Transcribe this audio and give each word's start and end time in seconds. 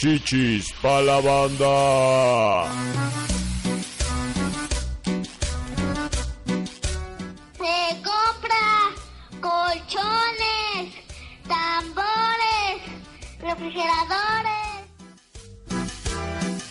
Chichis 0.00 0.72
pa 0.80 1.00
la 1.02 1.20
banda. 1.20 2.70
Se 7.58 8.02
compra 8.06 8.66
colchones, 9.40 10.94
tambores, 11.48 12.78
refrigeradores. 13.40 14.86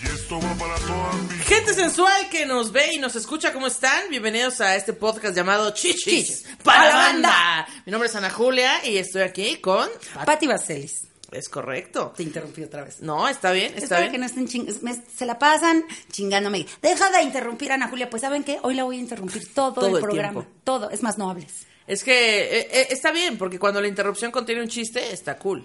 Y 0.01 0.05
esto 0.05 0.39
va 0.39 0.53
para 0.53 0.75
todas 0.75 1.15
mis 1.29 1.41
Gente 1.41 1.73
sensual 1.73 2.29
que 2.31 2.45
nos 2.45 2.71
ve 2.71 2.93
y 2.93 2.97
nos 2.97 3.17
escucha, 3.17 3.51
¿cómo 3.51 3.67
están? 3.67 4.09
Bienvenidos 4.09 4.61
a 4.61 4.77
este 4.77 4.93
podcast 4.93 5.35
llamado 5.35 5.71
Chichis 5.71 6.05
Chichis 6.05 6.45
para 6.63 6.85
la 6.85 6.91
pa' 6.91 6.95
la 6.95 6.95
banda. 6.95 7.29
banda. 7.29 7.67
Mi 7.85 7.91
nombre 7.91 8.07
es 8.07 8.15
Ana 8.15 8.29
Julia 8.29 8.85
y 8.85 8.95
estoy 8.95 9.23
aquí 9.23 9.57
con... 9.57 9.89
Pati 10.25 10.47
Vaselis. 10.47 11.06
Es 11.31 11.49
correcto. 11.49 12.13
Te 12.15 12.23
interrumpí 12.23 12.63
otra 12.63 12.83
vez. 12.85 13.01
No, 13.01 13.27
está 13.27 13.51
bien, 13.51 13.67
está 13.73 13.79
Espero 13.83 14.01
bien. 14.01 14.11
que 14.13 14.17
no 14.17 14.25
estén 14.25 14.47
ching- 14.47 14.81
me- 14.81 14.95
se 15.15 15.25
la 15.25 15.37
pasan 15.37 15.83
chingándome. 16.11 16.65
Deja 16.81 17.09
de 17.11 17.21
interrumpir 17.23 17.71
a 17.71 17.75
Ana 17.75 17.89
Julia. 17.89 18.09
Pues 18.09 18.21
¿saben 18.21 18.43
qué? 18.43 18.59
Hoy 18.63 18.75
la 18.75 18.85
voy 18.85 18.97
a 18.97 18.99
interrumpir 18.99 19.53
todo, 19.53 19.73
Todo 19.73 19.87
el 19.87 19.95
el 19.95 20.01
programa. 20.01 20.47
Todo. 20.63 20.89
Es 20.89 21.03
más, 21.03 21.17
no 21.17 21.29
hables. 21.29 21.65
Es 21.85 22.03
que 22.03 22.13
eh, 22.59 22.67
eh, 22.69 22.87
está 22.91 23.11
bien, 23.13 23.37
porque 23.37 23.59
cuando 23.59 23.79
la 23.79 23.87
interrupción 23.87 24.29
contiene 24.29 24.61
un 24.61 24.67
chiste, 24.67 25.13
está 25.13 25.37
cool. 25.37 25.63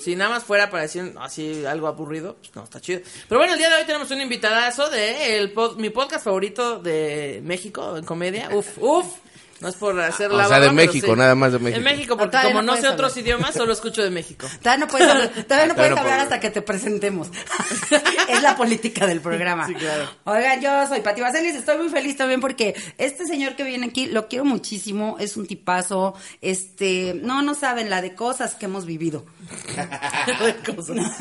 Si 0.00 0.16
nada 0.16 0.30
más 0.30 0.42
fuera 0.44 0.68
para 0.68 0.82
decir 0.82 1.14
así 1.20 1.64
algo 1.64 1.86
aburrido, 1.86 2.36
pues 2.36 2.54
no, 2.56 2.64
está 2.64 2.80
chido. 2.80 3.00
Pero 3.28 3.38
bueno, 3.38 3.52
el 3.52 3.58
día 3.60 3.68
de 3.68 3.76
hoy 3.76 3.84
tenemos 3.86 4.10
un 4.10 4.20
invitadazo 4.20 4.90
de 4.90 5.38
el 5.38 5.54
pod- 5.54 5.76
mi 5.76 5.90
podcast 5.90 6.24
favorito 6.24 6.80
de 6.80 7.40
México, 7.44 7.96
en 7.96 8.04
comedia. 8.04 8.48
Uf, 8.52 8.78
uf. 8.78 9.06
No 9.60 9.68
es 9.68 9.74
por 9.74 10.00
hacer 10.00 10.30
O 10.30 10.36
la 10.36 10.44
sea, 10.44 10.58
baba, 10.58 10.60
de 10.60 10.66
pero 10.68 10.74
México, 10.74 11.06
sí. 11.12 11.18
nada 11.18 11.34
más 11.34 11.52
de 11.52 11.58
México. 11.58 11.78
En 11.78 11.84
México, 11.84 12.16
porque 12.16 12.38
como 12.42 12.62
no 12.62 12.74
no, 12.74 12.80
sé 12.80 12.88
otros 12.88 13.14
idiomas, 13.18 13.54
solo 13.54 13.72
escucho 13.74 14.02
de 14.02 14.08
México. 14.10 14.46
Todavía 14.62 14.86
no 14.86 14.90
puedes 14.90 15.08
hablar, 15.08 15.28
todavía 15.48 15.66
no 15.66 15.74
puedes 15.74 15.90
no 15.92 15.98
hablar 15.98 16.20
hasta 16.20 16.40
que 16.40 16.50
te 16.50 16.62
presentemos. 16.62 17.28
es 18.28 18.42
la 18.42 18.56
política 18.56 19.06
del 19.06 19.20
programa. 19.20 19.66
Sí, 19.66 19.74
claro. 19.74 20.08
Oigan, 20.24 20.60
yo 20.62 20.86
soy 20.86 21.00
Pati 21.02 21.20
Vaselis, 21.20 21.56
estoy 21.56 21.76
muy 21.76 21.90
feliz 21.90 22.16
también 22.16 22.40
porque 22.40 22.74
este 22.96 23.26
señor 23.26 23.54
que 23.54 23.64
viene 23.64 23.86
aquí 23.88 24.06
lo 24.06 24.28
quiero 24.28 24.44
muchísimo, 24.46 25.16
es 25.20 25.36
un 25.36 25.46
tipazo, 25.46 26.14
este, 26.40 27.20
no, 27.22 27.42
no 27.42 27.54
saben 27.54 27.90
la 27.90 28.00
de 28.00 28.14
cosas 28.14 28.54
que 28.54 28.64
hemos 28.64 28.86
vivido. 28.86 29.26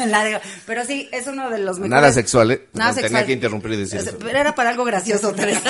La 0.07 0.23
de- 0.23 0.39
pero 0.65 0.85
sí, 0.85 1.09
es 1.11 1.27
uno 1.27 1.49
de 1.49 1.59
los 1.59 1.77
mejores. 1.79 1.89
Nada 2.01 2.13
sexual, 2.13 2.51
¿eh? 2.51 2.67
Nada 2.73 2.91
No, 2.91 2.95
tenía 2.95 3.09
sexual. 3.09 3.25
que 3.25 3.31
interrumpir 3.33 3.71
y 3.73 3.77
decir 3.77 3.99
eso. 3.99 4.17
Pero 4.17 4.39
era 4.39 4.55
para 4.55 4.69
algo 4.69 4.83
gracioso, 4.85 5.33
Teresa. 5.33 5.61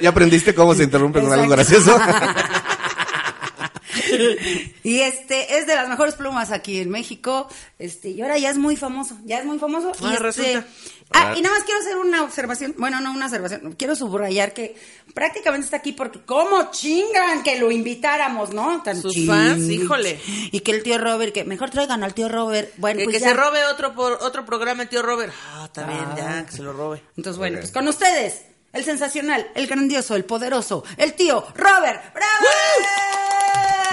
¿Ya 0.00 0.08
aprendiste 0.10 0.54
cómo 0.54 0.74
se 0.74 0.84
interrumpe 0.84 1.07
con 1.12 1.32
algo 1.32 1.48
gracioso? 1.48 1.98
y 4.82 5.00
este 5.00 5.58
es 5.58 5.66
de 5.66 5.74
las 5.74 5.88
mejores 5.88 6.14
plumas 6.14 6.50
aquí 6.50 6.78
en 6.80 6.90
México. 6.90 7.48
Este, 7.78 8.10
y 8.10 8.20
ahora 8.22 8.38
ya 8.38 8.50
es 8.50 8.58
muy 8.58 8.76
famoso, 8.76 9.16
ya 9.24 9.38
es 9.38 9.44
muy 9.44 9.58
famoso. 9.58 9.92
y 10.00 10.04
Ah, 10.06 10.10
este- 10.12 10.22
resulta. 10.22 10.66
Ah, 11.10 11.32
y 11.34 11.40
nada 11.40 11.54
más 11.54 11.64
quiero 11.64 11.80
hacer 11.80 11.96
una 11.96 12.22
observación, 12.22 12.74
bueno, 12.76 13.00
no 13.00 13.12
una 13.12 13.24
observación, 13.26 13.74
quiero 13.78 13.96
subrayar 13.96 14.52
que 14.52 14.76
prácticamente 15.14 15.64
está 15.64 15.78
aquí 15.78 15.92
porque 15.92 16.20
cómo 16.20 16.70
chingan 16.70 17.42
que 17.42 17.58
lo 17.58 17.70
invitáramos, 17.70 18.52
¿no? 18.52 18.82
Tan 18.82 19.00
Sus 19.00 19.14
ching- 19.16 19.26
fans, 19.26 19.70
híjole. 19.70 20.20
Y 20.52 20.60
que 20.60 20.72
el 20.72 20.82
tío 20.82 20.98
Robert, 20.98 21.32
que 21.32 21.44
mejor 21.44 21.70
traigan 21.70 22.04
al 22.04 22.12
tío 22.12 22.28
Robert. 22.28 22.70
Bueno, 22.76 22.98
Que, 22.98 23.04
pues 23.04 23.16
que 23.16 23.20
ya. 23.22 23.28
se 23.28 23.34
robe 23.34 23.64
otro 23.72 23.94
por 23.94 24.18
otro 24.20 24.44
programa 24.44 24.82
el 24.82 24.90
tío 24.90 25.00
Robert. 25.00 25.32
Ah, 25.54 25.62
está 25.64 25.86
bien, 25.86 25.98
Ah. 26.10 26.14
ya, 26.14 26.44
que 26.46 26.52
se 26.52 26.62
lo 26.62 26.74
robe. 26.74 27.02
Entonces, 27.16 27.38
bueno, 27.38 27.58
pues 27.58 27.72
con 27.72 27.88
ustedes, 27.88 28.42
el 28.78 28.84
sensacional, 28.84 29.46
el 29.54 29.66
grandioso, 29.66 30.14
el 30.14 30.24
poderoso, 30.24 30.84
el 30.96 31.14
tío 31.14 31.44
Robert. 31.54 32.14
¡Bravo! 32.14 32.46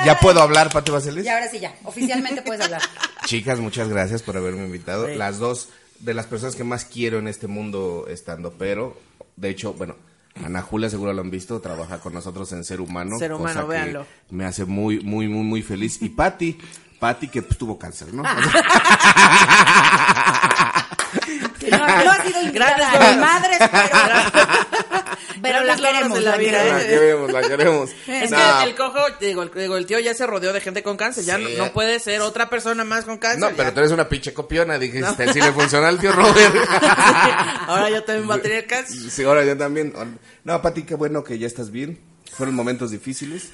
¿Ya 0.05 0.19
puedo 0.19 0.41
hablar, 0.41 0.71
Pati 0.71 0.91
Vaselis? 0.91 1.25
Y 1.25 1.29
ahora 1.29 1.49
sí 1.49 1.59
ya, 1.59 1.73
oficialmente 1.83 2.43
puedes 2.43 2.63
hablar. 2.63 2.81
Chicas, 3.25 3.59
muchas 3.59 3.89
gracias 3.89 4.21
por 4.21 4.37
haberme 4.37 4.65
invitado. 4.65 5.07
Las 5.07 5.39
dos 5.39 5.69
de 5.99 6.13
las 6.13 6.27
personas 6.27 6.55
que 6.55 6.63
más 6.63 6.85
quiero 6.85 7.17
en 7.17 7.27
este 7.27 7.47
mundo 7.47 8.05
estando, 8.07 8.53
pero 8.53 8.95
de 9.35 9.49
hecho, 9.49 9.73
bueno, 9.73 9.95
Ana 10.43 10.61
Julia 10.61 10.89
seguro 10.89 11.13
lo 11.13 11.21
han 11.21 11.31
visto, 11.31 11.59
trabaja 11.61 11.99
con 11.99 12.13
nosotros 12.13 12.51
en 12.51 12.63
Ser 12.63 12.79
Humano. 12.79 13.17
Ser 13.17 13.33
Humano, 13.33 13.61
cosa 13.61 13.61
que 13.61 13.67
véanlo. 13.67 14.05
Me 14.29 14.45
hace 14.45 14.65
muy, 14.65 14.99
muy, 14.99 15.27
muy, 15.27 15.43
muy 15.43 15.63
feliz. 15.63 15.99
Y 16.01 16.09
Pati, 16.09 16.59
Pati 16.99 17.29
que 17.29 17.41
pues, 17.41 17.57
tuvo 17.57 17.79
cáncer, 17.79 18.13
¿no? 18.13 18.21
No, 21.77 21.87
no 22.05 22.11
ha 22.11 22.23
sido 22.25 22.41
invitada 22.41 22.75
Grandes 22.77 22.87
a 22.87 22.93
logros. 22.93 23.11
mi 23.15 23.21
madre, 23.21 23.57
pero, 23.59 25.05
pero 25.41 25.63
la 25.63 25.75
queremos. 25.75 26.21
la 26.23 26.31
la 26.31 26.37
vida, 26.37 26.51
queremos. 26.77 26.81
la 26.81 26.87
queremos, 26.87 27.31
la 27.31 27.41
queremos. 27.41 27.89
Es 28.07 28.31
No, 28.31 28.37
que 28.37 28.63
el 28.69 28.75
cojo, 28.75 28.99
digo 29.19 29.43
el, 29.43 29.51
digo, 29.53 29.77
el 29.77 29.85
tío 29.85 29.99
ya 29.99 30.13
se 30.13 30.25
rodeó 30.27 30.53
de 30.53 30.61
gente 30.61 30.83
con 30.83 30.97
cáncer. 30.97 31.23
Ya 31.23 31.37
Sí. 31.37 31.55
no, 31.57 31.65
no 31.65 31.73
puede 31.73 31.99
ser 31.99 32.21
otra 32.21 32.49
persona 32.49 32.83
más 32.83 33.05
con 33.05 33.17
cáncer. 33.17 33.39
No, 33.39 33.49
ya. 33.51 33.55
pero 33.55 33.73
tú 33.73 33.79
eres 33.79 33.91
una 33.91 34.07
pinche 34.09 34.33
copiona, 34.33 34.77
dijiste, 34.79 35.31
si 35.33 35.41
le 35.41 35.51
funciona 35.51 35.87
al 35.87 35.99
tío 35.99 36.11
Robert. 36.11 36.55
Ahora 37.67 37.89
yo 37.89 38.03
también 38.03 38.27
voy 38.27 38.37
a 38.37 38.41
tener 38.41 38.67
cáncer. 38.67 39.11
Sí, 39.11 39.23
ahora 39.23 39.43
yo 39.43 39.57
también. 39.57 39.93
No, 40.43 40.61
Pati, 40.61 40.83
qué 40.83 40.95
bueno 40.95 41.23
que 41.23 41.37
ya 41.39 41.47
estás 41.47 41.71
bien. 41.71 41.99
Fueron 42.37 42.53
momentos 42.55 42.91
difíciles. 42.91 43.49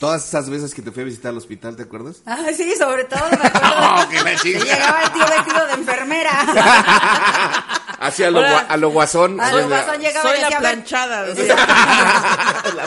Todas 0.00 0.28
esas 0.28 0.48
veces 0.48 0.74
que 0.74 0.82
te 0.82 0.92
fui 0.92 1.02
a 1.02 1.06
visitar 1.06 1.30
al 1.30 1.38
hospital, 1.38 1.74
¿te 1.76 1.82
acuerdas? 1.82 2.18
Ah, 2.26 2.38
sí, 2.56 2.74
sobre 2.78 3.04
todo 3.04 3.20
me 3.30 3.36
acuerdo. 3.48 3.96
No, 3.96 4.08
que 4.08 4.22
la 4.22 4.30
que 4.30 4.36
chica. 4.38 4.58
llegaba 4.64 5.02
el 5.02 5.12
tío 5.12 5.24
vestido 5.26 5.66
de 5.66 5.72
enfermera. 5.74 6.30
Así 8.00 8.22
a 8.22 8.30
lo, 8.30 8.38
Hola. 8.38 8.52
gua- 8.52 8.66
a 8.68 8.76
lo 8.76 8.90
guasón. 8.90 9.40
A 9.40 9.50
lo 9.52 9.66
guasón 9.68 10.00
llegaba 10.00 10.28
Soy 10.30 10.38
y 10.38 10.42
la 10.42 10.58
planchada. 10.60 11.26
La 11.26 11.34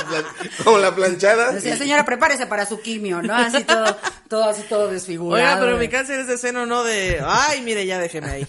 plan- 0.05 0.25
Como 0.63 0.77
la 0.77 0.95
planchada. 0.95 1.51
Decía, 1.51 1.75
señora, 1.75 2.05
prepárese 2.05 2.45
para 2.47 2.65
su 2.65 2.79
quimio, 2.81 3.21
¿no? 3.21 3.35
Así 3.35 3.61
todo, 3.65 3.97
todo 4.29 4.45
así 4.49 4.61
todo 4.69 4.87
desfigurado. 4.87 5.43
Oiga, 5.45 5.59
pero 5.59 5.77
mi 5.77 5.89
cáncer 5.89 6.21
es 6.21 6.27
de 6.27 6.37
seno, 6.37 6.65
no 6.65 6.85
de. 6.85 7.21
Ay, 7.25 7.61
mire, 7.61 7.85
ya 7.85 7.99
déjeme 7.99 8.29
ahí. 8.31 8.47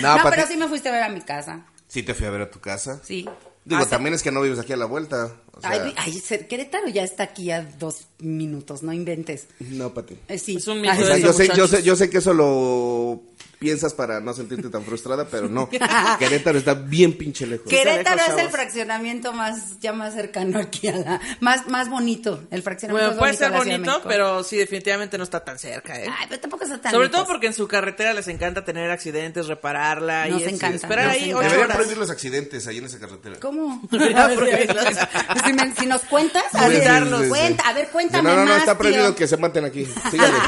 No, 0.00 0.16
pero 0.30 0.46
sí 0.46 0.56
me 0.56 0.68
fuiste 0.68 0.88
a 0.88 0.92
ver 0.92 1.02
a 1.02 1.08
mi 1.08 1.22
casa. 1.22 1.60
sí 1.88 2.02
te 2.04 2.14
fui 2.14 2.26
a 2.26 2.30
ver 2.30 2.42
a 2.42 2.50
tu 2.50 2.60
casa. 2.60 3.00
Sí. 3.02 3.28
Digo, 3.64 3.80
Hace- 3.82 3.90
también 3.90 4.14
es 4.14 4.22
que 4.22 4.30
no 4.32 4.40
vives 4.42 4.58
aquí 4.58 4.72
a 4.72 4.76
la 4.76 4.86
vuelta. 4.86 5.30
O 5.64 5.68
sea, 5.68 5.92
Ay, 5.96 6.22
Querétaro 6.48 6.88
ya 6.88 7.02
está 7.02 7.22
aquí 7.24 7.50
a 7.50 7.62
dos 7.62 8.06
minutos, 8.18 8.82
no 8.82 8.92
inventes. 8.92 9.46
no, 9.60 9.92
Pati. 9.94 10.16
Eh, 10.28 10.38
sí. 10.38 10.56
Es 10.56 10.66
un 10.68 10.78
Ay, 10.84 10.98
mito 10.98 11.02
O 11.02 11.06
sea, 11.06 11.16
yo 11.18 11.32
sé, 11.32 11.48
yo 11.54 11.68
sé, 11.68 11.82
yo 11.82 11.96
sé 11.96 12.10
que 12.10 12.18
eso 12.18 12.34
lo 12.34 13.22
piensas 13.58 13.94
para 13.94 14.18
no 14.20 14.34
sentirte 14.34 14.68
tan 14.70 14.84
frustrada, 14.84 15.28
pero 15.28 15.48
no. 15.48 15.68
Querétaro 16.18 16.58
está 16.58 16.74
bien 16.74 17.16
pinche 17.16 17.46
lejos. 17.46 17.68
Querétaro 17.68 18.16
lejos, 18.16 18.34
es 18.38 18.44
el 18.44 18.50
fraccionamiento 18.50 19.32
más 19.32 19.78
ya 19.78 19.92
más 19.92 20.14
cercano 20.14 20.58
aquí 20.58 20.88
a 20.88 20.96
la 20.96 21.20
más 21.38 21.68
más 21.68 21.88
bonito, 21.88 22.42
el 22.50 22.62
fraccionamiento 22.62 23.16
Bueno, 23.16 23.20
puede 23.20 23.34
ser 23.34 23.52
bonito, 23.52 24.02
pero 24.06 24.42
sí, 24.42 24.56
definitivamente 24.56 25.16
no 25.16 25.22
está 25.22 25.44
tan 25.44 25.60
cerca, 25.60 25.96
¿eh? 26.00 26.08
Ay, 26.10 26.26
pero 26.28 26.40
tampoco 26.40 26.64
está 26.64 26.80
tan 26.80 26.90
Sobre 26.90 27.06
lejos. 27.06 27.20
todo 27.20 27.32
porque 27.32 27.46
en 27.46 27.54
su 27.54 27.68
carretera 27.68 28.12
les 28.14 28.26
encanta 28.26 28.64
tener 28.64 28.90
accidentes, 28.90 29.46
repararla 29.46 30.26
Nos 30.26 30.40
y 30.40 30.44
encanta, 30.46 30.74
esperar 30.76 31.06
nos 31.06 31.14
ahí 31.14 31.30
encanta. 31.30 31.48
Deberían 31.48 31.76
prohibir 31.76 31.98
los 31.98 32.10
accidentes 32.10 32.66
ahí 32.66 32.78
en 32.78 32.86
esa 32.86 32.98
carretera. 32.98 33.36
¿Cómo? 33.38 33.80
Debería 33.92 34.28
prohibirlos. 34.34 34.84
si, 35.58 35.66
me- 35.66 35.74
si 35.74 35.86
nos 35.86 36.02
cuentas, 36.02 36.44
Sí, 36.52 36.58
a 36.58 36.68
ver, 36.68 36.82
sí, 37.04 37.08
sí, 37.16 37.22
sí. 37.24 37.28
cuenta, 37.28 37.68
a 37.68 37.72
ver, 37.72 37.88
cuéntame 37.88 38.28
No, 38.30 38.36
no, 38.36 38.44
no, 38.44 38.50
más, 38.50 38.58
está 38.60 38.76
prohibido 38.78 39.06
tío. 39.08 39.14
que 39.16 39.26
se 39.28 39.36
maten 39.36 39.64
aquí. 39.64 39.86
Síganle. 40.10 40.38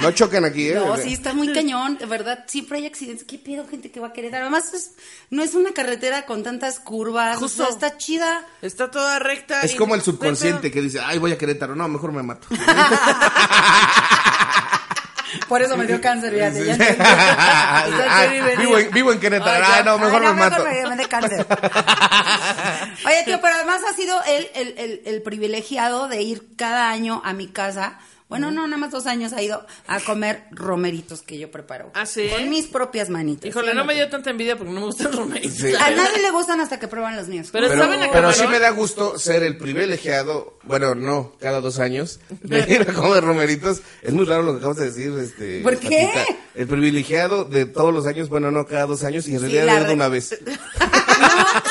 No 0.00 0.10
choquen 0.10 0.44
aquí, 0.44 0.70
¿eh? 0.70 0.74
No, 0.74 0.96
sí, 0.96 1.12
está 1.12 1.32
muy 1.34 1.52
cañón, 1.52 1.96
de 1.98 2.06
verdad, 2.06 2.44
siempre 2.48 2.78
hay 2.78 2.86
accidentes. 2.86 3.24
¿Qué 3.24 3.38
pedo, 3.38 3.66
gente 3.68 3.90
que 3.92 4.00
va 4.00 4.08
a 4.08 4.12
querer? 4.12 4.34
Además, 4.34 4.72
es- 4.74 4.92
no 5.30 5.42
es 5.44 5.54
una 5.54 5.72
carretera 5.72 6.24
con 6.26 6.42
tantas 6.42 6.80
curvas, 6.80 7.36
Justo. 7.38 7.62
o 7.62 7.66
sea, 7.66 7.74
está 7.74 7.96
chida. 7.98 8.44
Está 8.62 8.90
toda 8.90 9.18
recta. 9.20 9.60
Es 9.60 9.74
y- 9.74 9.76
como 9.76 9.94
el 9.94 10.00
¿qué 10.00 10.06
subconsciente 10.06 10.70
que 10.72 10.80
dice, 10.80 10.98
ay, 11.04 11.18
voy 11.18 11.32
a 11.32 11.38
Querétaro. 11.38 11.76
No, 11.76 11.86
mejor 11.88 12.10
me 12.12 12.22
mato. 12.22 12.48
Por 15.48 15.62
eso 15.62 15.76
me 15.78 15.86
dio 15.86 15.98
cáncer, 16.00 16.34
ya. 16.36 16.52
Ah, 16.98 17.84
Estoy 17.86 18.40
bien 18.42 18.58
vivo, 18.58 18.78
en, 18.78 18.90
vivo 18.90 19.12
en 19.12 19.20
Querétaro. 19.20 19.64
Ay, 19.66 19.72
Ah, 19.80 19.82
no, 19.84 19.98
mejor 19.98 20.22
ay, 20.26 20.34
me 20.34 20.40
mato. 20.40 20.64
me, 20.64 20.86
me 20.90 20.96
dé 20.96 21.06
cáncer. 21.08 21.46
Oye, 23.12 23.22
tío, 23.24 23.40
pero 23.40 23.54
además 23.54 23.80
ha 23.90 23.94
sido 23.94 24.16
el, 24.26 24.48
el, 24.54 24.78
el, 24.78 25.02
el 25.04 25.22
privilegiado 25.22 26.08
de 26.08 26.22
ir 26.22 26.54
cada 26.56 26.90
año 26.90 27.20
a 27.24 27.32
mi 27.32 27.48
casa. 27.48 27.98
bueno, 28.28 28.50
no, 28.50 28.66
nada 28.66 28.78
más 28.78 28.90
dos 28.90 29.06
años 29.06 29.34
ha 29.34 29.42
ido 29.42 29.66
a 29.86 30.00
comer 30.00 30.44
romeritos 30.52 31.20
que 31.20 31.38
yo 31.38 31.50
preparo. 31.50 31.90
¿Ah, 31.94 32.06
sí? 32.06 32.28
Con 32.34 32.48
mis 32.48 32.66
propias 32.66 33.10
manitas. 33.10 33.44
Híjole, 33.44 33.72
¿sí 33.72 33.76
no 33.76 33.84
me 33.84 33.94
dio 33.94 34.08
tanta 34.08 34.30
envidia 34.30 34.56
porque 34.56 34.72
no 34.72 34.80
me 34.80 34.86
gustan 34.86 35.12
romeritos. 35.12 35.58
Sí. 35.58 35.74
A 35.74 35.90
nadie 35.90 36.22
le 36.22 36.30
gustan 36.30 36.58
hasta 36.62 36.78
que 36.78 36.88
prueban 36.88 37.14
los 37.14 37.28
míos. 37.28 37.48
Pero, 37.52 37.68
Pero, 37.68 37.82
¿saben 37.82 38.02
a 38.02 38.10
pero 38.10 38.32
sí 38.32 38.46
me 38.46 38.58
da 38.58 38.70
gusto 38.70 39.18
ser 39.18 39.42
el 39.42 39.58
privilegiado, 39.58 40.58
bueno, 40.62 40.94
no, 40.94 41.34
cada 41.38 41.60
dos 41.60 41.78
años, 41.78 42.20
de 42.30 42.60
ir 42.74 42.88
a 42.88 42.94
comer 42.94 43.22
romeritos. 43.22 43.82
Es 44.00 44.12
muy 44.14 44.24
raro 44.24 44.42
lo 44.44 44.52
que 44.52 44.58
acabas 44.60 44.78
de 44.78 44.86
decir, 44.86 45.12
este. 45.18 45.60
¿Por 45.60 45.78
qué? 45.78 46.08
Patita. 46.14 46.38
El 46.54 46.66
privilegiado 46.68 47.44
de 47.44 47.66
todos 47.66 47.92
los 47.92 48.06
años, 48.06 48.30
bueno, 48.30 48.50
no 48.50 48.64
cada 48.66 48.86
dos 48.86 49.04
años, 49.04 49.28
y 49.28 49.34
en 49.34 49.40
realidad 49.42 49.64
la 49.66 49.72
he 49.72 49.76
ido 49.76 49.86
re- 49.88 49.92
una 49.94 50.08
vez. 50.08 50.38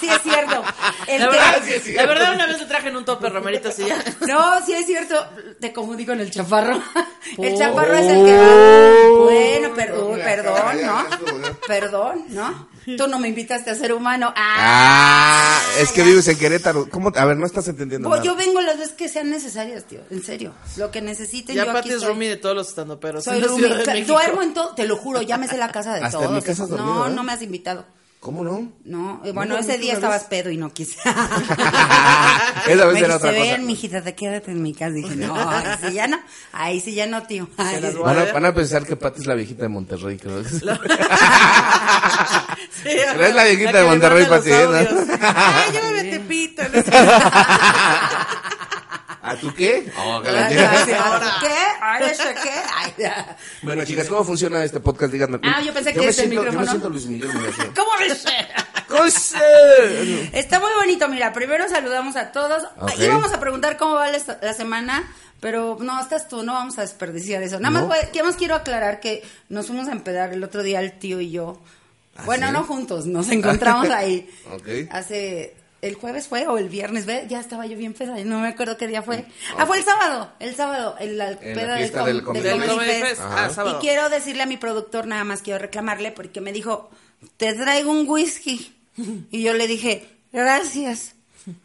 Sí 0.00 0.08
es 0.08 0.22
cierto. 0.22 0.62
El 1.06 1.20
La 1.20 1.26
que- 1.28 1.36
verdad, 1.36 1.62
sí 1.64 1.70
es 1.72 1.76
la 1.78 1.82
cierto. 1.92 2.08
verdad, 2.08 2.34
una 2.34 2.46
vez 2.46 2.58
te 2.58 2.64
traje 2.66 2.88
en 2.88 2.96
un 2.96 3.04
tope 3.04 3.28
romeritos 3.28 3.78
y 3.78 3.86
ya. 3.86 4.02
No, 4.26 4.64
sí 4.64 4.72
es 4.72 4.86
cierto. 4.86 5.14
Te 5.60 5.72
confundí 5.72 6.06
con 6.06 6.18
el 6.20 6.30
chaparro. 6.30 6.80
El 7.38 7.54
Oh. 7.54 7.58
chaparro 7.58 7.94
es 7.94 8.06
el 8.06 8.24
que 8.24 8.36
va. 8.36 9.24
Bueno, 9.24 9.74
per- 9.74 9.94
uy, 9.94 10.18
Ya, 10.18 10.24
perdón, 10.24 10.54
ya 10.78 10.86
¿no? 10.86 11.10
ya. 11.42 11.56
Perdón, 11.66 12.24
¿no? 12.30 12.68
Tú 12.96 13.06
no 13.06 13.18
me 13.18 13.28
invitaste 13.28 13.70
a 13.70 13.74
ser 13.74 13.92
humano. 13.92 14.32
Ah, 14.36 15.58
Ah, 15.62 15.62
es 15.78 15.92
que 15.92 16.02
vives 16.02 16.26
en 16.28 16.38
Querétaro. 16.38 16.88
¿Cómo? 16.90 17.12
A 17.14 17.24
ver, 17.24 17.36
no 17.36 17.46
estás 17.46 17.68
entendiendo 17.68 18.08
Pues 18.08 18.20
nada. 18.20 18.32
yo 18.32 18.36
vengo 18.36 18.60
las 18.60 18.78
veces 18.78 18.94
que 18.94 19.08
sean 19.08 19.30
necesarias, 19.30 19.84
tío. 19.84 20.00
En 20.10 20.22
serio. 20.24 20.52
Lo 20.76 20.90
que 20.90 21.00
necesiten, 21.02 21.54
Ya 21.54 21.66
yo 21.66 21.72
Pati 21.72 21.88
aquí 21.90 21.96
es 21.98 22.04
roomie 22.04 22.28
de 22.28 22.36
todos 22.36 22.56
los 22.56 22.68
estandoperos. 22.68 23.22
Soy 23.24 23.40
México. 23.40 24.12
Duermo 24.14 24.42
en 24.42 24.54
todo, 24.54 24.74
te 24.74 24.86
lo 24.86 24.96
juro, 24.96 25.22
llámese 25.22 25.56
la 25.56 25.70
casa 25.70 25.94
de 25.94 26.02
Hasta 26.04 26.18
en 26.18 26.24
todos. 26.24 26.36
mi 26.36 26.42
casa 26.42 26.62
has 26.64 26.68
dormido, 26.70 26.94
no, 26.94 27.06
¿eh? 27.06 27.10
no 27.10 27.22
me 27.22 27.32
has 27.32 27.42
invitado. 27.42 27.84
¿Cómo 28.20 28.44
no? 28.44 28.70
No, 28.84 29.22
eh, 29.24 29.32
bueno, 29.32 29.54
No, 29.54 29.60
ese 29.60 29.76
¿tú 29.76 29.80
día 29.80 29.94
estabas 29.94 30.24
pedo 30.24 30.50
y 30.50 30.58
no 30.58 30.70
quise. 30.74 30.94
Esa 32.66 32.84
vez 32.84 32.92
Me 32.92 32.98
era 33.00 33.16
otra 33.16 33.30
cosa. 33.30 33.32
ven, 33.32 33.64
mijita, 33.66 34.02
te 34.02 34.14
quédate 34.14 34.50
en 34.50 34.60
mi 34.62 34.74
casa. 34.74 34.90
Dije, 34.92 35.16
no, 35.16 35.34
ahí 35.34 35.66
sí 35.82 35.92
ya 35.94 36.06
no. 36.06 36.20
Ahí 36.52 36.80
sí 36.80 36.94
ya 36.94 37.06
no, 37.06 37.22
tío. 37.22 37.48
Ay, 37.56 37.80
las 37.80 37.94
voy 37.94 38.04
Van 38.04 38.18
a, 38.18 38.32
van 38.32 38.44
a 38.44 38.52
pensar 38.54 38.84
que 38.84 38.94
Pati 38.96 39.22
es 39.22 39.26
la 39.26 39.34
viejita 39.34 39.62
de 39.62 39.68
Monterrey, 39.70 40.18
creo. 40.18 40.44
Sí, 42.82 42.90
Pero 43.12 43.24
es 43.24 43.34
la 43.34 43.44
viejita 43.44 43.72
de 43.72 43.82
me 43.84 43.88
Monterrey, 43.88 44.26
Pati, 44.26 44.50
¿eh? 44.50 44.88
Ay, 45.22 45.72
llévame 45.72 46.00
a 46.00 46.02
Tepito. 46.10 46.62
¿A 49.30 49.36
tú 49.36 49.54
qué? 49.54 49.88
Oh, 49.96 50.20
¿Qué? 50.22 50.28
Ay, 51.80 52.02
¿eso 52.10 52.24
qué? 52.42 52.50
Ay, 52.74 52.92
ya. 52.98 53.36
Bueno, 53.62 53.84
chicas, 53.84 54.08
¿cómo 54.08 54.24
funciona 54.24 54.64
este 54.64 54.80
podcast? 54.80 55.12
Díganme. 55.12 55.38
Ah, 55.44 55.62
yo 55.62 55.72
pensé 55.72 55.92
que 55.92 56.08
es 56.08 56.18
el 56.18 56.30
siento, 56.30 56.34
Yo 56.34 56.42
me 56.42 56.58
micrófono. 56.58 56.70
siento 56.70 56.88
Luis 56.88 57.06
Miguel. 57.06 57.30
¿Cómo? 57.76 57.90
¡Cose! 58.88 59.38
Está 60.32 60.58
muy 60.58 60.72
bonito, 60.76 61.08
mira, 61.08 61.32
primero 61.32 61.68
saludamos 61.68 62.16
a 62.16 62.32
todos. 62.32 62.64
Ok. 62.80 62.98
Íbamos 62.98 63.32
a 63.32 63.38
preguntar 63.38 63.76
cómo 63.76 63.94
va 63.94 64.08
la, 64.10 64.52
semana, 64.52 65.08
pero 65.38 65.78
no, 65.80 66.00
estás 66.00 66.26
tú, 66.26 66.42
no 66.42 66.54
vamos 66.54 66.76
a 66.78 66.80
desperdiciar 66.80 67.40
eso. 67.44 67.60
Nada 67.60 67.86
más, 67.86 68.08
¿qué 68.12 68.24
más 68.24 68.34
quiero 68.34 68.56
aclarar? 68.56 68.98
Que 68.98 69.22
nos 69.48 69.68
fuimos 69.68 69.86
a 69.86 69.92
empedar 69.92 70.32
el 70.32 70.42
otro 70.42 70.64
día 70.64 70.80
el 70.80 70.98
tío 70.98 71.20
y 71.20 71.30
yo. 71.30 71.60
Bueno, 72.24 72.48
sí? 72.48 72.52
no 72.52 72.64
juntos, 72.64 73.06
nos 73.06 73.30
encontramos 73.30 73.88
ahí. 73.90 74.28
Ok. 74.52 74.90
Hace, 74.90 75.54
el 75.82 75.94
jueves 75.94 76.28
fue 76.28 76.46
o 76.46 76.58
el 76.58 76.68
viernes, 76.68 77.06
ve, 77.06 77.26
ya 77.28 77.40
estaba 77.40 77.66
yo 77.66 77.76
bien 77.76 77.94
peda, 77.94 78.16
no 78.24 78.40
me 78.40 78.48
acuerdo 78.48 78.76
qué 78.76 78.86
día 78.86 79.02
fue. 79.02 79.24
Ah, 79.56 79.66
fue 79.66 79.78
el 79.78 79.84
sábado, 79.84 80.30
el 80.38 80.54
sábado, 80.54 80.96
en 81.00 81.16
la 81.18 81.30
En 81.30 81.38
peda 81.38 81.78
del, 82.04 82.16
del 82.16 82.22
com- 82.24 82.34
Fest. 83.00 83.20
Ah, 83.24 83.48
Y 83.78 83.80
quiero 83.80 84.08
decirle 84.10 84.42
a 84.42 84.46
mi 84.46 84.56
productor, 84.56 85.06
nada 85.06 85.24
más 85.24 85.42
quiero 85.42 85.58
reclamarle, 85.58 86.12
porque 86.12 86.40
me 86.40 86.52
dijo, 86.52 86.90
te 87.36 87.52
traigo 87.54 87.90
un 87.90 88.08
whisky. 88.08 88.74
Y 89.30 89.42
yo 89.42 89.54
le 89.54 89.66
dije, 89.66 90.06
gracias. 90.32 91.14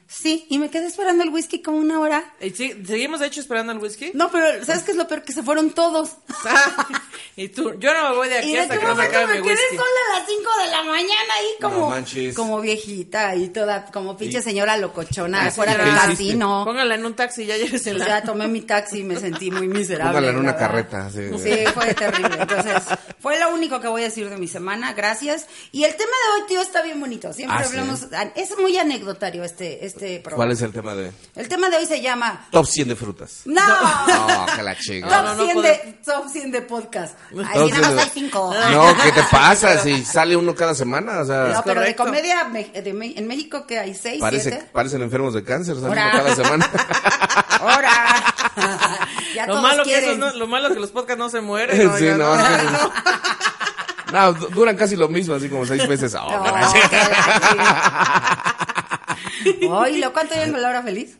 Sí, 0.08 0.46
y 0.50 0.60
me 0.60 0.70
quedé 0.70 0.86
esperando 0.86 1.24
el 1.24 1.30
whisky 1.30 1.62
como 1.64 1.78
una 1.80 2.00
hora. 2.00 2.24
¿Y 2.40 2.52
sí- 2.52 2.76
¿Seguimos 2.86 3.20
de 3.20 3.26
hecho 3.28 3.42
esperando 3.42 3.72
el 3.72 3.80
whisky? 3.80 4.12
No, 4.14 4.30
pero 4.32 4.64
¿sabes 4.64 4.84
qué 4.84 4.92
es 4.92 4.98
lo 4.98 5.08
peor? 5.08 5.24
Que 5.24 5.34
se 5.34 5.42
fueron 5.42 5.72
todos. 5.72 6.12
Ah, 6.46 6.88
y 7.36 7.50
tú, 7.50 7.74
yo 7.80 7.92
no 7.94 8.10
me 8.12 8.16
voy 8.16 8.30
de 8.30 8.36
Y 8.36 8.38
aquí 8.38 8.52
de 8.54 8.60
hasta 8.60 8.74
qué 8.76 8.80
que 8.82 8.86
no 8.86 8.96
me 8.96 9.04
momento 9.04 9.18
acabe 9.18 9.34
me 9.34 9.42
mi 9.42 9.48
quedé 9.48 9.56
whisky. 9.58 9.76
sola 9.78 10.00
a 10.16 10.20
las 10.20 10.28
5 10.30 10.50
de 10.64 10.72
la 10.72 10.84
mañana 10.84 11.34
ahí 11.40 11.48
como, 11.60 11.96
No 11.96 12.34
como 12.36 12.62
viejita 12.62 13.36
y 13.36 13.50
toda, 13.50 13.86
como 13.92 14.16
pinche 14.16 14.38
Y- 14.38 14.42
señora 14.44 14.78
locochona, 14.78 15.48
Ah, 15.48 15.52
fuera 15.52 15.76
del 15.76 15.94
casino. 15.96 16.64
Póngala 16.66 16.96
en 16.96 17.06
un 17.06 17.16
taxi 17.16 17.42
y 17.42 17.46
ya 17.48 17.58
llegues 17.58 17.86
en 17.88 17.98
Pues 17.98 18.08
la... 18.08 18.20
ya 18.20 18.24
tomé 18.26 18.48
mi 18.48 18.62
taxi 18.62 19.00
y 19.00 19.04
me 19.04 19.20
sentí 19.20 19.50
muy 19.50 19.68
miserable. 19.68 20.14
Póngala 20.14 20.30
en 20.30 20.38
una 20.38 20.52
verdad. 20.54 20.68
carreta. 20.68 21.10
Sí, 21.10 21.30
Sí, 21.40 21.66
fue 21.74 21.94
terrible. 21.96 22.38
Entonces, 22.40 22.76
fue 23.20 23.40
lo 23.40 23.50
único 23.54 23.82
que 23.82 23.88
voy 23.88 24.02
a 24.04 24.06
decir 24.06 24.30
de 24.30 24.38
mi 24.38 24.48
semana. 24.48 24.94
Gracias. 24.94 25.48
Y 25.72 25.84
el 25.84 25.96
tema 25.96 26.12
de 26.12 26.42
hoy, 26.44 26.48
tío, 26.48 26.62
está 26.62 26.84
bien 26.84 27.00
bonito. 27.00 27.34
Siempre 27.34 27.58
Ah, 27.60 27.64
¿sí? 27.64 27.70
hablamos. 27.76 28.06
Es 28.36 28.56
muy 28.60 28.78
anecdotario 28.78 29.44
este, 29.44 29.84
este 29.86 30.05
programa. 30.22 30.36
¿Cuál 30.36 30.52
es 30.52 30.62
el 30.62 30.72
tema 30.72 30.96
de 30.96 31.12
El 31.36 31.48
tema 31.48 31.70
de 31.70 31.78
hoy 31.78 31.86
se 31.86 32.02
llama. 32.02 32.48
Top 32.52 32.66
100 32.66 32.88
de 32.90 32.96
frutas? 32.96 33.42
¡No! 33.46 33.62
No, 33.66 34.46
que 34.56 34.64
la 34.64 34.76
chinga. 34.80 35.08
Top, 35.10 35.18
No, 35.18 35.24
no, 35.24 35.36
no 35.36 35.44
100 35.44 35.54
puedo. 35.56 35.68
de, 35.68 36.00
top 36.06 36.30
100 36.30 36.52
de 36.52 36.62
podcast. 36.62 37.18
Sí, 37.30 37.36
nada 37.38 37.54
100 37.66 37.82
más 37.82 37.96
de- 37.96 38.02
hay 38.02 38.10
5. 38.14 38.56
No, 38.72 38.98
¿qué 39.04 39.12
te 39.12 39.24
pasa? 39.32 39.80
Si 39.84 40.04
sale 40.06 40.36
uno 40.36 40.54
cada 40.56 40.74
semana, 40.76 41.20
o 41.20 41.26
sea, 41.26 41.46
No, 41.54 41.62
pero 41.64 41.82
de 41.82 41.96
correcto. 41.96 42.04
comedia 42.06 42.44
me- 42.46 42.66
de 42.82 42.94
Me- 42.94 43.18
en 43.18 43.28
México 43.28 43.66
que 43.68 43.80
hay 43.80 43.94
6, 43.94 44.20
parece, 44.22 44.50
7. 44.52 44.70
parecen 44.72 45.02
enfermos 45.02 45.34
de 45.34 45.44
cáncer, 45.44 45.76
salen 45.76 45.90
Ahora. 45.98 46.10
uno 46.14 46.24
cada 46.24 46.36
semana. 46.36 46.70
¡Ahora! 47.60 48.24
ya 49.36 49.46
Lo 49.48 49.54
todos 49.54 49.62
malo, 49.64 49.84
que 49.84 49.90
quieren. 49.90 50.10
esos 50.12 50.20
no- 50.20 50.34
lo 50.34 50.48
malo 50.48 50.70
que 50.74 50.80
los 50.80 50.92
podcasts 50.92 51.20
no 51.20 51.30
se 51.30 51.42
mueren. 51.42 51.76
sí, 51.78 51.86
oigan, 51.86 52.18
no, 52.20 52.36
¿no? 52.36 52.44
que- 52.44 54.12
No, 54.12 54.34
du- 54.34 54.48
duran 54.50 54.76
casi 54.78 54.96
lo 54.96 55.10
mismo, 55.10 55.34
así 55.36 55.50
como 55.50 55.66
seis 55.66 55.88
meses. 55.90 56.14
Oh, 56.16 56.30
No, 56.30 56.44
la 59.46 59.52
la 59.54 59.60
chinga. 59.60 59.80
Oye, 59.80 60.10
¿cuánto 60.14 60.34
llevan 60.36 60.52
con 60.52 60.62
Laura 60.62 60.82
Feliz? 60.84 61.18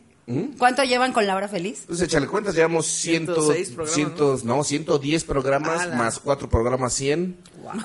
¿Cuánto 0.58 0.82
llevan 0.82 1.12
con 1.12 1.26
Laura 1.26 1.46
Feliz? 1.48 1.84
Pues 1.86 2.00
échale 2.00 2.26
cuentas, 2.26 2.54
llevamos 2.56 2.86
ciento, 2.86 3.34
106 3.52 3.68
programas, 3.70 3.94
cientos, 3.94 4.44
no, 4.44 4.64
110 4.64 5.24
programas, 5.24 5.80
Ala. 5.82 5.96
más 5.96 6.18
cuatro 6.18 6.48
programas 6.48 6.92
100, 6.94 7.36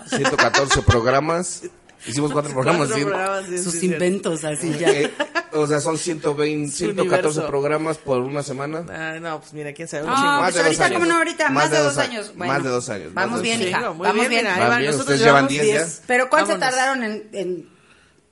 114 0.09 0.81
programas. 0.81 1.63
Hicimos 2.07 2.31
cuatro 2.31 2.51
programas 2.51 2.87
Cuatro 2.87 2.95
100. 2.95 3.07
programas, 3.09 3.45
sí, 3.45 3.57
Sus 3.59 3.73
sí, 3.75 3.85
inventos, 3.85 4.43
así 4.43 4.75
ya. 4.75 4.89
Eh, 4.89 5.11
o 5.53 5.67
sea, 5.67 5.79
son 5.79 5.99
120, 5.99 6.71
Su 6.71 6.77
114 6.77 7.27
universo. 7.27 7.47
programas 7.47 7.97
por 7.99 8.21
una 8.21 8.41
semana. 8.41 8.83
Ay, 9.13 9.19
no, 9.19 9.39
pues 9.39 9.53
mira, 9.53 9.71
quién 9.71 9.87
sabe. 9.87 10.05
un 10.05 10.09
No, 10.09 10.15
chingo. 10.15 10.27
Más 10.27 10.41
pues 10.41 10.55
de 10.55 10.59
dos 10.61 10.65
ahorita, 10.65 10.85
años. 10.85 10.93
¿cómo 10.99 11.05
no 11.11 11.17
ahorita? 11.19 11.49
Más, 11.51 11.69
de 11.69 11.77
dos 11.77 11.97
años. 11.99 12.33
Bueno, 12.35 12.53
más 12.53 12.63
de 12.63 12.69
dos 12.69 12.89
años, 12.89 13.13
más 13.13 13.25
Vamos 13.25 13.41
bien, 13.43 13.59
dos 13.59 13.67
hija. 13.69 13.81
Vamos 13.81 14.13
bien, 14.15 14.29
bien. 14.29 14.41
mira, 14.41 14.53
ahí 14.55 14.59
Van 14.61 14.69
van. 14.69 14.79
bien, 14.79 14.91
Nosotros 14.91 15.13
ustedes 15.19 15.21
llevan 15.21 15.47
llevamos 15.47 15.49
10 15.67 15.67
ya. 15.67 15.85
10. 15.85 16.01
Pero 16.07 16.29
¿cuánto 16.31 16.57
tardaron 16.57 17.03
en, 17.03 17.29
en 17.33 17.69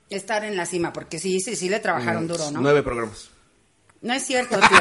estar 0.09 0.43
en 0.43 0.55
la 0.57 0.65
cima? 0.65 0.91
Porque 0.93 1.19
sí, 1.19 1.39
sí, 1.39 1.55
sí 1.55 1.69
le 1.69 1.79
trabajaron 1.79 2.27
duro, 2.27 2.51
¿no? 2.51 2.61
Nueve 2.61 2.83
programas. 2.83 3.29
No 4.01 4.13
es 4.13 4.25
cierto, 4.25 4.57
tío. 4.69 4.69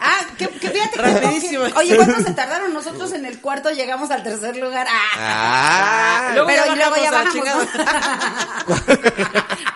ah, 0.00 0.18
que, 0.38 0.48
que 0.48 0.70
fíjate 0.70 0.96
que- 0.96 1.02
Rapidísimo. 1.02 1.64
que- 1.66 1.72
Oye, 1.78 1.96
¿cuánto 1.96 2.22
se 2.22 2.32
tardaron? 2.34 2.72
Nosotros 2.72 3.12
en 3.12 3.24
el 3.26 3.40
cuarto 3.40 3.70
llegamos 3.70 4.10
al 4.10 4.22
tercer 4.22 4.56
lugar. 4.56 4.86
Ah, 4.90 5.08
Ah, 5.14 6.30
Luego 6.34 6.48
pero 6.48 6.66
ya 6.66 6.74
luego 6.76 6.96
ya 7.02 7.10
bajamos. 7.10 7.34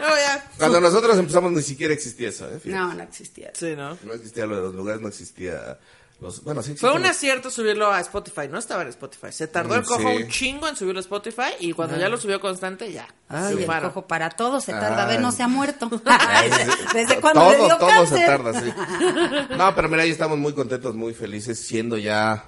Luego 0.01 0.17
ya. 0.17 0.45
Cuando 0.59 0.81
nosotros 0.81 1.19
empezamos 1.19 1.53
ni 1.53 1.63
siquiera 1.63 1.93
existía 1.95 2.29
eso, 2.31 2.47
¿eh? 2.47 2.59
Fíjate. 2.63 2.71
No, 2.71 2.95
no 2.95 3.03
existía. 3.03 3.51
Sí, 3.55 3.75
¿no? 3.77 3.97
No 4.05 4.13
existía 4.15 4.47
lo 4.47 4.57
de 4.57 4.63
los 4.63 4.75
lugares, 4.75 5.01
no 5.03 5.09
existía 5.09 5.79
los... 6.21 6.43
Bueno, 6.45 6.63
sí 6.63 6.75
Fue 6.77 6.93
un 6.93 7.05
acierto 7.05 7.51
subirlo 7.51 7.93
a 7.93 8.01
Spotify, 8.01 8.49
no 8.51 8.59
estaba 8.59 8.83
en 8.83 8.89
Spotify. 8.89 9.31
Se 9.33 9.47
tardó 9.49 9.75
Mm, 9.75 9.79
el 9.79 9.85
cojo 9.85 10.01
sí. 10.01 10.23
un 10.23 10.29
chingo 10.29 10.69
en 10.69 10.77
subirlo 10.77 10.99
a 10.99 11.03
Spotify 11.03 11.51
y 11.61 11.73
cuando 11.73 11.97
ya 11.99 12.09
lo 12.09 12.17
subió 12.17 12.41
constante, 12.41 12.91
ya. 12.93 13.07
Ay, 13.29 13.57
el 13.69 13.83
cojo 13.83 14.07
para 14.07 14.31
todo 14.31 14.61
se 14.61 14.73
tarda. 14.73 15.03
A 15.03 15.07
ver, 15.07 15.19
Ay. 15.19 15.23
no 15.23 15.31
se 15.33 15.43
ha 15.43 15.49
muerto. 15.49 15.91
Ay. 16.07 16.51
Desde 16.95 17.21
cuando 17.21 17.41
todo, 17.43 17.51
le 17.53 17.57
dio 17.59 17.77
todo 17.77 17.89
cáncer. 17.89 18.19
se 18.19 18.25
tarda, 18.27 18.61
sí. 18.61 18.73
No, 19.57 19.75
pero 19.75 19.89
mira, 19.89 20.03
ahí 20.05 20.11
estamos 20.11 20.39
muy 20.39 20.53
contentos, 20.55 20.95
muy 20.95 21.13
felices, 21.15 21.59
siendo 21.67 21.99
ya 21.99 22.45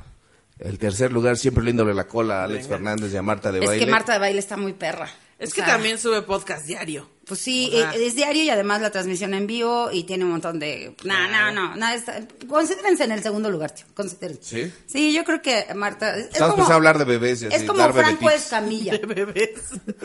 el 0.58 0.78
tercer 0.78 1.12
lugar, 1.12 1.36
siempre 1.36 1.62
liéndole 1.62 1.94
la 1.94 2.08
cola 2.08 2.40
a 2.40 2.44
Alex 2.44 2.66
Fernández 2.68 3.12
y 3.12 3.16
a 3.16 3.22
Marta 3.22 3.52
de 3.52 3.60
Es 3.60 3.66
Baile. 3.66 3.84
que 3.84 3.90
Marta 3.90 4.12
de 4.14 4.18
Baile 4.18 4.38
está 4.38 4.56
muy 4.56 4.72
perra. 4.72 5.08
Es 5.38 5.50
O 5.50 5.54
que 5.54 5.60
sea, 5.60 5.74
también 5.74 5.98
sube 5.98 6.22
podcast 6.22 6.66
diario. 6.66 7.08
Pues 7.28 7.40
sí, 7.40 7.70
eh, 7.74 7.86
es 7.94 8.14
diario 8.14 8.42
y 8.42 8.48
además 8.48 8.80
la 8.80 8.90
transmisión 8.90 9.34
en 9.34 9.46
vivo 9.46 9.90
y 9.92 10.04
tiene 10.04 10.24
un 10.24 10.30
montón 10.30 10.58
de... 10.58 10.94
No, 11.04 11.28
no, 11.28 11.52
no, 11.52 11.76
no, 11.76 11.88
está... 11.90 12.22
Considérense 12.48 13.04
en 13.04 13.12
el 13.12 13.22
segundo 13.22 13.50
lugar, 13.50 13.70
tío, 13.72 13.84
considérense. 13.94 14.66
¿Sí? 14.66 14.72
Sí, 14.86 15.12
yo 15.12 15.24
creo 15.24 15.42
que 15.42 15.66
Marta... 15.74 16.16
Es, 16.16 16.24
es 16.24 16.32
Estamos 16.32 16.52
como, 16.52 16.56
pensando 16.56 16.74
hablar 16.74 16.98
de 16.98 17.04
bebés 17.04 17.42
y 17.42 17.46
así, 17.46 17.56
es 17.56 17.64
como 17.64 17.80
dar 17.80 17.92
Franco. 17.92 18.30
Escamilla. 18.30 18.92
De 18.98 19.06
bebés. 19.06 19.50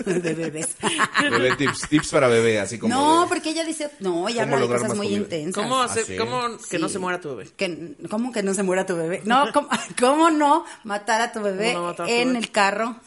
de 0.06 0.34
bebés. 0.34 0.76
Bebé 1.22 1.56
tips, 1.56 1.88
tips 1.88 2.10
para 2.10 2.28
bebé, 2.28 2.60
así 2.60 2.78
como... 2.78 2.94
No, 2.94 3.26
porque 3.30 3.52
ella 3.52 3.64
dice... 3.64 3.90
No, 4.02 4.28
ella 4.28 4.44
¿Cómo 4.44 4.56
habla 4.56 4.68
de 4.68 4.74
cosas 4.74 4.98
muy 4.98 5.08
comida? 5.08 5.22
intensas. 5.22 5.64
¿Cómo, 5.64 5.82
hacer, 5.82 6.06
sí? 6.06 6.18
cómo 6.18 6.58
que 6.70 6.78
no 6.78 6.90
se 6.90 7.00
muera 7.00 7.22
tu 7.22 7.30
bebé? 7.30 7.50
Que, 7.56 7.96
¿Cómo 8.10 8.34
que 8.34 8.44
no 8.44 8.54
se 8.54 8.64
muera 8.64 8.86
tu 8.86 8.98
bebé? 8.98 9.22
No, 9.24 9.46
¿cómo, 9.54 9.70
cómo 10.00 10.30
no 10.30 10.66
matar 10.84 11.22
a 11.22 11.32
tu 11.32 11.42
bebé 11.42 11.74
¿Cómo 11.74 11.86
no 11.86 11.88
matar 11.92 12.06
a 12.06 12.10
tu 12.10 12.14
en 12.14 12.28
bebé? 12.28 12.40
el 12.40 12.52
carro 12.52 12.98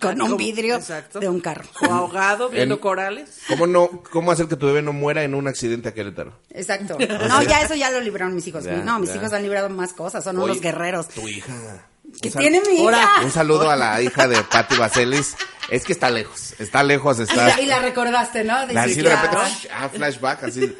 con 0.00 0.20
un 0.22 0.36
vidrio 0.36 0.76
Exacto. 0.76 1.20
de 1.20 1.28
un 1.28 1.40
carro? 1.40 1.64
O 1.82 1.92
ahogado 1.92 2.48
viendo 2.48 2.76
En- 2.76 2.80
corales. 2.80 3.40
¿Cómo, 3.48 3.66
no, 3.66 4.02
¿Cómo 4.10 4.32
hacer 4.32 4.46
que 4.46 4.56
tu 4.56 4.66
bebé 4.66 4.82
no 4.82 4.92
muera 4.92 5.22
en 5.24 5.34
un 5.34 5.46
accidente 5.48 5.88
a 5.88 5.94
Querétaro? 5.94 6.32
Exacto. 6.50 6.96
No, 7.28 7.42
ya 7.42 7.62
eso 7.62 7.74
ya 7.74 7.90
lo 7.90 8.00
libraron 8.00 8.34
mis 8.34 8.46
hijos. 8.46 8.64
Ya, 8.64 8.76
no, 8.78 8.98
mis 8.98 9.10
ya. 9.10 9.16
hijos 9.16 9.32
han 9.32 9.42
librado 9.42 9.68
más 9.70 9.92
cosas, 9.92 10.24
son 10.24 10.36
Oye, 10.38 10.44
unos 10.52 10.60
guerreros. 10.60 11.08
Tu 11.08 11.28
hija. 11.28 11.86
Que 12.20 12.30
tiene 12.30 12.60
mi 12.60 12.82
hija. 12.84 13.22
Un 13.24 13.30
saludo 13.30 13.70
a 13.70 13.76
la 13.76 14.00
hija 14.02 14.28
de 14.28 14.42
Patti 14.42 14.76
Vaselis. 14.76 15.36
Es 15.68 15.84
que 15.84 15.92
está 15.92 16.10
lejos, 16.10 16.54
está 16.58 16.82
lejos, 16.82 17.20
Y 17.20 17.22
está... 17.22 17.46
la, 17.46 17.60
y 17.60 17.66
la 17.66 17.78
recordaste, 17.78 18.42
¿no? 18.42 18.56
Así 18.56 18.74
Dices, 18.74 19.04
de 19.04 19.10
repente, 19.14 19.38
ah, 19.72 19.88
flashback, 19.88 20.42
así. 20.44 20.74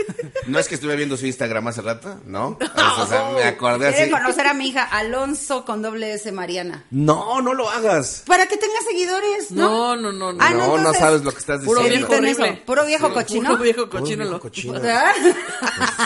No 0.47 0.59
es 0.59 0.67
que 0.67 0.75
estuve 0.75 0.97
viendo 0.97 1.17
su 1.17 1.27
Instagram 1.27 1.69
hace 1.69 1.81
rato, 1.81 2.19
¿no? 2.25 2.59
O 2.99 3.07
sea, 3.07 3.31
me 3.33 3.45
acordé 3.45 3.87
así. 3.87 3.97
Quiere 3.99 4.11
conocer 4.11 4.49
a 4.49 4.55
mi 4.55 4.67
hija 4.71 4.83
Alonso 4.83 5.65
con 5.65 5.81
doble 5.81 6.15
S 6.15 6.33
Mariana. 6.33 6.87
No, 6.91 7.41
no 7.41 7.55
lo 7.55 7.71
hagas. 7.71 8.25
Para 8.27 8.47
que 8.47 8.57
tenga 8.57 8.75
seguidores, 8.85 9.53
¿no? 9.53 9.95
No, 9.95 9.97
no, 9.97 10.13
no, 10.13 10.33
no. 10.33 10.45
Ah, 10.45 10.51
no, 10.55 10.77
no, 10.79 10.93
sabes 10.93 11.23
lo 11.23 11.31
que 11.31 11.39
estás 11.39 11.61
Puro 11.61 11.83
diciendo. 11.83 12.09
viejo 12.09 12.25
eso. 12.27 12.43
horrible. 12.43 12.63
Puro 12.67 12.85
viejo 12.87 13.13
cochino. 13.15 13.51
Puro 13.51 13.63
viejo 13.63 13.89
Puro 13.89 14.01
cochino. 14.03 14.17
viejo 14.25 14.33
lo- 14.33 14.41
cochino. 14.41 14.73
¿Verdad? 14.73 15.13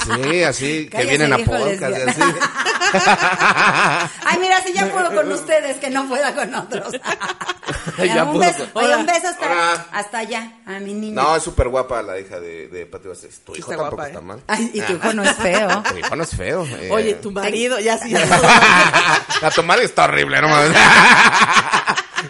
Sí, 0.05 0.43
así, 0.43 0.89
que 0.91 1.05
vienen 1.07 1.33
a 1.33 1.37
viejo 1.37 1.53
podcast 1.53 1.97
y 1.99 2.03
así. 2.11 2.21
Ay, 4.27 4.39
mira, 4.41 4.61
si 4.63 4.75
ya 4.75 4.93
puedo 4.93 5.11
con 5.15 5.33
ustedes, 5.33 5.77
que 5.79 5.91
no 5.91 6.07
pueda 6.09 6.35
con 6.35 6.55
otros. 6.55 6.93
Ya 7.99 8.25
un, 8.25 8.33
pudo 8.33 8.41
beso, 8.41 8.67
con- 8.73 8.85
oye, 8.85 8.97
un 8.97 9.07
beso 9.07 9.29
hasta, 9.29 9.47
Hola. 9.47 9.87
hasta 9.93 10.19
allá, 10.19 10.53
a 10.67 10.73
mi 10.81 10.93
niña. 10.95 11.23
No, 11.23 11.37
es 11.37 11.43
súper 11.43 11.69
guapa 11.69 12.03
la 12.03 12.19
hija 12.19 12.39
de, 12.41 12.69
de 12.69 12.87
Pati 12.87 13.09
Vaselis. 13.09 13.41
Tu 13.41 13.57
hijo 13.57 13.71
está 13.73 13.83
tampoco 13.83 13.97
guapa, 13.97 14.09
está 14.09 14.19
¿eh? 14.21 14.23
mal. 14.23 14.43
Ay, 14.47 14.71
y 14.75 14.81
tu 14.81 14.93
hijo 14.95 15.13
no 15.13 15.23
es 15.23 15.33
feo. 15.37 15.83
Tu 15.91 15.99
hijo 15.99 16.17
no 16.17 16.23
es 16.25 16.31
feo. 16.37 16.67
eh. 16.67 16.89
Oye, 16.91 17.15
tu 17.15 17.31
marido, 17.31 17.79
ya 17.81 17.99
sí. 17.99 18.11
La 18.11 19.51
tu 19.55 19.63
madre 19.63 19.85
está 19.85 20.05
horrible, 20.05 20.41
no 20.43 20.49
mames. 20.49 20.77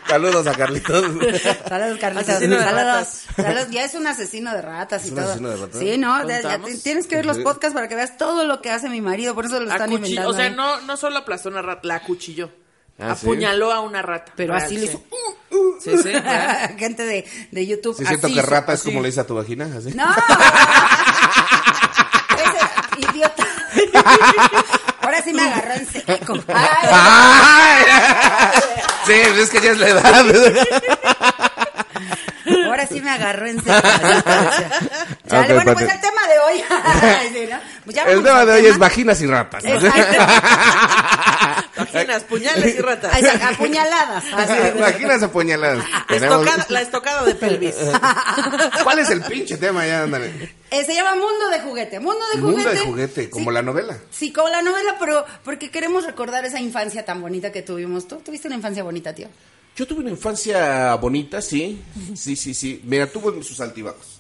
Saludos 0.09 0.47
a 0.47 0.53
Carlitos. 0.55 1.05
Saludos, 1.69 1.99
Carlitos. 2.00 2.29
Asesino 2.29 2.57
de 2.57 2.64
Saludos. 2.64 2.85
ratas. 2.87 3.23
Saludos. 3.37 3.71
Ya 3.71 3.85
es 3.85 3.95
un 3.95 4.07
asesino 4.07 4.53
de 4.55 4.62
ratas 4.62 5.03
y 5.03 5.07
¿Es 5.07 5.11
un 5.12 5.17
todo. 5.19 5.26
asesino 5.29 5.49
de 5.50 5.57
ratas? 5.57 5.79
Sí, 5.79 5.99
no, 5.99 6.26
tienes 6.83 7.07
que 7.07 7.17
ver 7.17 7.26
los 7.26 7.38
podcasts 7.38 7.75
para 7.75 7.88
que 7.88 7.95
veas 7.95 8.17
todo 8.17 8.45
lo 8.45 8.61
que 8.61 8.71
hace 8.71 8.88
mi 8.88 9.00
marido, 9.00 9.35
por 9.35 9.47
eso 9.47 9.61
lo 9.61 9.71
están 9.71 9.91
Acuchi- 9.91 9.97
inventando. 9.97 10.31
o 10.31 10.35
sea, 10.35 10.50
no, 10.50 10.81
no 10.83 10.97
solo 10.97 11.19
aplastó 11.19 11.49
una 11.49 11.62
rata, 11.62 11.81
la 11.85 11.97
acuchilló. 11.97 12.50
Ah, 12.99 13.15
¿sí? 13.15 13.27
Apuñaló 13.27 13.73
a 13.73 13.81
una 13.81 14.03
rata. 14.03 14.33
Pero 14.37 14.55
Real, 14.55 14.65
así 14.65 14.77
le 14.79 14.87
hizo. 14.87 15.03
Sí, 15.83 15.97
sí, 15.99 16.13
real. 16.13 16.77
Gente 16.79 17.05
de, 17.05 17.25
de 17.51 17.67
YouTube. 17.67 17.97
Sí, 17.97 18.05
siento 18.07 18.27
así 18.27 18.35
que 18.35 18.41
hizo, 18.41 18.51
rata 18.51 18.73
es 18.73 18.81
así. 18.81 18.89
como 18.89 19.01
le 19.01 19.09
dice 19.09 19.21
a 19.21 19.27
tu 19.27 19.35
vagina, 19.35 19.69
así. 19.77 19.91
No. 19.95 20.05
Ese 22.37 23.11
idiota. 23.13 23.47
Ahora 25.01 25.23
sí 25.23 25.33
me 25.35 25.43
agarró 25.43 25.75
en 25.75 25.87
seco. 25.87 26.35
Sí, 29.07 29.13
es 29.13 29.51
que 29.51 29.61
ya 29.61 29.73
es 29.73 29.79
la 29.79 29.89
edad. 29.89 30.27
ahora 32.67 32.87
sí 32.87 33.01
me 33.03 33.11
agarró 33.11 33.47
en 33.47 33.63
seco. 33.63 33.89
Chale, 35.29 35.55
bueno, 35.55 35.75
pues 35.75 35.91
el 35.93 36.01
tema 36.01 36.27
de 36.27 36.39
hoy. 36.39 36.65
Pues 37.85 37.97
ya 37.97 38.05
El 38.05 38.23
tema 38.23 38.47
de 38.47 38.53
hoy 38.53 38.67
es 38.67 38.79
vaginas 38.79 39.21
y 39.21 39.27
ratas. 39.27 39.63
¿no? 39.63 39.79
Vaginas, 41.95 42.25
puñales 42.25 42.75
y 42.75 42.79
ratas. 42.83 43.13
Apuñaladas. 43.43 44.25
Así 44.33 44.79
Vaginas 44.81 45.23
apuñaladas. 45.23 45.85
Tenemos- 46.09 46.45
Estocada- 46.47 46.67
la 46.69 46.81
estocada 46.83 47.25
de 47.25 47.35
pelvis. 47.35 47.75
¿Cuál 48.83 48.99
es 48.99 49.11
el 49.11 49.23
pinche 49.23 49.57
tema 49.57 49.87
ya? 49.87 50.03
Ándale. 50.03 50.55
Eh, 50.71 50.85
se 50.85 50.95
llama 50.95 51.13
Mundo 51.13 51.49
de 51.53 51.61
Juguete. 51.61 52.01
Mundo 52.01 52.21
de 52.35 52.41
Mundo 52.41 52.59
Juguete. 52.59 52.79
de 52.81 52.87
juguete, 52.87 53.31
como 53.31 53.51
Sí. 53.51 53.55
la 53.55 53.63
novela. 53.63 53.99
Sí, 54.11 54.33
como 54.33 54.49
la 54.49 54.63
novela, 54.63 54.97
pero 54.99 55.25
porque 55.45 55.71
queremos 55.71 56.05
recordar 56.05 56.45
esa 56.45 56.61
infancia 56.61 57.05
tan 57.05 57.21
bonita 57.23 57.53
que 57.53 57.63
tuvimos. 57.63 58.09
¿Tú 58.09 58.17
tuviste 58.17 58.49
una 58.49 58.57
infancia 58.57 58.83
bonita, 58.83 59.15
tío? 59.15 59.29
Yo 59.77 59.87
tuve 59.87 60.01
una 60.01 60.11
infancia 60.11 60.95
bonita, 60.97 61.41
sí. 61.43 61.83
Sí, 62.15 62.37
sí, 62.37 62.55
sí. 62.55 62.81
Mira, 62.85 63.07
tuve 63.09 63.43
sus 63.43 63.61
altibajos. 63.61 64.13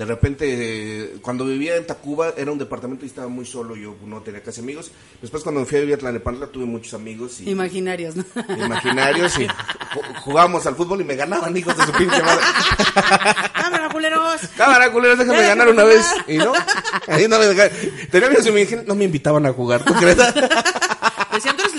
De 0.00 0.06
repente, 0.06 0.46
eh, 0.48 1.16
cuando 1.20 1.44
vivía 1.44 1.76
en 1.76 1.86
Tacuba, 1.86 2.32
era 2.34 2.50
un 2.50 2.56
departamento 2.56 3.04
y 3.04 3.08
estaba 3.08 3.28
muy 3.28 3.44
solo, 3.44 3.76
yo 3.76 3.94
no 4.06 4.22
tenía 4.22 4.42
casi 4.42 4.62
amigos. 4.62 4.90
Después, 5.20 5.42
cuando 5.42 5.60
me 5.60 5.66
fui 5.66 5.76
a 5.76 5.80
vivir 5.82 5.96
a 5.96 5.98
Tlalnepantla, 5.98 6.46
tuve 6.46 6.64
muchos 6.64 6.94
amigos 6.94 7.38
y 7.42 7.50
Imaginarios, 7.50 8.16
¿no? 8.16 8.24
imaginarios 8.64 9.38
y 9.38 9.46
ju- 9.46 10.20
jugábamos 10.22 10.64
al 10.66 10.74
fútbol 10.74 11.02
y 11.02 11.04
me 11.04 11.16
ganaban, 11.16 11.54
hijos 11.54 11.76
de 11.76 11.84
su 11.84 11.92
pinche 11.92 12.22
madre. 12.22 12.40
¡Cámara, 13.54 13.90
culeros! 13.90 14.40
Cámara, 14.56 14.90
culeros, 14.90 15.18
déjame 15.18 15.42
ganar 15.42 15.68
una 15.68 15.84
vez. 15.84 16.06
Y 16.26 16.38
no, 16.38 16.54
ahí 17.06 17.28
no 17.28 17.38
me 17.38 17.46
dejaban. 17.48 17.70
Tenía 18.10 18.28
amigos 18.28 18.46
y 18.46 18.52
me 18.52 18.60
dijeron, 18.60 18.84
no 18.88 18.94
me 18.94 19.04
invitaban 19.04 19.44
a 19.44 19.52
jugar, 19.52 19.84
¿tú 19.84 19.92
crees? 19.92 20.16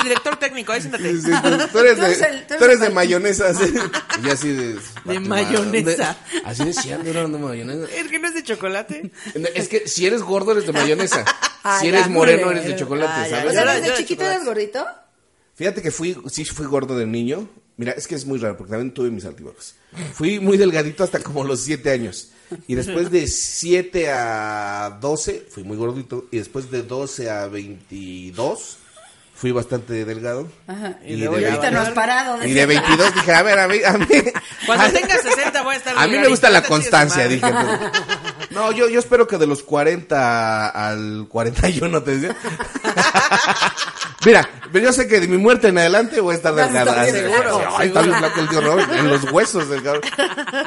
Director 0.03 0.38
técnico, 0.38 0.72
ahí 0.72 0.81
siéntate. 0.81 1.15
Sí, 1.22 1.29
tú, 1.31 1.67
tú 1.72 1.79
eres 1.79 1.98
Tú 1.98 2.05
eres 2.05 2.20
de, 2.20 2.25
el- 2.27 2.48
tú 2.48 2.53
eres 2.53 2.58
tú 2.60 2.63
eres 2.65 2.79
de 2.79 2.89
mayonesa. 2.89 3.50
así. 3.50 3.74
Y 4.25 4.29
así 4.29 4.50
de... 4.50 4.79
De 5.05 5.20
mayonesa. 5.20 6.17
de- 6.34 6.41
así 6.46 6.63
decían, 6.65 7.05
era 7.05 7.22
de 7.22 7.27
mayonesa. 7.38 7.88
Es 7.96 8.08
que 8.08 8.20
no 8.20 8.27
es 8.27 8.34
de 8.34 8.43
chocolate. 8.43 9.12
Es 9.55 9.67
que 9.67 9.88
si 9.88 10.05
eres 10.05 10.22
gordo 10.22 10.51
eres 10.53 10.65
de 10.65 10.74
mayonesa. 10.74 11.24
Ah, 11.63 11.77
Si 11.79 11.88
ya, 11.91 11.98
eres 11.98 12.10
moreno 12.10 12.50
eres 12.51 12.65
de 12.65 12.75
chocolate, 12.75 13.34
Ah, 13.36 13.74
¿desde 13.75 13.96
chiquito 13.98 14.24
eres 14.24 14.43
gordito? 14.46 14.86
Fíjate 15.55 15.81
que 15.81 15.91
fui, 15.91 16.17
sí 16.31 16.43
fui 16.46 16.65
gordo 16.65 16.98
de 16.98 17.05
niño. 17.05 17.48
Mira, 17.77 17.91
es 17.93 18.08
que 18.08 18.15
es 18.15 18.25
muy 18.25 18.38
raro 18.39 18.58
porque 18.58 18.72
también 18.72 18.93
tuve 18.93 19.10
mis 19.12 19.25
altibajos. 19.25 19.75
Fui 20.13 20.39
muy 20.39 20.58
delgadito 20.58 21.03
hasta 21.03 21.20
como 21.20 21.43
los 21.43 21.62
7 21.62 21.89
años. 21.91 22.31
Y 22.67 22.75
después 22.75 23.10
de 23.12 23.27
7 23.27 24.10
a 24.12 24.98
12 25.01 25.46
fui 25.50 25.63
muy 25.63 25.77
gordito. 25.77 26.27
Y 26.31 26.38
después 26.38 26.70
de 26.72 26.84
12 26.84 27.29
a 27.29 27.48
22 27.48 28.77
fui 29.41 29.51
bastante 29.51 30.05
delgado. 30.05 30.48
Ajá. 30.67 31.00
Y, 31.03 31.15
luego 31.15 31.38
de, 31.38 31.48
Ahorita 31.48 31.71
no 31.71 31.79
has 31.79 31.89
parado. 31.89 32.45
y 32.45 32.53
de 32.53 32.63
22 32.67 33.15
dije, 33.15 33.33
a 33.33 33.41
ver, 33.41 33.57
a 33.57 33.67
mí... 33.67 33.77
A 33.83 33.93
mí, 33.98 34.05
Cuando 34.67 34.86
a- 34.86 34.89
tenga 34.89 35.17
60 35.17 35.63
voy 35.63 35.74
a 35.74 35.77
estar 35.77 35.98
A 35.98 36.05
mí 36.05 36.17
me 36.19 36.27
gusta 36.27 36.51
la 36.51 36.62
constancia, 36.62 37.27
dije. 37.27 37.43
entonces. 37.48 37.89
No, 38.51 38.71
yo, 38.71 38.88
yo 38.88 39.00
espero 39.00 39.27
que 39.27 39.39
de 39.39 39.48
los 39.48 39.63
40 39.63 40.67
al 40.69 41.25
41, 41.27 42.03
te 42.03 42.17
decía. 42.17 42.36
Mira, 44.25 44.48
pero 44.71 44.86
yo 44.86 44.93
sé 44.93 45.07
que 45.07 45.19
de 45.19 45.27
mi 45.27 45.38
muerte 45.38 45.69
en 45.69 45.79
adelante 45.79 46.19
voy 46.21 46.33
a 46.33 46.38
estar 46.38 46.53
bien 46.53 46.69
seguro, 46.71 47.60
Ay, 47.75 47.88
está 47.88 48.01
bien 48.03 48.15
flaco 48.15 48.39
el 48.41 48.50
tío 48.50 48.62
Robert, 48.62 48.91
en 48.93 49.07
los 49.10 49.24
huesos 49.31 49.67
del 49.69 49.81
cabrón. 49.81 50.03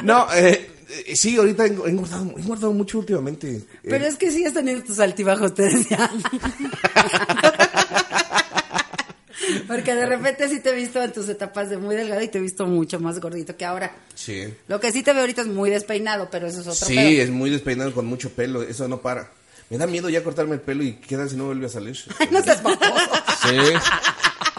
No, 0.03 0.27
eh, 0.35 0.69
eh, 1.07 1.15
sí, 1.17 1.37
ahorita 1.37 1.65
he 1.65 1.69
engordado, 1.69 2.35
he 2.37 2.41
engordado 2.41 2.73
mucho 2.73 2.99
últimamente. 2.99 3.49
Eh, 3.57 3.65
Pero 3.89 4.05
es 4.07 4.17
que 4.17 4.31
sí 4.33 4.45
has 4.45 4.53
tenido 4.55 4.83
tus 4.83 4.99
altibajos, 4.99 5.55
te 5.55 5.63
decía. 5.65 6.11
Porque 9.67 9.95
de 9.95 10.07
repente 10.07 10.49
sí 10.49 10.61
te 10.61 10.71
he 10.71 10.75
visto 10.75 11.03
en 11.03 11.13
tus 11.13 11.29
etapas 11.29 11.69
de 11.71 11.77
muy 11.77 11.97
delgado 11.97 12.23
y 12.23 12.29
te 12.29 12.39
he 12.39 12.41
visto 12.41 12.67
mucho 12.67 13.01
más 13.01 13.19
gordito 13.21 13.57
que 13.57 13.65
ahora. 13.65 13.93
Sí. 14.15 14.53
Lo 14.69 14.79
que 14.81 14.93
sí 14.93 15.03
te 15.03 15.13
veo 15.13 15.23
ahorita 15.23 15.43
es 15.43 15.49
muy 15.49 15.71
despeinado, 15.71 16.29
pero 16.31 16.47
eso 16.47 16.61
es 16.61 16.67
otro 16.69 16.87
Sí, 16.87 16.95
pedo. 16.95 17.23
es 17.23 17.31
muy 17.31 17.51
despeinado 17.51 17.93
con 17.93 18.07
mucho 18.07 18.31
pelo, 18.31 18.63
eso 18.63 18.87
no 18.89 19.01
para. 19.01 19.31
Me 19.71 19.79
da 19.79 19.87
miedo 19.87 20.09
ya 20.09 20.23
cortarme 20.23 20.55
el 20.55 20.61
pelo 20.61 20.83
y 20.85 20.95
quedan 20.95 21.29
si 21.29 21.37
no 21.37 21.47
vuelve 21.47 21.67
a 21.67 21.69
salir. 21.71 21.97
Ay, 22.19 22.29
no 22.31 22.43
seas. 22.43 22.59
Sí. 23.43 23.59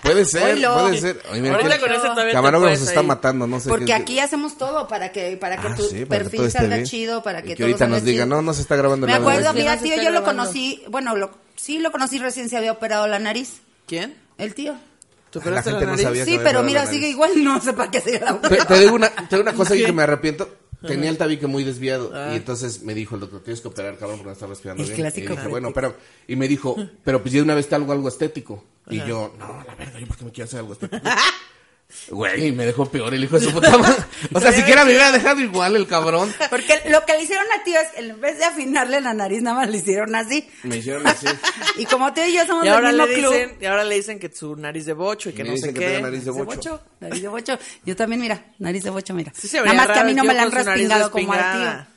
Puede 0.01 0.25
ser, 0.25 0.53
Oilo. 0.55 0.73
puede 0.81 0.97
ser. 0.99 1.21
Ay, 1.31 1.41
mira, 1.41 1.55
Ahorita 1.55 1.75
aquí- 1.75 1.83
con 1.83 2.15
te 2.15 2.31
Camarógrafo 2.31 2.75
se 2.75 2.83
está 2.83 3.01
matando, 3.01 3.47
no 3.47 3.59
sé 3.59 3.69
Porque 3.69 3.85
qué- 3.85 3.93
aquí 3.93 4.19
hacemos 4.19 4.55
todo 4.57 4.87
para 4.87 5.11
que 5.11 5.35
para 5.37 5.57
que 5.59 5.67
Ah, 5.67 5.75
tu 5.75 5.83
sí, 5.83 6.05
para 6.05 6.19
que 6.19 6.29
perfil 6.29 6.41
esté 6.45 6.59
salga 6.59 6.75
bien. 6.75 6.87
chido, 6.87 7.23
para 7.23 7.39
Y 7.39 7.43
que, 7.43 7.47
que 7.49 7.55
todo 7.55 7.65
ahorita 7.67 7.87
nos 7.87 8.03
diga, 8.03 8.25
chido. 8.25 8.35
no, 8.35 8.41
no 8.43 8.53
se 8.53 8.61
está 8.61 8.75
grabando 8.75 9.07
Me 9.07 9.13
la 9.13 9.19
acuerdo, 9.19 9.51
mira, 9.53 9.77
tío, 9.77 9.95
yo 9.99 10.11
lo 10.11 10.23
conocí, 10.23 10.83
bueno, 10.89 11.15
lo, 11.15 11.31
sí 11.55 11.79
lo 11.79 11.91
conocí 11.91 12.19
recién 12.19 12.49
se 12.49 12.57
había 12.57 12.73
operado 12.73 13.07
la 13.07 13.17
nariz, 13.17 13.61
¿Quién? 13.87 14.15
El 14.37 14.53
tío. 14.53 14.75
¿Tú 15.29 15.39
La 15.39 15.45
operaste 15.45 15.71
la, 15.71 15.79
gente 15.79 15.91
no 15.91 15.97
sabía. 15.97 16.25
Sí, 16.25 16.39
pero 16.43 16.63
mira, 16.63 16.85
sigue 16.85 17.09
igual, 17.09 17.31
no 17.43 17.59
sé 17.61 17.73
para 17.73 17.91
qué 17.91 17.99
sigue 18.01 18.19
la 18.19 18.39
Te, 18.39 18.55
te 18.57 18.79
digo 18.79 18.95
una, 18.95 19.09
te 19.09 19.35
digo 19.35 19.41
una 19.41 19.53
cosa 19.53 19.75
y 19.75 19.79
¿Qué? 19.79 19.85
que 19.85 19.91
me 19.93 20.03
arrepiento. 20.03 20.49
Tenía 20.85 21.09
el 21.09 21.17
tabique 21.17 21.47
muy 21.47 21.63
desviado 21.63 22.11
Ah. 22.13 22.29
y 22.33 22.35
entonces 22.35 22.83
me 22.83 22.93
dijo 22.93 23.15
el 23.15 23.21
doctor, 23.21 23.41
tienes 23.41 23.59
que 23.59 23.67
operar, 23.69 23.97
cabrón, 23.97 24.17
porque 24.17 24.27
no 24.27 24.33
estás 24.33 24.49
respirando 24.49 24.83
El 24.83 24.89
bien. 24.89 25.01
clásico 25.01 25.33
y 25.33 25.35
dije, 25.35 25.47
bueno, 25.47 25.71
pero, 25.73 25.95
y 26.27 26.35
me 26.35 26.47
dijo, 26.47 26.75
pero 27.03 27.21
pues 27.23 27.33
ya 27.33 27.39
de 27.39 27.43
una 27.43 27.55
vez 27.55 27.67
te 27.67 27.73
algo, 27.73 27.91
algo 27.91 28.07
estético. 28.07 28.63
Y 28.89 28.97
yo, 28.99 29.33
no, 29.39 29.63
la 29.65 29.73
verga, 29.73 29.99
¿yo 29.99 30.05
por 30.05 30.15
qué 30.17 30.25
me 30.25 30.31
quiero 30.31 30.45
hacer 30.47 30.59
algo 30.59 30.73
estético? 30.73 31.01
Güey, 32.09 32.51
me 32.51 32.65
dejó 32.65 32.85
peor 32.89 33.13
el 33.13 33.23
hijo 33.23 33.39
de 33.39 33.45
su 33.45 33.53
puta 33.53 33.77
madre. 33.77 34.03
O 34.33 34.39
sea, 34.39 34.51
siquiera 34.53 34.83
me 34.83 34.91
hubiera 34.91 35.11
dejado 35.11 35.39
igual 35.39 35.75
el 35.75 35.87
cabrón. 35.87 36.33
Porque 36.49 36.81
lo 36.89 37.05
que 37.05 37.13
le 37.13 37.23
hicieron 37.23 37.45
a 37.57 37.63
tío 37.63 37.79
es 37.79 37.87
que 37.89 38.01
en 38.01 38.19
vez 38.19 38.37
de 38.37 38.45
afinarle 38.45 38.99
la 39.01 39.13
nariz, 39.13 39.41
nada 39.41 39.57
más 39.57 39.69
le 39.69 39.77
hicieron 39.77 40.13
así. 40.13 40.47
Me 40.63 40.77
hicieron 40.77 41.05
así. 41.07 41.25
Y 41.77 41.85
como 41.85 42.11
tío 42.13 42.25
y 42.27 42.33
yo 42.33 42.45
somos 42.45 42.65
Y 42.65 42.69
ahora, 42.69 42.87
del 42.89 42.97
le 42.97 43.07
mismo 43.07 43.21
club. 43.29 43.33
dicen, 43.33 43.57
y 43.61 43.65
ahora 43.65 43.83
le 43.83 43.95
dicen 43.95 44.19
que 44.19 44.31
su 44.31 44.55
nariz 44.55 44.85
de 44.85 44.93
bocho 44.93 45.29
y 45.29 45.33
que 45.33 45.43
Me 45.43 45.49
no 45.51 45.55
sé 45.55 45.67
dicen 45.67 45.73
que 45.73 45.79
qué. 45.79 45.87
tengo 45.93 46.01
nariz 46.07 46.25
de 46.25 46.31
bocho. 46.31 46.81
Nariz 46.99 47.21
de 47.21 47.27
bocho. 47.27 47.59
Yo 47.85 47.95
también, 47.95 48.21
mira, 48.21 48.45
nariz 48.59 48.83
de 48.83 48.89
bocho, 48.89 49.13
mira. 49.13 49.31
Sí 49.35 49.47
se 49.47 49.61
Nada 49.61 49.73
más 49.73 49.87
que 49.87 49.99
a 49.99 50.03
mí 50.03 50.13
no 50.13 50.23
me 50.23 50.33
la 50.33 50.43
han 50.43 50.51
respingado 50.51 51.11
como 51.11 51.33
a 51.33 51.37
respingada. 51.37 51.87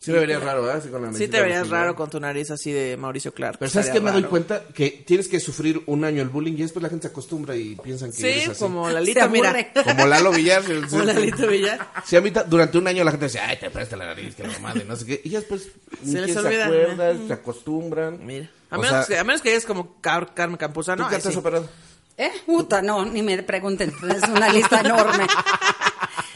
Sí 0.00 0.12
me 0.12 0.20
vería 0.20 0.38
raro, 0.38 0.62
¿verdad? 0.62 0.80
Sí, 0.80 0.90
con 0.90 1.02
la 1.02 1.12
Sí 1.12 1.26
te 1.26 1.40
verías 1.40 1.68
raro 1.68 1.96
con 1.96 2.08
tu 2.08 2.20
nariz 2.20 2.52
así 2.52 2.70
de 2.70 2.96
Mauricio 2.96 3.34
Clark. 3.34 3.58
Pero 3.58 3.68
¿sabes 3.68 3.90
qué 3.90 4.00
me 4.00 4.12
doy 4.12 4.22
cuenta? 4.22 4.62
Que 4.72 4.90
tienes 5.04 5.26
que 5.26 5.40
sufrir 5.40 5.82
un 5.86 6.04
año 6.04 6.22
el 6.22 6.28
bullying 6.28 6.52
y 6.52 6.62
después 6.62 6.82
la 6.84 6.88
gente 6.88 7.08
se 7.08 7.10
acostumbra 7.10 7.56
y 7.56 7.74
piensan 7.74 8.12
que 8.12 8.20
eres 8.30 8.44
Sí, 8.44 8.50
así. 8.52 8.60
como 8.60 8.86
Se 8.86 8.94
Lalito, 8.94 9.28
mira. 9.28 9.72
Como 9.84 10.06
Lalo 10.06 10.30
Villar. 10.30 10.62
el- 10.70 10.86
Como 10.86 11.02
Lalito 11.02 11.48
Villar. 11.48 11.84
Sí, 12.06 12.14
a 12.14 12.20
mí 12.20 12.32
durante 12.46 12.78
un 12.78 12.86
año 12.86 13.02
la 13.02 13.10
gente 13.10 13.26
decía, 13.26 13.48
ay, 13.48 13.56
te 13.58 13.70
presta 13.70 13.96
la 13.96 14.06
nariz, 14.06 14.36
que 14.36 14.46
la 14.46 14.56
madre, 14.60 14.84
no 14.84 14.94
sé 14.94 15.04
qué. 15.04 15.20
Y 15.24 15.30
ya 15.30 15.40
después 15.40 15.66
Se 16.04 16.20
les 16.20 16.36
olvida. 16.36 16.66
acuerdan, 16.66 17.26
se 17.26 17.32
acostumbran. 17.32 18.24
Mira. 18.24 18.48
A 18.70 18.78
menos, 18.78 19.06
sea, 19.06 19.16
que, 19.16 19.18
a 19.18 19.24
menos 19.24 19.42
que 19.42 19.50
eres 19.50 19.66
como 19.66 20.00
Car- 20.00 20.32
Carmen 20.32 20.58
Campuzano. 20.58 21.02
¿Tú 21.04 21.08
qué 21.10 21.16
ahí 21.16 21.22
te 21.22 21.28
has 21.28 21.34
sí. 21.34 21.40
operado? 21.40 21.68
¿Eh? 22.16 22.30
Puta, 22.46 22.82
no, 22.82 23.04
ni 23.04 23.22
me 23.22 23.42
pregunten. 23.42 23.90
Es 24.14 24.22
una 24.28 24.48
lista 24.52 24.80
enorme. 24.80 25.26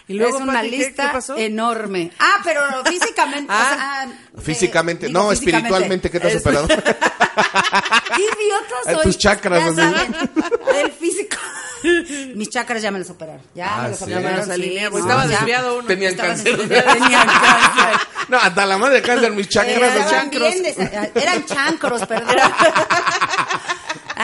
¿Y 0.09 0.15
luego, 0.15 0.37
es 0.37 0.43
una 0.43 0.53
Pati, 0.55 0.71
qué- 0.71 0.77
lista 0.79 1.07
qué 1.07 1.13
pasó? 1.13 1.37
enorme. 1.37 2.11
Ah, 2.19 2.37
pero 2.45 2.61
físicamente. 2.87 3.53
o 3.53 3.57
sea, 3.57 3.77
Ah, 3.81 4.07
ah, 4.07 4.41
Físicamente, 4.43 5.07
eh, 5.07 5.09
digo, 5.09 5.23
no, 5.23 5.31
físicamente. 5.31 5.57
espiritualmente, 5.69 6.11
¿qué 6.11 6.21
te 6.21 6.29
has 6.29 6.37
operado? 6.41 6.69
¿Qué 6.69 8.23
idiota 8.23 8.75
Ay, 8.87 8.95
soy? 8.95 9.03
tus 9.05 9.19
chakras, 9.19 9.65
Ya 9.65 9.75
saben, 9.75 10.17
el 10.77 10.93
físico. 10.93 11.37
Mis 12.37 12.49
chakras 12.49 12.81
ya 12.83 12.91
me 12.93 12.99
los 13.01 13.11
operaron. 13.11 13.43
Ya 13.55 13.75
Ah, 13.77 13.83
me 13.83 13.89
los 13.91 13.99
sí. 13.99 14.05
operaron. 14.05 14.23
Ya 14.25 14.31
me 14.31 14.37
los 14.37 14.47
sí, 14.47 14.53
alineé, 14.53 14.91
no, 14.91 14.99
estaba 14.99 15.27
desviado 15.27 15.79
uno. 15.79 15.87
Tenían 15.89 16.15
cáncer. 16.15 16.57
tenían 16.69 17.27
cáncer. 17.27 17.97
No, 18.29 18.37
hasta 18.39 18.67
la 18.67 18.79
madre 18.79 18.97
de 18.97 19.03
cáncer, 19.03 19.33
mis 19.33 19.49
chakras. 19.49 19.95
Estaban 19.97 20.29
así. 20.29 20.39
bien 20.39 20.63
desa- 20.65 21.11
eran 21.15 21.45
chancros, 21.45 22.07
perdón. 22.07 22.37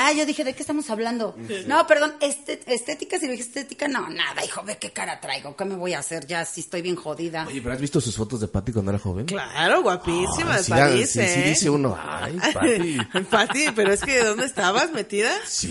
Ah, 0.00 0.12
yo 0.12 0.24
dije, 0.26 0.44
¿de 0.44 0.52
qué 0.54 0.60
estamos 0.62 0.88
hablando? 0.90 1.34
No, 1.66 1.84
perdón, 1.88 2.14
este- 2.20 2.60
estética, 2.72 3.18
cirugía 3.18 3.42
estética, 3.42 3.88
no, 3.88 4.08
nada, 4.08 4.44
hijo, 4.44 4.62
ve 4.62 4.76
qué 4.78 4.90
cara 4.92 5.20
traigo, 5.20 5.56
¿qué 5.56 5.64
me 5.64 5.74
voy 5.74 5.92
a 5.94 5.98
hacer 5.98 6.24
ya 6.26 6.44
si 6.44 6.60
estoy 6.60 6.82
bien 6.82 6.94
jodida? 6.94 7.46
Oye, 7.48 7.60
¿pero 7.60 7.74
has 7.74 7.80
visto 7.80 8.00
sus 8.00 8.14
fotos 8.16 8.40
de 8.40 8.46
Patty 8.48 8.72
cuando 8.72 8.92
era 8.92 8.98
joven? 9.00 9.26
Claro, 9.26 9.82
guapísima, 9.82 10.56
de 10.58 10.62
sí, 10.62 10.70
París, 10.70 11.10
sí, 11.10 11.20
¿eh? 11.20 11.28
sí 11.34 11.40
dice 11.48 11.70
uno, 11.70 11.98
ay, 12.00 12.38
Patty. 12.54 12.98
Pati, 13.30 13.66
pero 13.74 13.92
es 13.92 14.00
que 14.02 14.22
¿dónde 14.22 14.46
estabas 14.46 14.92
metida? 14.92 15.32
Sí. 15.46 15.68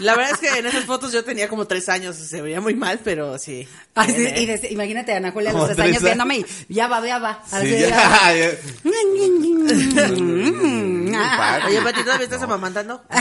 La 0.00 0.14
verdad 0.16 0.32
es 0.32 0.38
que 0.38 0.58
en 0.58 0.66
esas 0.66 0.84
fotos 0.84 1.10
yo 1.12 1.24
tenía 1.24 1.48
como 1.48 1.66
tres 1.66 1.88
años, 1.88 2.16
se 2.16 2.42
veía 2.42 2.60
muy 2.60 2.74
mal, 2.74 3.00
pero 3.02 3.38
sí. 3.38 3.66
Ah, 3.94 4.06
sí, 4.06 4.12
¿eh? 4.24 4.34
y 4.42 4.46
desde- 4.46 4.70
imagínate 4.72 5.12
a 5.14 5.16
Ana 5.16 5.32
Julia 5.32 5.50
a 5.50 5.52
los 5.54 5.64
tres 5.66 5.76
tres 5.76 5.86
años 5.86 5.96
años. 6.02 6.04
viéndome 6.04 6.36
y 6.68 6.74
ya 6.74 6.88
va, 6.88 7.06
ya 7.06 7.18
va. 7.18 7.42
Sí, 7.48 7.56
Así, 7.56 7.70
ya, 7.70 7.88
ya. 7.88 8.34
ya. 8.34 8.50
Patty. 11.36 11.66
Oye, 11.66 11.80
Pati, 11.82 12.02
¿todavía 12.02 12.24
estás 12.24 12.42
amamantando? 12.42 13.02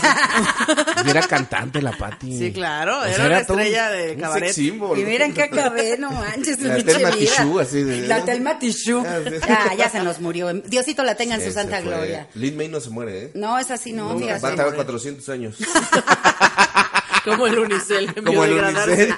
Y 1.06 1.10
Era 1.10 1.22
cantante 1.28 1.82
la 1.82 1.92
Patty. 1.92 2.38
Sí, 2.38 2.52
claro, 2.54 3.00
O 3.02 3.04
era 3.06 3.26
una 3.26 3.40
estrella 3.40 3.90
un- 3.92 3.98
de 3.98 4.12
un 4.16 4.20
cabaret. 4.22 4.44
sex 4.54 4.56
symbol. 4.56 5.00
Y 5.00 5.04
miren 5.04 5.34
que 5.34 5.44
acabé, 5.44 5.98
no 5.98 6.12
manches, 6.12 6.60
La 6.62 6.76
pinche 6.76 6.94
Telma. 6.94 7.12
Tijoux, 7.12 7.60
así 7.60 7.84
de- 7.84 8.08
La 8.08 8.24
Telma 8.24 8.60
Tijoux. 8.60 9.06
Ah. 9.08 9.20
Ya, 9.48 9.74
ya 9.76 9.90
se 9.90 10.00
nos 10.02 10.20
murió. 10.20 10.52
Diosito 10.54 11.04
la 11.04 11.16
tenga 11.16 11.36
en 11.36 11.44
su 11.44 11.52
santa 11.52 11.78
fue. 11.82 11.88
gloria. 11.90 12.28
Lin 12.36 12.56
May 12.58 12.68
no 12.70 12.80
se 12.80 12.90
muere, 12.90 13.24
¿eh? 13.26 13.32
No, 13.36 13.58
es 13.60 13.70
así, 13.72 13.94
no, 13.94 14.20
va 14.20 14.36
a 14.36 14.40
tardar 14.40 14.74
400 14.76 15.28
años. 15.30 15.56
Como 17.26 17.46
el 17.48 17.60
unicel, 17.60 18.12
en 18.16 18.24
Como 18.26 18.44
el 18.44 18.54
unicel. 18.54 19.16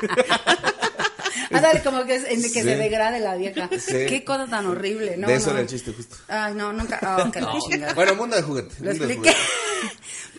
Ándale, 1.51 1.81
como 1.83 2.03
que, 2.05 2.15
es- 2.15 2.25
en 2.25 2.41
que 2.41 2.49
Sí. 2.49 2.61
se 2.63 2.75
degrade 2.75 3.19
la 3.19 3.35
vieja. 3.35 3.69
Sí. 3.77 4.05
Qué 4.09 4.23
cosa 4.25 4.47
tan 4.47 4.65
horrible, 4.65 5.17
¿no? 5.17 5.27
de 5.27 5.35
eso 5.35 5.47
no. 5.47 5.51
era 5.53 5.61
el 5.61 5.67
chiste 5.67 5.93
justo. 5.93 6.15
Ay, 6.27 6.53
no, 6.55 6.73
nunca. 6.73 6.99
Oh, 7.17 7.69
chingada. 7.69 7.93
Bueno, 7.93 8.15
mundo 8.15 8.35
de 8.35 8.41
juguete. 8.41 8.73
Lo 8.81 8.89
expliqué. 8.91 9.33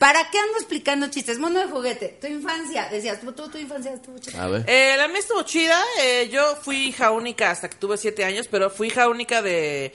¿Para 0.04 0.28
qué 0.30 0.38
ando 0.38 0.58
explicando 0.58 1.06
chistes? 1.08 1.38
Mundo 1.38 1.60
de 1.60 1.66
juguete. 1.66 2.18
Tu 2.20 2.26
infancia. 2.26 2.90
Decías, 2.90 3.22
tú, 3.22 3.32
tú, 3.32 3.48
tu 3.48 3.56
infancia 3.56 3.94
estuvo 3.94 4.18
chida. 4.18 4.44
A 4.44 4.48
ver. 4.48 4.64
Eh, 4.68 4.96
la 4.98 5.08
mía 5.08 5.20
estuvo 5.20 5.40
chida. 5.44 5.82
eh, 6.02 6.28
yo 6.30 6.56
fui 6.56 6.88
hija 6.88 7.10
única 7.10 7.50
hasta 7.50 7.70
que 7.70 7.78
tuve 7.78 7.96
siete 7.96 8.22
años, 8.22 8.46
pero 8.46 8.68
fui 8.68 8.88
hija 8.88 9.08
única 9.08 9.40
de. 9.40 9.94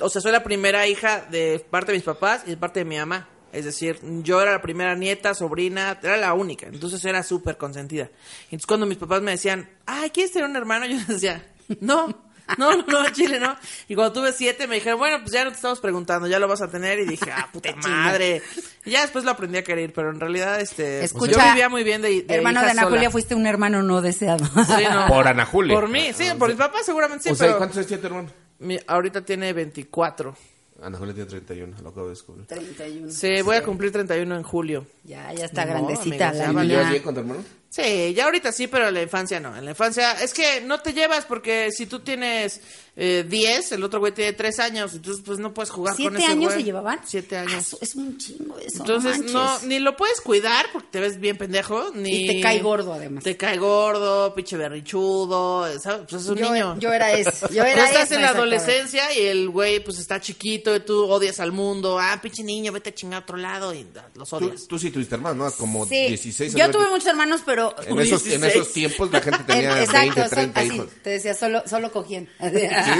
O 0.00 0.08
sea, 0.08 0.22
soy 0.22 0.32
la 0.32 0.42
primera 0.42 0.86
hija 0.86 1.26
de 1.30 1.62
parte 1.68 1.92
de 1.92 1.98
mis 1.98 2.04
papás 2.06 2.44
y 2.46 2.50
de 2.52 2.56
parte 2.56 2.80
de 2.80 2.84
mi 2.86 2.96
mamá. 2.96 3.28
Es 3.52 3.66
decir, 3.66 4.00
yo 4.22 4.40
era 4.40 4.52
la 4.52 4.62
primera 4.62 4.94
nieta, 4.94 5.34
sobrina, 5.34 5.98
era 6.02 6.16
la 6.16 6.32
única. 6.32 6.66
Entonces 6.66 7.04
era 7.04 7.22
súper 7.22 7.58
consentida. 7.58 8.08
Entonces 8.44 8.66
cuando 8.66 8.86
mis 8.86 8.96
papás 8.96 9.20
me 9.20 9.32
decían, 9.32 9.68
ay, 9.84 10.08
¿quieres 10.08 10.32
tener 10.32 10.48
un 10.48 10.56
hermano? 10.56 10.86
Yo 10.88 10.96
decía, 11.06 11.44
no. 11.80 12.29
No, 12.58 12.76
no, 12.76 12.84
no, 12.86 13.10
Chile, 13.10 13.38
no. 13.40 13.56
Y 13.88 13.94
cuando 13.94 14.12
tuve 14.12 14.32
siete 14.32 14.66
me 14.66 14.76
dijeron, 14.76 14.98
bueno, 14.98 15.18
pues 15.20 15.32
ya 15.32 15.44
no 15.44 15.50
te 15.50 15.56
estamos 15.56 15.80
preguntando, 15.80 16.26
ya 16.26 16.38
lo 16.38 16.48
vas 16.48 16.62
a 16.62 16.68
tener. 16.70 16.98
Y 17.00 17.06
dije, 17.06 17.30
ah, 17.32 17.48
puta 17.52 17.74
madre. 17.76 18.42
Y 18.84 18.90
ya 18.90 19.02
después 19.02 19.24
lo 19.24 19.30
aprendí 19.30 19.58
a 19.58 19.64
querer, 19.64 19.92
pero 19.92 20.10
en 20.10 20.20
realidad, 20.20 20.60
este, 20.60 21.04
Escucha, 21.04 21.32
yo 21.32 21.38
vivía 21.52 21.68
muy 21.68 21.84
bien 21.84 22.02
de, 22.02 22.22
de 22.22 22.34
Hermano 22.34 22.58
hija 22.60 22.64
de 22.66 22.70
Ana 22.72 22.82
sola. 22.82 22.96
Julia, 22.96 23.10
fuiste 23.10 23.34
un 23.34 23.46
hermano 23.46 23.82
no 23.82 24.00
deseado. 24.00 24.44
Sí, 24.46 24.84
no. 24.90 25.06
Por 25.08 25.28
Ana 25.28 25.46
Julia. 25.46 25.74
Por 25.74 25.88
mí, 25.88 26.12
sí, 26.14 26.24
por 26.38 26.48
mis 26.48 26.58
papás 26.58 26.86
seguramente 26.86 27.24
sí, 27.24 27.30
o 27.30 27.34
sea, 27.34 27.46
pero 27.48 27.58
¿cuántos 27.58 27.76
años 27.78 27.86
tiene 27.88 28.00
tu 28.00 28.06
hermano? 28.06 28.28
mi- 28.58 28.78
ahorita 28.86 29.22
tiene 29.22 29.52
24. 29.52 30.36
Ana 30.82 30.96
Julia 30.96 31.12
tiene 31.14 31.28
31, 31.28 31.76
lo 31.82 31.88
acabo 31.90 32.06
de 32.06 32.12
descubrir. 32.12 32.46
31. 32.46 33.10
Sí, 33.10 33.42
voy 33.42 33.56
a 33.56 33.62
cumplir 33.62 33.92
31 33.92 34.34
en 34.36 34.42
julio. 34.42 34.86
Ya, 35.04 35.32
ya 35.34 35.44
está 35.44 35.64
No, 35.66 35.72
grandecita 35.72 36.28
amiga, 36.30 36.82
la 36.82 36.90
ya 36.90 36.96
¿Y 36.96 37.00
con 37.00 37.12
tu 37.14 37.20
hermano? 37.20 37.44
Sí, 37.72 38.14
ya 38.14 38.24
ahorita 38.24 38.50
sí, 38.50 38.66
pero 38.66 38.88
en 38.88 38.94
la 38.94 39.02
infancia 39.02 39.38
no. 39.38 39.56
En 39.56 39.64
la 39.64 39.70
infancia 39.70 40.12
es 40.20 40.34
que 40.34 40.60
no 40.60 40.80
te 40.80 40.92
llevas 40.92 41.24
porque 41.24 41.70
si 41.70 41.86
tú 41.86 42.00
tienes 42.00 42.60
eh, 42.96 43.24
10, 43.28 43.70
el 43.72 43.84
otro 43.84 44.00
güey 44.00 44.12
tiene 44.12 44.32
3 44.32 44.58
años, 44.58 44.92
entonces 44.94 45.22
pues 45.24 45.38
no 45.38 45.54
puedes 45.54 45.70
jugar 45.70 45.92
con 45.94 45.96
¿Siete 46.02 46.16
ese 46.18 46.26
años 46.26 46.44
güey. 46.46 46.56
se 46.58 46.64
llevaban? 46.64 46.98
7 47.04 47.36
Ah, 47.36 47.40
años. 47.42 47.76
es 47.80 47.94
un 47.94 48.18
chingo 48.18 48.58
eso. 48.58 48.78
Entonces 48.80 49.20
no, 49.32 49.60
ni 49.60 49.78
lo 49.78 49.96
puedes 49.96 50.20
cuidar 50.20 50.66
porque 50.72 50.88
te 50.90 50.98
ves 50.98 51.20
bien 51.20 51.38
pendejo, 51.38 51.92
ni... 51.94 52.24
Y 52.24 52.26
te 52.26 52.40
cae 52.40 52.58
gordo, 52.60 52.92
además. 52.92 53.22
Te 53.22 53.36
cae 53.36 53.56
gordo, 53.56 54.34
pinche 54.34 54.56
berrichudo, 54.56 55.66
¿sabes? 55.78 56.06
Pues 56.10 56.22
es 56.22 56.28
un 56.28 56.38
Yo- 56.38 56.52
niño. 56.52 56.76
yo 56.80 56.92
era 56.92 57.12
eso, 57.12 57.48
yo 57.50 57.62
era 57.64 57.84
Tú 57.84 57.88
estás 57.92 58.10
en 58.10 58.22
la 58.22 58.30
adolescencia 58.30 59.16
y 59.16 59.26
el 59.26 59.48
güey 59.48 59.78
pues 59.82 59.98
está 60.00 60.20
chiquito 60.20 60.74
y 60.74 60.80
tú 60.80 61.04
odias 61.06 61.38
al 61.38 61.52
mundo. 61.52 61.98
Ah, 62.00 62.18
pinche 62.20 62.42
niño, 62.42 62.72
vete 62.72 62.90
a 62.90 62.94
chingar 62.94 63.20
a 63.20 63.22
otro 63.22 63.36
lado 63.36 63.72
y 63.72 63.86
los 64.16 64.32
odias. 64.32 64.66
tú 64.66 64.76
sí 64.78 64.90
tuviste 64.90 65.14
hermano, 65.14 65.44
¿no? 65.44 65.52
Como 65.52 65.86
Sí, 65.86 66.08
16 66.08 66.54
yo 66.54 66.68
tuve 66.70 66.88
muchos 66.88 67.06
hermanos, 67.06 67.42
pero... 67.46 67.59
En 67.86 67.98
esos, 68.00 68.22
en 68.26 68.40
16. 68.40 68.54
esos 68.54 68.72
tiempos 68.72 69.10
la 69.12 69.20
gente 69.20 69.44
tenía 69.44 69.72
En- 69.72 69.78
exacto, 69.78 69.98
20, 70.00 70.20
son 70.22 70.30
30 70.30 70.60
así, 70.60 70.74
hijos. 70.74 70.86
te 71.02 71.10
decía, 71.10 71.34
solo, 71.34 71.62
solo 71.66 71.92
cogían. 71.92 72.28
Sí, 72.40 72.46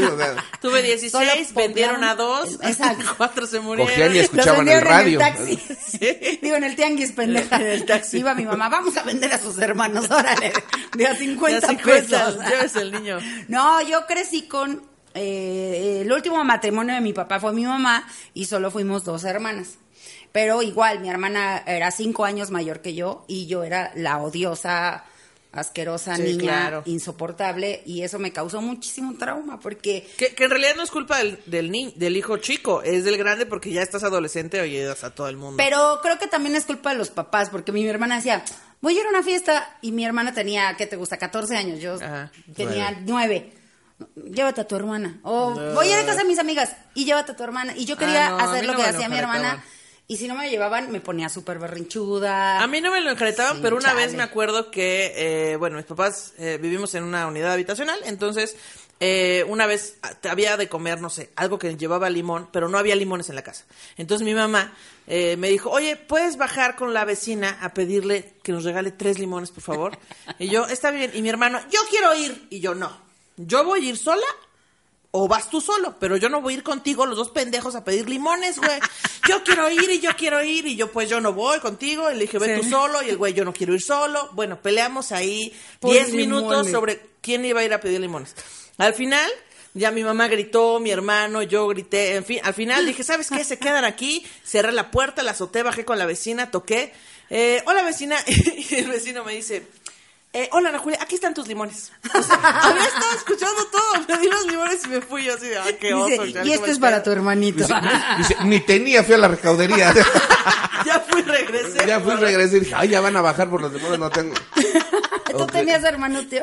o 0.05 0.16
sea, 0.18 0.44
Tuve 0.61 0.83
16, 0.83 1.11
Solo 1.12 1.31
vendieron 1.55 2.05
a 2.05 2.14
dos, 2.14 2.59
Exacto. 2.62 3.05
cuatro 3.16 3.46
se 3.46 3.61
murieron. 3.61 3.90
Cogían 3.92 4.11
y 4.12 4.14
Los 4.16 4.25
escuchaban 4.25 4.68
el 4.68 4.81
radio. 4.83 5.20
En 5.20 5.27
el 5.27 5.35
taxi. 5.35 6.38
Digo, 6.42 6.57
en 6.57 6.64
el 6.64 6.77
tianguis, 6.77 7.12
pendeja. 7.12 7.57
En 7.57 7.66
el 7.66 7.85
taxi. 7.87 8.18
Iba 8.18 8.35
mi 8.35 8.44
mamá, 8.44 8.68
vamos 8.68 8.96
a 8.96 9.03
vender 9.03 9.33
a 9.33 9.38
sus 9.38 9.59
hermanos, 9.59 10.11
órale. 10.11 10.53
De 10.96 11.07
a 11.07 11.14
50 11.16 11.61
De 11.61 11.66
a 11.66 11.68
50, 11.68 12.27
pesos. 12.27 12.44
llévese 12.49 12.81
el 12.83 12.92
niño. 12.92 13.18
No, 13.49 13.81
yo 13.83 14.07
crecí 14.07 14.42
con... 14.49 14.83
eh, 15.14 16.01
el 16.03 16.12
último 16.12 16.42
matrimonio 16.44 16.94
de 16.94 17.01
mi 17.01 17.12
papá 17.12 17.40
fue 17.40 17.53
mi 17.53 17.64
mamá 17.64 18.07
y 18.35 18.44
solo 18.46 18.70
fuimos 18.70 19.05
dos 19.05 19.25
hermanas. 19.25 19.79
Pero 20.33 20.62
igual, 20.62 21.01
mi 21.01 21.09
hermana 21.09 21.62
era 21.66 21.90
cinco 21.90 22.25
años 22.25 22.51
mayor 22.51 22.81
que 22.83 22.95
yo 22.95 23.25
y 23.29 23.47
yo 23.47 23.64
era 23.64 23.90
la 23.97 24.19
odiosa, 24.19 25.05
asquerosa 25.53 26.14
Sí, 26.16 26.23
niña, 26.23 26.38
claro. 26.69 26.83
insoportable 26.87 27.83
y 27.85 28.03
eso 28.03 28.21
me 28.21 28.33
causó 28.33 28.62
muchísimo 28.62 29.14
trauma 29.19 29.59
porque 29.59 30.09
Que, 30.16 30.33
que 30.35 30.45
en 30.45 30.51
realidad 30.51 30.77
no 30.77 30.85
es 30.85 30.90
culpa 30.93 31.19
del, 31.19 31.40
del, 31.47 31.73
ni- 31.73 31.93
del 31.97 32.16
hijo 32.16 32.37
chico, 32.37 32.83
es 32.83 33.05
del 33.05 33.16
grande 33.16 33.47
porque 33.47 33.73
ya 33.73 33.83
estás 33.83 34.05
adolescente 34.05 34.59
y 34.59 34.61
oyes 34.61 35.03
a 35.03 35.12
todo 35.12 35.29
el 35.29 35.37
mundo. 35.37 35.57
Pero 35.57 35.99
creo 36.03 36.19
que 36.19 36.29
también 36.29 36.55
es 36.55 36.64
culpa 36.64 36.90
de 36.93 36.99
los 36.99 37.11
papás, 37.11 37.51
porque 37.51 37.73
mi 37.73 37.85
hermana 37.85 38.16
decía, 38.16 38.45
voy 38.81 38.97
a 38.97 39.01
ir 39.01 39.07
a 39.07 39.11
una 39.11 39.25
fiesta, 39.25 39.77
y 39.83 39.90
mi 39.90 40.05
hermana 40.05 40.33
tenía, 40.33 40.77
¿qué 40.77 40.87
te 40.87 40.95
gusta? 40.95 41.16
14 41.19 41.57
años, 41.57 41.81
yo 41.81 41.95
Ajá, 41.97 42.31
tenía 42.55 42.97
9. 43.05 43.55
Llévate 44.33 44.61
a 44.62 44.69
tu 44.69 44.77
hermana. 44.77 45.19
O 45.25 45.51
voy 45.75 45.88
a 45.88 45.90
ir 45.99 46.05
a 46.05 46.07
casa 46.07 46.21
de 46.21 46.25
mis 46.29 46.38
amigas 46.38 46.75
y 46.95 47.05
llévate 47.05 47.33
a 47.33 47.37
tu 47.37 47.43
hermana. 47.43 47.75
Y 47.77 47.85
yo 47.85 47.97
quería 47.99 48.29
Ah, 48.29 48.31
no, 48.31 48.38
a 48.38 48.43
hacer 48.53 48.64
lo 48.66 48.73
no 48.73 48.79
que 48.79 48.85
hacía 48.87 49.09
mi 49.11 49.19
hermana. 49.19 49.62
Y 50.11 50.16
si 50.16 50.27
no 50.27 50.35
me 50.35 50.51
llevaban, 50.51 50.90
me 50.90 51.01
ponía 51.01 51.29
súper 51.29 51.61
berrinchuda. 51.61 52.61
A 52.61 52.66
mí 52.66 52.81
no 52.81 52.90
me 52.90 53.01
lo 53.01 53.12
enjaretaban, 53.12 53.57
Sí, 53.59 53.62
pero 53.62 53.77
una 53.77 53.90
chale. 53.90 54.07
vez 54.07 54.14
me 54.14 54.25
acuerdo 54.25 54.68
que, 54.68 55.12
eh, 55.53 55.57
bueno, 55.57 55.77
mis 55.77 55.87
papás 55.87 56.33
eh, 56.37 56.59
vivimos 56.61 56.92
en 56.96 57.05
una 57.05 57.29
unidad 57.29 57.53
habitacional, 57.53 57.96
entonces 58.05 58.57
eh, 58.99 59.44
una 59.46 59.66
vez 59.66 59.99
había 60.29 60.57
de 60.57 60.68
comer, 60.68 61.01
no 61.01 61.11
sé, 61.11 61.31
algo 61.37 61.61
que 61.61 61.77
llevaba 61.77 62.11
limón, 62.11 62.49
pero 62.51 62.68
no 62.68 62.77
había 62.77 62.96
limones 62.96 63.29
en 63.29 63.37
la 63.37 63.42
casa. 63.42 63.66
Entonces 63.99 64.25
mi 64.27 64.35
mamá 64.35 64.73
eh, 65.07 65.37
me 65.37 65.49
dijo, 65.49 65.70
oye, 65.70 65.94
¿puedes 65.94 66.37
bajar 66.37 66.75
con 66.75 66.92
la 66.92 67.05
vecina 67.05 67.59
a 67.62 67.73
pedirle 67.73 68.33
que 68.42 68.51
nos 68.51 68.64
regale 68.64 68.90
tres 68.90 69.20
limones, 69.20 69.53
por 69.53 69.62
favor? 69.62 69.96
Y 70.40 70.49
yo, 70.49 70.66
está 70.66 70.90
bien. 70.90 71.12
Y 71.14 71.23
mi 71.23 71.29
hermano, 71.29 71.61
yo 71.70 71.79
quiero 71.88 72.16
ir. 72.16 72.49
Y 72.51 72.59
yo, 72.59 72.75
no. 72.75 72.90
Yo 73.37 73.62
voy 73.62 73.87
a 73.87 73.88
ir 73.90 73.96
sola 73.96 74.27
o 75.12 75.27
vas 75.27 75.51
tú 75.51 75.61
solo, 75.61 75.96
pero 75.99 76.16
yo 76.16 76.29
no 76.29 76.40
voy 76.40 76.55
a 76.55 76.57
ir 76.59 76.62
contigo 76.62 77.05
los 77.05 77.16
dos 77.16 77.31
pendejos 77.31 77.75
a 77.75 77.83
pedir 77.85 78.09
limones, 78.09 78.59
güey. 78.59 78.79
Yo 79.29 79.42
quiero 79.42 79.68
ir 79.68 79.90
y 79.90 79.99
yo 80.01 80.11
quiero 80.16 80.42
ir 80.44 80.66
y 80.66 80.77
yo 80.77 80.92
pues 80.92 81.09
yo 81.09 81.20
no 81.20 81.33
voy 81.33 81.59
contigo. 81.59 82.11
Y 82.11 82.14
le 82.14 82.20
dije, 82.20 82.38
ve 82.38 82.55
Sí. 82.57 82.62
tú 82.62 82.70
solo 82.70 83.03
y 83.03 83.09
el 83.09 83.16
güey, 83.16 83.35
yo 83.35 83.44
no 83.44 83.53
quiero 83.53 83.75
ir 83.75 83.83
solo. 83.83 84.29
Bueno, 84.33 84.61
peleamos 84.61 85.11
ahí 85.12 85.53
Por 85.81 85.92
10 85.92 86.12
minutos 86.12 86.70
sobre 86.70 87.01
quién 87.20 87.44
iba 87.44 87.61
a 87.61 87.64
ir 87.64 87.75
a 87.75 87.81
pedir 87.81 88.01
limones. 88.01 88.35
Al 88.79 88.94
final, 88.94 89.29
ya 89.75 89.90
mi 89.90 90.05
mamá 90.05 90.29
gritó, 90.29 90.79
mi 90.79 90.90
hermano, 90.90 91.42
yo 91.42 91.66
grité, 91.68 92.14
en 92.14 92.25
fin, 92.25 92.38
al 92.44 92.55
final 92.55 92.87
dije, 92.87 93.03
¿sabes 93.03 93.29
qué? 93.31 93.42
Se 93.44 93.59
quedan 93.59 93.85
aquí, 93.85 94.25
cerré 94.44 94.73
la 94.73 94.90
puerta, 94.90 95.23
la 95.23 95.33
azoté, 95.33 95.62
bajé 95.62 95.85
con 95.85 95.99
la 95.99 96.07
vecina, 96.07 96.51
toqué. 96.51 96.92
Eh, 97.31 97.62
hola 97.66 97.83
vecina, 97.83 98.16
y 98.27 98.75
el 98.77 98.88
vecino 98.88 99.25
me 99.25 99.35
dice, 99.35 99.64
eh, 100.33 100.49
hola 100.53 100.69
Ana 100.69 100.79
Julia, 100.79 100.99
aquí 101.03 101.14
están 101.16 101.35
tus 101.35 101.47
limones. 101.49 101.90
O 102.14 102.23
sea, 102.23 102.37
había 102.62 102.85
estado 102.85 103.12
escuchando 103.16 103.64
todo, 103.66 104.07
me 104.09 104.19
di 104.19 104.29
los 104.29 104.47
limones 104.47 104.85
y 104.85 104.88
me 104.88 105.01
fui 105.01 105.25
yo 105.25 105.35
así 105.35 105.49
de, 105.49 105.59
ah, 105.59 105.64
qué 105.81 105.93
oso. 105.95 106.09
Dice, 106.09 106.33
chale, 106.35 106.49
y 106.49 106.53
esto 106.53 106.66
es 106.66 106.79
para 106.79 106.97
pedo". 106.97 107.05
tu 107.05 107.11
hermanito. 107.12 107.59
Dice, 107.59 107.75
dice, 108.19 108.37
ni 108.45 108.61
tenía, 108.61 109.03
fui 109.03 109.14
a 109.14 109.19
la 109.19 109.29
recaudería. 109.29 109.93
Ya 110.87 110.99
fui, 111.01 111.21
regresé. 111.21 111.87
ya 111.87 112.01
fui, 112.01 112.14
regresé 112.14 112.57
y 112.57 112.61
dije, 112.61 112.75
ay, 112.75 112.88
ya 112.88 113.03
van 113.03 113.14
a 113.14 113.21
bajar 113.21 113.51
por 113.51 113.61
los 113.61 113.71
demás, 113.71 113.99
no 113.99 114.09
tengo. 114.11 114.35
¿Tú 115.37 115.47
tenías 115.47 115.85
hermano, 115.85 116.27
tío? 116.27 116.43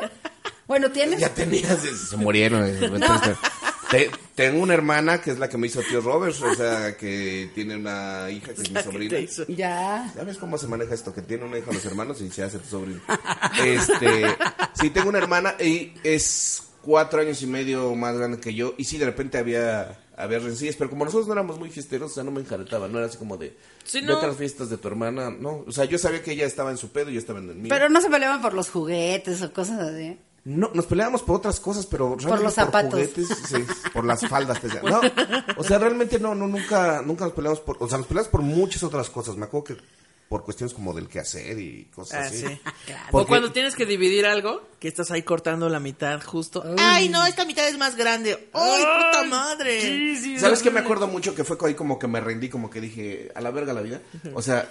Bueno, 0.68 0.90
¿tienes? 0.92 1.18
Ya 1.18 1.34
tenías, 1.34 1.76
se, 2.08 2.16
murieron. 2.16 2.64
eh, 2.64 2.78
entonces, 2.80 3.36
te- 3.90 4.10
tengo 4.38 4.62
una 4.62 4.74
hermana 4.74 5.20
que 5.20 5.32
es 5.32 5.38
la 5.40 5.48
que 5.48 5.58
me 5.58 5.66
hizo 5.66 5.82
tío 5.82 6.00
Roberts, 6.00 6.40
o 6.42 6.54
sea, 6.54 6.96
que 6.96 7.50
tiene 7.56 7.74
una 7.74 8.30
hija 8.30 8.54
que 8.54 8.62
es 8.62 8.70
mi 8.70 8.76
¿Qué 8.76 8.82
sobrina. 8.84 9.10
te 9.10 9.22
hizo? 9.22 9.44
Ya. 9.48 10.12
¿Sabes 10.14 10.38
cómo 10.38 10.56
se 10.56 10.68
maneja 10.68 10.94
esto? 10.94 11.12
Que 11.12 11.22
tiene 11.22 11.44
una 11.44 11.58
hija 11.58 11.72
los 11.72 11.84
hermanos 11.84 12.20
y 12.20 12.30
se 12.30 12.44
hace 12.44 12.60
tu 12.60 12.68
sobrino. 12.68 13.00
Este, 13.64 14.26
sí, 14.74 14.90
tengo 14.90 15.08
una 15.08 15.18
hermana 15.18 15.56
y 15.58 15.92
es 16.04 16.62
cuatro 16.82 17.20
años 17.20 17.42
y 17.42 17.48
medio 17.48 17.92
más 17.96 18.16
grande 18.16 18.38
que 18.38 18.54
yo. 18.54 18.74
Y 18.78 18.84
sí, 18.84 18.96
de 18.96 19.06
repente 19.06 19.38
había, 19.38 19.98
había 20.16 20.38
rencillas, 20.38 20.76
pero 20.76 20.88
como 20.88 21.04
nosotros 21.04 21.26
no 21.26 21.32
éramos 21.32 21.58
muy 21.58 21.70
fiesteros, 21.70 22.12
o 22.12 22.14
sea, 22.14 22.22
no 22.22 22.30
me 22.30 22.40
enjaretaba, 22.40 22.86
no 22.86 22.98
era 22.98 23.08
así 23.08 23.18
como 23.18 23.38
de, 23.38 23.56
vete 23.92 24.06
no. 24.06 24.20
a 24.20 24.26
las 24.28 24.36
fiestas 24.36 24.70
de 24.70 24.78
tu 24.78 24.86
hermana, 24.86 25.30
no, 25.30 25.64
o 25.66 25.72
sea, 25.72 25.84
yo 25.84 25.98
sabía 25.98 26.22
que 26.22 26.30
ella 26.30 26.46
estaba 26.46 26.70
en 26.70 26.76
su 26.76 26.90
pedo 26.90 27.10
y 27.10 27.14
yo 27.14 27.18
estaba 27.18 27.40
en 27.40 27.50
el 27.50 27.56
mío. 27.56 27.70
Pero 27.70 27.88
no 27.88 28.00
se 28.00 28.08
peleaban 28.08 28.40
por 28.40 28.54
los 28.54 28.70
juguetes 28.70 29.42
o 29.42 29.52
cosas 29.52 29.80
así. 29.80 30.16
No, 30.48 30.70
nos 30.72 30.86
peleábamos 30.86 31.22
por 31.22 31.36
otras 31.36 31.60
cosas, 31.60 31.84
pero 31.86 32.16
realmente 32.16 32.44
los 32.44 32.54
zapatos. 32.54 32.90
juguetes, 32.92 33.28
sí, 33.48 33.64
por 33.92 34.04
las 34.06 34.26
faldas. 34.26 34.60
te 34.60 34.68
decía. 34.68 34.82
No, 34.82 35.00
o 35.56 35.62
sea, 35.64 35.78
realmente 35.78 36.18
no, 36.18 36.34
no, 36.34 36.46
nunca, 36.46 37.02
nunca 37.04 37.24
nos 37.24 37.34
peleamos 37.34 37.60
por, 37.60 37.76
o 37.80 37.88
sea, 37.88 37.98
nos 37.98 38.06
peleamos 38.06 38.30
por 38.30 38.40
muchas 38.42 38.82
otras 38.82 39.10
cosas. 39.10 39.36
Me 39.36 39.44
acuerdo 39.44 39.64
que 39.64 39.76
por 40.28 40.44
cuestiones 40.44 40.74
como 40.74 40.92
del 40.92 41.08
quehacer 41.08 41.58
y 41.58 41.84
cosas 41.94 42.20
Ah, 42.20 42.26
así. 42.26 42.46
sí. 42.46 42.60
O 43.08 43.10
Porque- 43.12 43.28
cuando 43.28 43.50
tienes 43.52 43.74
que 43.74 43.86
dividir 43.86 44.26
algo, 44.26 44.62
que 44.78 44.88
estás 44.88 45.10
ahí 45.10 45.22
cortando 45.22 45.68
la 45.68 45.80
mitad 45.80 46.22
justo. 46.22 46.62
Ay, 46.78 47.08
no, 47.08 47.24
esta 47.26 47.44
mitad 47.46 47.66
es 47.68 47.78
más 47.78 47.96
grande. 47.96 48.48
¡Ay, 48.52 48.82
puta 48.84 49.24
madre! 49.24 50.38
¿Sabes 50.38 50.62
qué 50.62 50.70
me 50.70 50.80
acuerdo 50.80 51.06
mucho? 51.08 51.34
Que 51.34 51.44
fue 51.44 51.56
ahí 51.66 51.74
como 51.74 51.98
que 51.98 52.06
me 52.08 52.20
rendí, 52.20 52.48
como 52.48 52.68
que 52.70 52.80
dije, 52.80 53.30
a 53.34 53.40
la 53.40 53.50
verga 53.50 53.72
la 53.72 53.80
vida. 53.82 54.00
O 54.34 54.42
sea, 54.42 54.70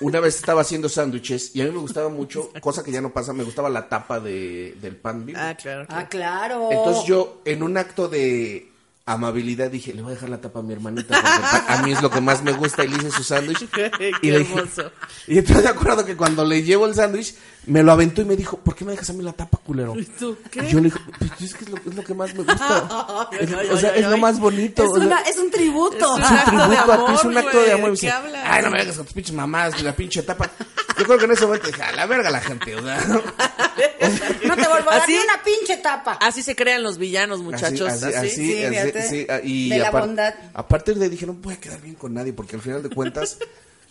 una 0.00 0.20
vez 0.20 0.36
estaba 0.36 0.62
haciendo 0.62 0.88
sándwiches 0.88 1.54
y 1.54 1.60
a 1.60 1.64
mí 1.64 1.70
me 1.70 1.78
gustaba 1.78 2.08
mucho, 2.08 2.50
cosa 2.60 2.82
que 2.82 2.90
ya 2.92 3.00
no 3.00 3.12
pasa, 3.12 3.32
me 3.32 3.44
gustaba 3.44 3.68
la 3.68 3.88
tapa 3.88 4.18
de, 4.20 4.76
del 4.80 4.96
pan 4.96 5.26
bimbo. 5.26 5.40
Ah, 5.42 5.54
claro. 5.54 5.86
Ah, 5.88 6.08
claro. 6.08 6.68
Entonces 6.70 7.04
yo, 7.04 7.42
en 7.44 7.62
un 7.62 7.76
acto 7.76 8.08
de 8.08 8.68
amabilidad, 9.06 9.70
dije, 9.70 9.92
le 9.92 10.02
voy 10.02 10.12
a 10.12 10.14
dejar 10.14 10.28
la 10.30 10.40
tapa 10.40 10.60
a 10.60 10.62
mi 10.62 10.72
hermanita, 10.72 11.20
porque 11.20 11.72
a 11.72 11.82
mí 11.82 11.92
es 11.92 12.00
lo 12.00 12.10
que 12.10 12.20
más 12.20 12.42
me 12.44 12.52
gusta, 12.52 12.84
y 12.84 12.88
le 12.88 12.96
hice 12.96 13.10
su 13.10 13.24
sándwich. 13.24 13.68
Qué 13.74 13.90
y 14.22 14.30
le 14.30 14.38
dije- 14.40 14.52
hermoso. 14.58 14.92
Y 15.26 15.38
entonces 15.38 15.64
me 15.64 15.70
acuerdo 15.70 16.04
que 16.04 16.16
cuando 16.16 16.44
le 16.44 16.62
llevo 16.62 16.86
el 16.86 16.94
sándwich, 16.94 17.34
me 17.66 17.82
lo 17.82 17.92
aventó 17.92 18.22
y 18.22 18.24
me 18.24 18.36
dijo, 18.36 18.56
¿por 18.58 18.74
qué 18.74 18.84
me 18.84 18.92
dejas 18.92 19.10
a 19.10 19.12
mí 19.12 19.22
la 19.22 19.32
tapa, 19.32 19.58
culero? 19.58 19.94
¿Y 19.98 20.04
tú 20.04 20.36
qué? 20.50 20.64
Y 20.64 20.68
yo 20.68 20.78
le 20.78 20.84
dije, 20.84 20.98
pues 21.18 21.30
es 21.42 21.54
que 21.54 21.64
es 21.64 21.70
lo, 21.70 21.76
es 21.76 21.94
lo 21.94 22.02
que 22.04 22.14
más 22.14 22.34
me 22.34 22.42
gusta. 22.44 23.28
Es- 23.38 23.70
o 23.70 23.76
sea, 23.76 23.94
es 23.94 24.06
lo 24.06 24.16
más 24.18 24.38
bonito. 24.40 24.82
es, 24.82 24.90
o 24.90 24.96
sea, 24.96 25.04
una- 25.06 25.20
es 25.22 25.36
un 25.36 25.50
tributo. 25.50 26.16
Es 26.18 26.30
un 26.30 26.36
de 26.36 26.42
tributo 26.44 26.92
a 26.92 27.06
ti, 27.06 27.12
es 27.14 27.24
un 27.24 27.36
acto 27.38 27.62
de 27.62 27.72
amor. 27.72 27.80
Y 27.80 27.84
¿de 27.86 27.90
dice, 27.92 28.06
qué 28.06 28.12
hablas? 28.12 28.42
Ay, 28.46 28.62
no 28.62 28.70
me 28.70 28.78
vengas 28.78 28.96
con 28.96 29.04
tus 29.06 29.14
pinches 29.14 29.34
mamás, 29.34 29.82
la 29.82 29.94
pinche 29.94 30.22
tapa. 30.22 30.50
Yo 30.98 31.04
creo 31.06 31.18
que 31.18 31.24
en 31.26 31.30
ese 31.32 31.46
momento 31.46 31.66
dije, 31.66 31.82
a 31.82 31.92
la 31.92 32.06
verga 32.06 32.30
la 32.30 32.40
gente, 32.40 32.74
o 32.76 32.82
sea. 32.82 32.98
No 33.00 33.20
te 34.56 34.68
vuelvo 34.68 34.90
a 34.90 34.98
dar 34.98 35.08
ni 35.08 35.14
una 35.16 35.42
pinche 35.44 35.76
tapa. 35.78 36.12
Así 36.20 36.42
se 36.42 36.54
crean 36.56 36.82
los 36.82 36.98
villanos, 36.98 37.40
muchachos. 37.40 37.88
Así, 37.88 38.04
Así, 38.06 38.14
así, 38.16 38.26
así, 38.26 38.30
Sí, 38.34 38.64
así, 38.64 38.74
fíjate. 38.76 39.02
sí, 39.08 39.26
ah, 39.28 39.40
y 39.42 39.68
De 39.70 39.78
la 39.78 39.90
bondad. 39.90 40.34
A 40.54 40.66
partir 40.66 40.96
de 40.96 41.04
ahí 41.04 41.10
dije, 41.10 41.26
no 41.26 41.34
voy 41.34 41.54
a 41.54 41.60
quedar 41.60 41.80
bien 41.80 41.94
con 41.94 42.12
nadie, 42.14 42.32
porque 42.32 42.56
al 42.56 42.62
final 42.62 42.82
de 42.82 42.90
cuentas, 42.90 43.38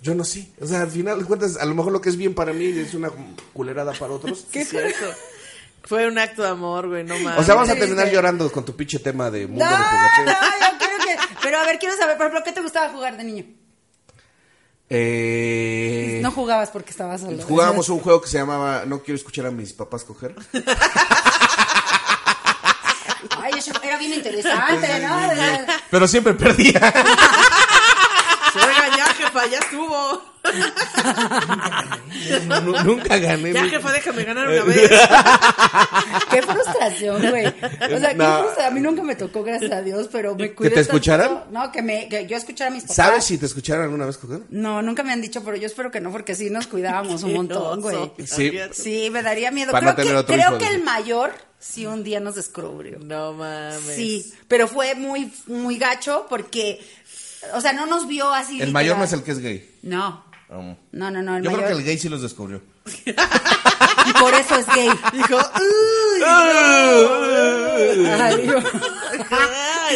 yo 0.01 0.15
no 0.15 0.23
sé. 0.23 0.49
O 0.61 0.67
sea, 0.67 0.81
al 0.81 0.89
final 0.91 1.19
de 1.19 1.25
cuentas, 1.25 1.57
a 1.57 1.65
lo 1.65 1.75
mejor 1.75 1.91
lo 1.91 2.01
que 2.01 2.09
es 2.09 2.15
bien 2.17 2.33
para 2.33 2.53
mí 2.53 2.65
es 2.65 2.93
una 2.93 3.09
culerada 3.53 3.93
para 3.93 4.13
otros. 4.13 4.45
¿Qué 4.51 4.61
es 4.61 4.69
cierto? 4.69 5.05
Fue 5.83 6.07
un 6.07 6.17
acto 6.19 6.43
de 6.43 6.49
amor, 6.49 6.87
güey, 6.87 7.03
no 7.03 7.17
mames. 7.19 7.39
O 7.39 7.43
sea, 7.43 7.55
vamos 7.55 7.69
a 7.69 7.75
terminar 7.75 8.11
llorando 8.11 8.51
con 8.51 8.63
tu 8.65 8.75
pinche 8.75 8.99
tema 8.99 9.31
de 9.31 9.47
mundo 9.47 9.65
No, 9.65 9.71
de 9.71 9.77
no, 9.77 9.83
juguetes. 9.85 10.37
yo 10.61 10.77
quiero 10.77 10.97
que... 11.05 11.17
Pero 11.41 11.57
a 11.57 11.65
ver, 11.65 11.79
quiero 11.79 11.95
saber, 11.97 12.17
por 12.17 12.27
ejemplo, 12.27 12.43
¿qué 12.45 12.51
te 12.51 12.61
gustaba 12.61 12.89
jugar 12.89 13.17
de 13.17 13.23
niño? 13.23 13.45
Eh, 14.91 16.19
No 16.21 16.31
jugabas 16.31 16.69
porque 16.69 16.89
estabas 16.91 17.21
solo. 17.21 17.41
Jugábamos 17.43 17.89
un 17.89 17.99
juego 17.99 18.21
que 18.21 18.27
se 18.27 18.39
llamaba 18.39 18.85
No 18.87 19.03
quiero 19.03 19.15
escuchar 19.17 19.45
a 19.45 19.51
mis 19.51 19.71
papás 19.73 20.03
coger. 20.03 20.35
Ay, 23.41 23.53
eso 23.57 23.71
era 23.83 23.97
bien 23.97 24.13
interesante, 24.13 24.99
¿no? 24.99 25.17
Pero 25.91 26.07
siempre 26.07 26.33
perdía. 26.33 26.93
Ya, 29.29 29.41
jefa, 29.41 29.45
ya 29.47 29.59
estuvo. 29.59 30.23
Nu- 32.65 32.83
Nunca 32.83 33.17
gané. 33.17 33.53
Ya, 33.53 33.61
nunca- 33.63 33.77
jefa, 33.77 33.91
déjame 33.91 34.23
ganar 34.23 34.47
una 34.47 34.63
vez. 34.63 34.89
Qué 36.31 36.41
frustración, 36.41 37.29
güey. 37.29 37.47
O 37.47 37.51
sea, 37.99 38.09
qué 38.13 38.23
frustración. 38.23 38.65
A 38.65 38.71
mí 38.71 38.81
nunca 38.81 39.03
me 39.03 39.15
tocó, 39.15 39.43
gracias 39.43 39.71
a 39.71 39.81
Dios, 39.81 40.07
pero 40.11 40.35
me 40.35 40.53
cuidé 40.53 40.69
te 40.71 40.75
tanto- 40.75 40.91
escucharan? 40.91 41.43
No, 41.51 41.71
que, 41.71 41.81
me, 41.81 42.07
que 42.07 42.25
yo 42.27 42.37
escuchara 42.37 42.69
a 42.69 42.73
mis 42.73 42.83
papás. 42.83 42.95
¿Sabes 42.95 43.25
si 43.25 43.37
te 43.37 43.45
escucharon 43.45 43.83
alguna 43.83 44.05
vez 44.05 44.17
coger? 44.17 44.41
No, 44.49 44.81
nunca 44.81 45.03
me 45.03 45.11
han 45.13 45.21
dicho, 45.21 45.43
pero 45.43 45.57
yo 45.57 45.65
espero 45.67 45.91
que 45.91 46.01
no, 46.01 46.11
porque 46.11 46.35
sí 46.35 46.49
nos 46.49 46.67
cuidábamos 46.67 47.23
un 47.23 47.33
montón, 47.33 47.81
güey. 47.81 48.11
Sí. 48.25 48.53
Sí, 48.71 49.09
me 49.11 49.21
daría 49.23 49.51
miedo. 49.51 49.71
Para 49.71 49.81
creo 49.81 49.91
no 49.93 49.95
tener 49.95 50.13
que, 50.13 50.17
otro 50.19 50.35
creo 50.35 50.49
hijo, 50.49 50.57
que 50.57 50.67
el 50.75 50.83
mayor 50.83 51.31
sí 51.59 51.85
un 51.85 52.03
día 52.03 52.19
nos 52.19 52.35
descubrió. 52.35 52.99
No 52.99 53.33
mames. 53.33 53.95
Sí, 53.95 54.33
pero 54.47 54.67
fue 54.67 54.95
muy, 54.95 55.31
muy 55.47 55.77
gacho 55.77 56.25
porque, 56.29 56.79
o 57.53 57.61
sea, 57.61 57.73
no 57.73 57.85
nos 57.85 58.07
vio 58.07 58.33
así. 58.33 58.61
El 58.61 58.71
mayor 58.71 58.97
no 58.97 59.03
es 59.03 59.13
el 59.13 59.23
que 59.23 59.31
es 59.31 59.39
gay. 59.39 59.77
No, 59.83 60.27
Um, 60.51 60.75
no, 60.93 61.11
no, 61.11 61.21
no, 61.21 61.37
el 61.37 61.43
Yo 61.43 61.51
mayor. 61.51 61.65
creo 61.65 61.77
que 61.77 61.81
el 61.83 61.85
gay 61.85 61.97
sí 61.99 62.09
los 62.09 62.23
descubrió. 62.23 62.59
Y 63.05 64.13
por 64.19 64.33
eso 64.33 64.55
es 64.55 64.65
gay. 64.65 64.89
Dijo, 65.13 65.37
Ay. 66.25 67.03
Ay, 68.19 68.47
no. 68.47 68.59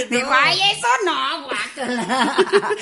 Dijo, 0.10 0.29
ay, 0.32 0.60
eso 0.71 0.88
no, 1.06 1.47
guácala. 1.47 2.38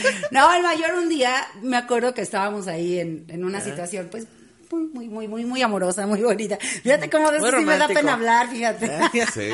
No, 0.32 0.54
el 0.54 0.64
mayor 0.64 0.96
un 0.96 1.08
día, 1.08 1.48
me 1.62 1.78
acuerdo 1.78 2.14
que 2.14 2.22
estábamos 2.22 2.68
ahí 2.68 3.00
en, 3.00 3.24
en 3.30 3.46
una 3.46 3.62
situación, 3.62 4.10
pues, 4.12 4.28
muy, 4.70 4.88
muy, 4.88 5.08
muy, 5.08 5.28
muy, 5.30 5.46
muy 5.46 5.62
amorosa, 5.62 6.06
muy 6.08 6.22
bonita. 6.22 6.58
Fíjate 6.84 7.10
cómo 7.10 7.32
de 7.32 7.38
eso 7.38 7.52
sí 7.58 7.64
me 7.66 7.78
da 7.78 7.88
pena 7.88 8.14
hablar, 8.14 8.50
fíjate. 8.50 8.90
Sí. 9.34 9.50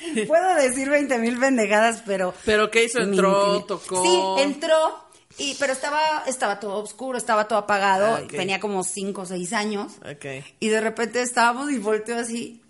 Puedo 0.26 0.54
decir 0.56 0.88
20 0.88 1.18
mil 1.18 1.38
pendejadas, 1.38 2.02
pero... 2.06 2.34
¿Pero 2.44 2.70
qué 2.70 2.84
hizo? 2.84 3.00
¿Entró, 3.00 3.64
tocó? 3.64 4.02
Sí, 4.02 4.42
entró, 4.42 5.04
y, 5.38 5.54
pero 5.58 5.72
estaba, 5.72 6.24
estaba 6.26 6.60
todo 6.60 6.76
oscuro, 6.82 7.16
estaba 7.18 7.46
todo 7.48 7.58
apagado, 7.58 8.16
Ah, 8.16 8.22
tenía 8.28 8.60
como 8.60 8.84
5 8.84 9.20
o 9.22 9.26
6 9.26 9.52
años. 9.52 9.92
Ok. 10.00 10.44
Y 10.60 10.68
de 10.68 10.80
repente 10.80 11.22
estábamos 11.22 11.70
y 11.70 11.78
volteó 11.78 12.16
así. 12.16 12.62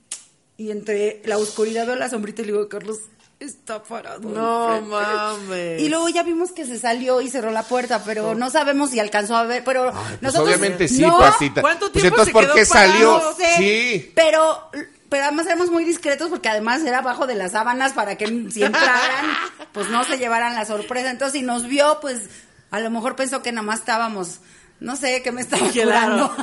Y 0.57 0.71
entre 0.71 1.23
la 1.25 1.39
oscuridad 1.39 1.87
veo 1.87 1.97
la 1.97 2.11
sombrita 2.11 2.43
y 2.43 2.45
le 2.47 2.53
digo, 2.53 2.69
Carlos, 2.69 2.99
está 3.39 3.83
parado. 3.83 4.21
No 4.21 4.77
enfrente". 4.77 4.91
mames. 4.95 5.81
Y 5.81 5.89
luego 5.89 6.09
ya 6.11 6.23
vimos 6.23 6.53
que 6.53 6.67
se 6.67 6.79
salió 6.79 7.23
y 7.23 7.31
cerró 7.31 7.51
la 7.51 7.63
puerta, 7.63 8.05
pero 8.05 8.35
no 8.35 8.51
sabemos 8.51 8.91
si 8.91 9.01
alcanzó 9.01 9.37
a 9.37 9.45
ver. 9.45 9.65
Pero 9.65 9.91
Pues 9.91 10.21
nosotros. 10.23 10.49
obviamente 10.49 10.87
sí, 10.87 11.01
no. 11.01 11.17
¿Cuánto 11.17 11.91
Pues 11.91 12.03
tiempo 12.03 12.21
entonces, 12.23 12.27
se 12.27 12.33
¿por 12.33 12.45
quedó 12.45 12.55
qué 12.55 12.67
parado? 12.67 12.93
salió? 12.93 13.19
No 13.19 13.33
sé, 13.35 13.55
Sí. 13.57 14.13
Pero, 14.15 14.71
pero 15.11 15.25
además 15.25 15.45
éramos 15.47 15.71
muy 15.71 15.85
discretos 15.85 16.31
porque 16.31 16.49
además 16.49 16.83
era 16.83 16.99
abajo 16.99 17.27
de 17.27 17.35
las 17.35 17.53
sábanas 17.53 17.93
para 17.93 18.17
que 18.17 18.27
si 18.51 18.63
entraran, 18.65 19.27
pues 19.73 19.89
no 19.91 20.05
se 20.05 20.17
llevaran 20.17 20.55
la 20.55 20.65
sorpresa. 20.65 21.11
Entonces, 21.11 21.39
si 21.41 21.45
nos 21.47 21.67
vio, 21.67 21.99
pues 22.01 22.31
a 22.71 22.81
lo 22.81 22.89
mejor 22.91 23.17
pensó 23.17 23.43
que 23.43 23.53
nada 23.53 23.67
más 23.67 23.81
estábamos, 23.81 24.39
no 24.81 24.97
sé, 24.97 25.23
que 25.23 25.33
me 25.33 25.43
estaba 25.43 25.69
Claro. 25.73 26.33
curando. 26.33 26.37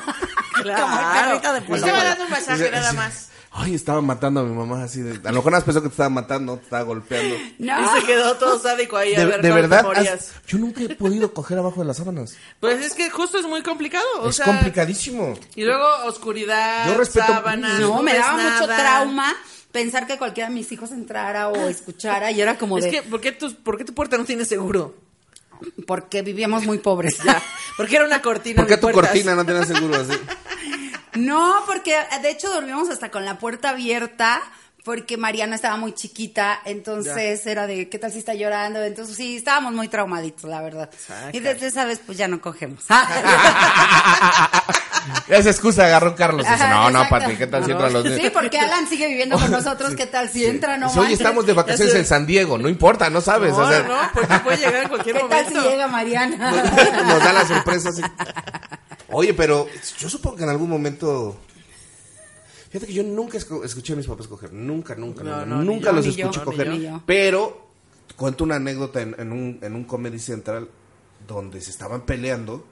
Claro. 0.62 0.82
Como 0.88 1.00
el 1.00 1.06
perrito 1.24 1.54
de 1.54 1.60
Estaba 1.60 1.80
Polo. 1.80 2.04
dando 2.04 2.24
un 2.26 2.30
masaje 2.30 2.70
nada 2.72 2.94
más. 2.94 3.30
Ay, 3.60 3.74
estaba 3.74 4.02
matando 4.02 4.42
a 4.42 4.44
mi 4.44 4.54
mamá 4.56 4.84
así 4.84 5.02
de... 5.02 5.14
A 5.28 5.32
lo 5.32 5.38
mejor 5.38 5.46
nada 5.52 5.58
más 5.60 5.64
pensó 5.64 5.82
que 5.82 5.88
te 5.88 5.94
estaba 5.94 6.10
matando, 6.10 6.58
te 6.58 6.64
estaba 6.66 6.84
golpeando. 6.84 7.36
No. 7.58 7.82
Y 7.98 8.00
se 8.02 8.06
quedó 8.06 8.36
todo 8.36 8.60
sádico 8.60 8.98
ahí 8.98 9.16
a 9.16 9.20
De, 9.22 9.26
ver 9.26 9.42
de 9.42 9.52
verdad, 9.52 9.86
has- 9.96 10.32
yo 10.48 10.60
nunca 10.60 10.84
he 10.84 10.90
podido 10.96 11.34
coger 11.34 11.58
abajo 11.58 11.82
de 11.82 11.88
las 11.88 11.98
sábanas. 11.98 12.36
Pues 12.60 12.86
es 12.86 12.94
que 12.94 13.10
justo 13.10 13.40
es 13.40 13.46
muy 13.48 13.64
complicado. 13.64 14.06
O 14.22 14.30
es 14.30 14.36
sea, 14.36 14.46
complicadísimo. 14.46 15.34
Y 15.56 15.64
luego 15.64 15.86
oscuridad, 16.06 16.88
Yo 16.88 16.98
respeto- 16.98 17.26
sábanas, 17.34 17.80
No, 17.80 18.04
me 18.04 18.14
daba 18.14 18.34
mucho 18.34 18.68
nada. 18.68 18.78
trauma 18.78 19.36
pensar 19.72 20.06
que 20.08 20.18
cualquiera 20.18 20.50
de 20.50 20.56
mis 20.56 20.72
hijos 20.72 20.92
entrara 20.92 21.48
o 21.50 21.56
escuchara 21.68 22.30
y 22.32 22.40
era 22.42 22.58
como 22.58 22.78
Es 22.78 22.84
de 22.86 22.92
que, 22.92 23.02
¿por 23.04 23.20
qué, 23.22 23.32
tu, 23.32 23.54
¿por 23.56 23.78
qué 23.78 23.86
tu 23.86 23.94
puerta 23.94 24.18
no 24.18 24.26
tiene 24.26 24.46
seguro? 24.46 24.96
porque 25.88 26.22
vivíamos 26.22 26.64
muy 26.66 26.78
pobres. 26.78 27.18
Ya, 27.24 27.42
porque 27.78 27.96
era 27.96 28.06
una 28.06 28.22
cortina. 28.22 28.58
¿Por 28.58 28.68
qué 28.68 28.76
tu 28.78 28.82
puertas. 28.82 29.06
cortina 29.06 29.34
no 29.34 29.44
tiene 29.44 29.66
seguro 29.66 29.96
así? 29.96 30.14
No, 31.18 31.64
porque 31.66 31.96
de 32.22 32.30
hecho 32.30 32.50
dormíamos 32.50 32.90
hasta 32.90 33.10
con 33.10 33.26
la 33.26 33.38
puerta 33.38 33.70
abierta 33.70 34.42
porque 34.88 35.18
Mariana 35.18 35.56
estaba 35.56 35.76
muy 35.76 35.94
chiquita, 35.94 36.62
entonces 36.64 37.46
era 37.46 37.68
de 37.68 37.90
qué 37.90 38.00
tal 38.00 38.10
si 38.10 38.20
está 38.20 38.36
llorando, 38.36 38.82
entonces 38.82 39.18
sí, 39.18 39.36
estábamos 39.36 39.74
muy 39.74 39.90
traumaditos, 39.90 40.50
la 40.50 40.62
verdad. 40.62 40.90
Saca. 40.98 41.32
Y 41.34 41.42
desde 41.42 41.68
esa 41.68 41.84
vez 41.84 42.00
pues 42.06 42.18
ya 42.18 42.30
no 42.30 42.40
cogemos. 42.40 42.86
Esa 45.28 45.50
excusa 45.50 45.86
agarró 45.86 46.16
Carlos. 46.16 46.46
Ajá, 46.46 46.70
no, 46.70 46.90
no, 46.90 47.02
exacto. 47.02 47.26
Pati, 47.26 47.36
¿qué 47.38 47.48
tal 47.48 47.66
si 47.66 47.72
entran 47.72 47.94
los 47.94 48.04
niños? 48.04 48.22
Sí, 48.22 48.30
porque 48.30 48.60
Alan 48.60 48.88
sigue 48.88 49.08
viviendo 49.08 49.38
con 49.38 49.52
nosotros, 49.58 49.94
¿qué 49.96 50.06
tal 50.06 50.30
si 50.30 50.46
entra? 50.46 50.78
No 50.78 50.88
manches. 50.94 51.20
estamos 51.20 51.46
de 51.46 51.54
vacaciones 51.54 51.96
en 51.96 52.06
San 52.06 52.26
Diego, 52.26 52.58
no 52.58 52.70
importa, 52.70 53.10
no 53.10 53.20
sabes. 53.20 53.52
No, 53.52 53.60
o 53.60 53.70
sea, 53.70 53.84
no, 53.84 53.96
porque 54.14 54.40
puede 54.40 54.58
llegar 54.58 54.84
en 54.84 54.90
cualquier 54.90 55.16
¿Qué 55.22 55.22
tal 55.22 55.30
momento. 55.44 55.62
si 55.64 55.70
llega 55.70 55.88
Mariana? 55.88 56.52
nos 57.08 57.20
da 57.20 57.34
la 57.34 57.46
sorpresa 57.46 57.90
así. 57.90 58.02
Oye, 59.10 59.34
pero 59.34 59.68
yo 59.98 60.10
supongo 60.10 60.38
que 60.38 60.44
en 60.44 60.50
algún 60.50 60.70
momento... 60.70 61.38
Fíjate 62.70 62.88
que 62.88 62.94
yo 62.94 63.04
nunca 63.04 63.38
escu- 63.38 63.64
escuché 63.64 63.94
a 63.94 63.96
mis 63.96 64.08
papás 64.08 64.28
coger. 64.28 64.52
Nunca, 64.52 64.94
nunca, 64.96 65.24
No, 65.24 65.32
nunca. 65.38 65.46
no, 65.46 65.64
nunca 65.64 65.86
yo. 65.90 65.94
los 65.94 66.06
yo, 66.16 66.30
escuché 66.30 66.44
coger. 66.44 66.92
Pero 67.06 67.68
cuento 68.18 68.44
una 68.44 68.56
anécdota 68.58 69.02
en, 69.02 69.16
en 69.18 69.32
un, 69.32 69.60
en 69.62 69.76
un 69.76 69.86
Comedy 69.86 70.20
Central 70.20 70.68
donde 71.28 71.62
se 71.62 71.72
estaban 71.72 72.02
peleando 72.02 72.66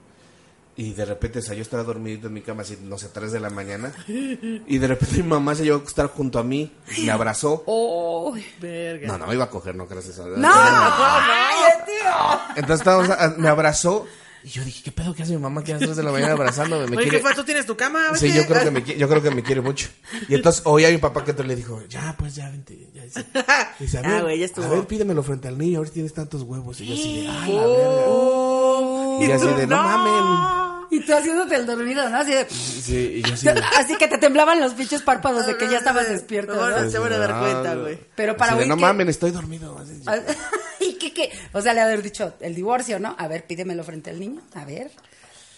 y 0.77 0.91
de 0.93 1.05
repente, 1.05 1.39
o 1.39 1.41
sea, 1.41 1.55
yo 1.55 1.61
estaba 1.61 1.83
dormido 1.83 2.27
en 2.27 2.33
mi 2.33 2.41
cama 2.41 2.63
así, 2.63 2.77
no 2.83 2.97
sé, 2.97 3.07
3 3.07 3.31
de 3.31 3.39
la 3.39 3.49
mañana 3.49 3.93
y 4.07 4.77
de 4.77 4.87
repente 4.87 5.15
mi 5.17 5.23
mamá 5.29 5.55
se 5.55 5.63
llevó 5.63 5.77
a 5.77 5.79
acostar 5.79 6.07
junto 6.07 6.37
a 6.39 6.43
mí 6.43 6.73
y 6.97 7.03
me 7.03 7.11
abrazó. 7.11 7.63
Oh, 7.67 8.35
Verga. 8.59 9.07
No, 9.07 9.17
no 9.17 9.27
me 9.27 9.35
iba 9.35 9.45
a 9.45 9.49
coger, 9.49 9.75
no, 9.75 9.87
gracias 9.87 10.19
a 10.19 10.25
Dios. 10.25 10.37
no, 10.37 10.49
ay, 10.51 11.71
tío. 11.85 12.39
Entonces 12.57 12.79
estábamos, 12.79 13.09
a- 13.09 13.35
me 13.37 13.47
abrazó 13.47 14.05
Y 14.45 14.49
yo 14.49 14.63
dije, 14.63 14.83
¿qué 14.83 14.91
pedo 14.91 15.13
que 15.15 15.23
hace 15.23 15.31
mi 15.33 15.39
mamá 15.41 15.63
que 15.63 15.71
a 15.73 15.75
las 15.77 15.83
3 15.85 15.97
de 15.97 16.03
la 16.03 16.11
mañana 16.13 16.33
abrazándome? 16.33 16.85
Me 16.87 16.97
Oye, 16.97 17.09
quiere... 17.09 17.17
jefa, 17.17 17.33
¿tú 17.33 17.43
tienes 17.43 17.65
tu 17.65 17.75
cama? 17.75 18.15
Sí, 18.15 18.31
yo 18.31 18.45
creo, 18.45 18.63
que 18.63 18.69
me, 18.71 18.83
yo 18.83 19.09
creo 19.09 19.21
que 19.23 19.31
me 19.31 19.41
quiere 19.41 19.61
mucho. 19.61 19.87
Y 20.29 20.35
entonces 20.35 20.61
oí 20.65 20.85
a 20.85 20.89
mi 20.91 20.99
papá 20.99 21.23
que 21.25 21.31
entonces 21.31 21.47
le 21.49 21.55
dijo, 21.55 21.81
ya, 21.89 22.15
pues 22.17 22.35
ya, 22.35 22.49
vente. 22.51 22.77
Ya, 22.93 23.03
dice, 23.03 23.25
dice, 23.79 23.97
a, 23.97 24.01
Ah, 24.01 24.09
ver, 24.09 24.21
güey, 24.23 24.39
ya 24.39 24.45
estuvo. 24.45 24.65
a 24.65 24.69
ver, 24.69 24.85
pídemelo 24.85 25.23
frente 25.23 25.47
al 25.47 25.57
niño, 25.57 25.77
a 25.77 25.81
ver 25.81 25.87
si 25.87 25.95
tienes 25.95 26.13
tantos 26.13 26.43
huevos. 26.43 26.79
Y 26.79 26.85
yo 26.85 26.93
así 26.93 27.21
de, 27.23 27.27
ay, 27.27 27.53
la 27.53 27.65
verga. 27.65 29.25
Y 29.27 29.31
así 29.31 29.47
de, 29.47 29.65
no 29.67 29.77
mamen. 29.81 30.64
Y 30.95 30.99
tú 31.05 31.13
haciéndote 31.13 31.55
el 31.55 31.65
dormido, 31.65 32.09
¿no? 32.09 32.17
Así 32.17 32.31
de... 32.33 32.45
Sí, 32.49 32.95
y 33.15 33.21
yo 33.21 33.33
así 33.33 33.45
de, 33.47 33.61
Así 33.77 33.95
que 33.97 34.07
te 34.07 34.17
temblaban 34.17 34.59
los 34.59 34.73
pinches 34.73 35.01
párpados 35.01 35.45
de 35.45 35.57
que 35.57 35.67
ya 35.69 35.77
estabas 35.79 36.07
despierto, 36.09 36.55
No, 36.55 36.69
¿no? 36.69 36.81
no 36.81 36.89
se 36.89 36.99
van 36.99 37.13
a 37.13 37.17
dar 37.17 37.31
Ah, 37.33 37.39
cuenta, 37.39 37.75
güey. 37.75 37.99
Pero 38.15 38.37
para 38.37 38.55
oír 38.55 38.67
no 38.67 38.75
que- 38.75 38.81
mamen, 38.81 39.09
estoy 39.09 39.31
dormido. 39.31 39.77
Así, 39.79 40.01
¿Y 40.79 40.93
qué, 40.93 41.13
qué? 41.13 41.31
O 41.53 41.61
sea, 41.61 41.73
le 41.73 41.81
haber 41.81 42.01
dicho 42.01 42.33
el 42.39 42.53
divorcio, 42.55 42.99
¿no? 42.99 43.15
A 43.17 43.27
ver, 43.27 43.45
pídemelo 43.45 43.83
frente 43.83 44.09
al 44.11 44.19
niño. 44.19 44.41
A 44.53 44.65
ver. 44.65 44.91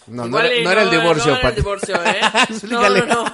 No, 0.06 0.26
no 0.26 0.40
era, 0.40 0.48
no 0.62 0.70
era 0.72 0.82
el 0.82 0.90
divorcio, 0.90 1.32
no 1.32 1.38
era 1.38 1.48
el 1.50 1.54
divorcio, 1.54 1.96
¿eh? 2.04 2.20
No, 2.70 2.88
no. 3.06 3.24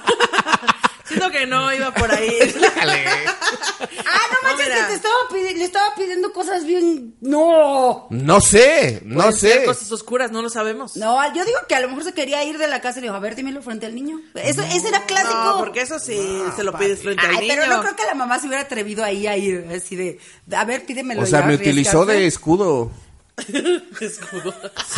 Siento 1.07 1.29
que 1.31 1.45
no 1.45 1.73
iba 1.73 1.93
por 1.93 2.11
ahí. 2.11 2.29
Explícale. 2.41 3.05
Ah, 3.05 4.21
no 4.31 4.49
manches, 4.49 4.67
mira. 4.67 4.75
que 4.81 4.87
te 4.87 4.93
estaba 4.95 5.15
le 5.31 5.63
estaba 5.63 5.95
pidiendo 5.95 6.33
cosas 6.33 6.65
bien. 6.65 7.15
No. 7.21 8.07
No 8.09 8.41
sé, 8.41 9.01
no 9.05 9.15
Pueden 9.15 9.33
ser 9.33 9.59
sé. 9.59 9.65
cosas 9.65 9.91
oscuras, 9.91 10.31
no 10.31 10.41
lo 10.41 10.49
sabemos. 10.49 10.97
No, 10.97 11.17
yo 11.33 11.45
digo 11.45 11.59
que 11.67 11.75
a 11.75 11.79
lo 11.79 11.87
mejor 11.89 12.03
se 12.03 12.13
quería 12.13 12.43
ir 12.43 12.57
de 12.57 12.67
la 12.67 12.81
casa 12.81 12.99
y 12.99 13.01
le 13.01 13.07
dijo, 13.07 13.15
a 13.15 13.19
ver, 13.19 13.35
dímelo 13.35 13.61
frente 13.61 13.85
al 13.85 13.95
niño. 13.95 14.19
Eso, 14.35 14.63
ese 14.63 14.87
era 14.87 15.05
clásico. 15.05 15.33
No, 15.33 15.57
porque 15.57 15.81
eso 15.81 15.99
sí 15.99 16.19
se 16.55 16.63
lo 16.63 16.77
pides 16.77 17.01
frente 17.01 17.25
al 17.25 17.35
Ay, 17.35 17.47
niño. 17.47 17.53
pero 17.61 17.75
no 17.75 17.81
creo 17.81 17.95
que 17.95 18.05
la 18.05 18.15
mamá 18.15 18.39
se 18.39 18.47
hubiera 18.47 18.63
atrevido 18.63 19.03
ahí 19.03 19.27
a 19.27 19.37
ir, 19.37 19.67
así 19.75 19.95
de, 19.95 20.19
a 20.55 20.65
ver, 20.65 20.85
pídemelo. 20.85 21.21
O 21.21 21.25
sea, 21.25 21.41
ya, 21.41 21.45
me 21.45 21.55
utilizó 21.55 22.05
de 22.05 22.25
escudo. 22.25 22.91
Escudo. 23.99 24.53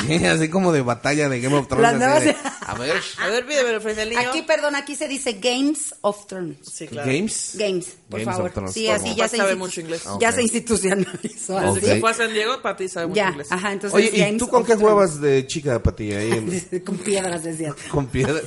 Sí, 0.06 0.24
así 0.26 0.48
como 0.50 0.72
de 0.72 0.82
batalla 0.82 1.28
de 1.28 1.42
Game 1.42 1.56
of 1.56 1.68
Thrones. 1.68 2.00
de, 2.00 2.06
a 2.68 2.74
ver, 2.76 3.02
A 3.20 3.28
ver, 3.30 3.46
pídemelo 3.48 3.82
frente 3.82 4.04
al 4.04 4.10
niño. 4.10 4.30
Aquí, 4.30 4.44
perdón, 4.44 4.76
aquí 4.76 4.96
se 4.96 5.08
dice 5.08 5.34
Games 5.42 5.96
of 6.02 6.28
Thrones. 6.28 6.58
Sí, 6.72 6.88
claro. 6.88 7.12
Games. 7.12 7.54
Games, 7.56 7.98
por 8.08 8.20
Games 8.20 8.28
of 8.28 8.36
favor. 8.38 8.52
Thrones, 8.52 8.74
sí, 8.74 8.88
así 8.90 9.16
ya 9.16 9.28
se, 9.28 9.38
Sabe 9.38 9.56
mucho 9.56 9.82
inglés. 9.82 10.04
ya 10.20 10.30
Ok. 10.30 10.36
se 10.36 10.42
institucionalizó. 10.44 11.56
Desde 11.60 11.70
Ok. 11.70 11.78
así. 11.78 11.86
que 11.88 12.00
fue 12.00 12.12
a 12.12 12.14
San 12.14 12.32
Diego, 12.34 12.62
para 12.62 12.78
ti 12.78 12.88
sabe 12.88 13.08
mucho 13.08 13.16
Ya, 13.18 13.30
inglés. 13.30 13.52
ajá, 13.52 13.72
entonces 13.74 13.96
Oye, 13.98 14.12
¿y 14.14 14.20
Games 14.20 14.38
tú 14.38 14.48
con 14.50 14.64
qué 14.66 14.76
jugabas 14.76 15.20
de 15.20 15.48
chica, 15.48 15.82
Pati? 15.82 16.14
Ahí 16.14 16.32
en- 16.32 16.80
Con 16.86 16.98
piedras, 16.98 17.44
decías. 17.44 17.74
con 17.90 18.06
piedra. 18.08 18.42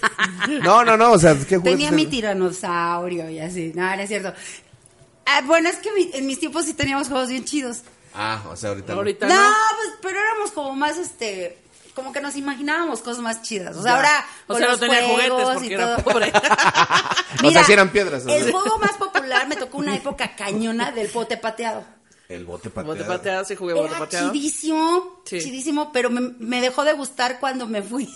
No, 0.62 0.84
no, 0.84 0.96
no, 0.96 1.12
o 1.12 1.18
sea, 1.18 1.36
¿qué? 1.48 1.58
Tenía 1.58 1.90
mi 1.90 2.06
tiranosaurio 2.06 3.28
y 3.28 3.40
así. 3.40 3.72
No, 3.74 3.84
no 3.96 4.02
es 4.02 4.08
cierto. 4.08 4.32
Ah, 5.26 5.42
bueno, 5.46 5.68
es 5.68 5.76
que 5.76 5.92
mi- 5.92 6.10
en 6.14 6.26
mis 6.26 6.38
tiempos 6.38 6.64
sí 6.66 6.74
teníamos 6.74 7.08
juegos 7.08 7.28
bien 7.28 7.44
chidos. 7.44 7.78
Ah, 8.14 8.42
o 8.50 8.56
sea, 8.56 8.70
ahorita. 8.70 8.92
no. 8.92 8.98
Ahorita 8.98 9.26
No, 9.28 9.34
no. 9.34 9.54
pues, 9.76 9.88
pero 10.02 10.18
éramos 10.18 10.50
como 10.52 10.74
más, 10.74 10.96
este, 10.98 11.58
como 11.94 12.12
que 12.12 12.20
nos 12.20 12.36
imaginábamos 12.36 13.00
cosas 13.02 13.22
más 13.22 13.42
chidas. 13.42 13.76
O 13.76 13.82
sea, 13.82 13.92
Ya. 13.92 13.96
ahora 13.96 14.26
O 14.46 14.52
con 14.54 14.58
sea, 14.58 14.68
no 14.68 14.78
tenía 14.78 15.06
juguetes 15.08 15.32
porque 15.54 15.66
y 15.66 15.72
era 15.74 15.96
pobre. 15.98 16.32
O 17.44 17.50
sea, 17.50 17.64
sí 17.64 17.72
eran 17.72 17.90
piedras. 17.90 18.24
El 18.26 18.50
juego 18.50 18.78
más 18.78 18.92
popular 18.92 19.46
me 19.48 19.56
tocó 19.56 19.78
una 19.78 19.94
época 19.94 20.34
cañona 20.36 20.90
del 20.92 21.08
bote 21.08 21.36
pateado. 21.36 21.84
El 22.28 22.44
bote 22.44 22.70
pateado. 22.70 22.94
Bote 22.96 23.04
pateado, 23.08 23.44
sí 23.44 23.56
jugué 23.56 23.74
bote 23.74 23.88
Era 23.90 23.98
pateado. 23.98 24.30
chidísimo, 24.32 25.20
Sí. 25.24 25.40
chidísimo, 25.40 25.90
pero 25.92 26.10
me, 26.10 26.20
me 26.38 26.60
dejó 26.60 26.84
de 26.84 26.92
gustar 26.92 27.40
cuando 27.40 27.66
me 27.66 27.82
fui 27.82 28.08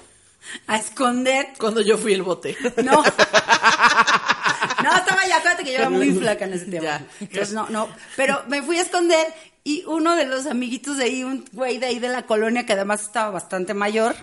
a 0.68 0.76
esconder 0.76 1.48
Cuando 1.58 1.80
yo 1.80 1.98
fui 1.98 2.12
el 2.14 2.22
bote. 2.22 2.56
No. 2.84 3.02
Ya, 5.28 5.36
acuérdate 5.38 5.64
que 5.64 5.72
yo 5.72 5.78
era 5.78 5.90
muy 5.90 6.12
flaca 6.12 6.44
en 6.46 6.52
ese 6.54 6.64
tiempo. 6.66 6.84
Ya. 6.86 7.04
Entonces, 7.20 7.52
no, 7.52 7.68
no. 7.70 7.88
Pero 8.16 8.42
me 8.48 8.62
fui 8.62 8.78
a 8.78 8.82
esconder 8.82 9.26
y 9.64 9.84
uno 9.86 10.16
de 10.16 10.24
los 10.24 10.46
amiguitos 10.46 10.96
de 10.96 11.04
ahí, 11.04 11.22
un 11.24 11.44
güey 11.52 11.78
de 11.78 11.86
ahí 11.86 11.98
de 11.98 12.08
la 12.08 12.22
colonia 12.22 12.64
que 12.66 12.72
además 12.72 13.02
estaba 13.02 13.30
bastante 13.30 13.74
mayor, 13.74 14.16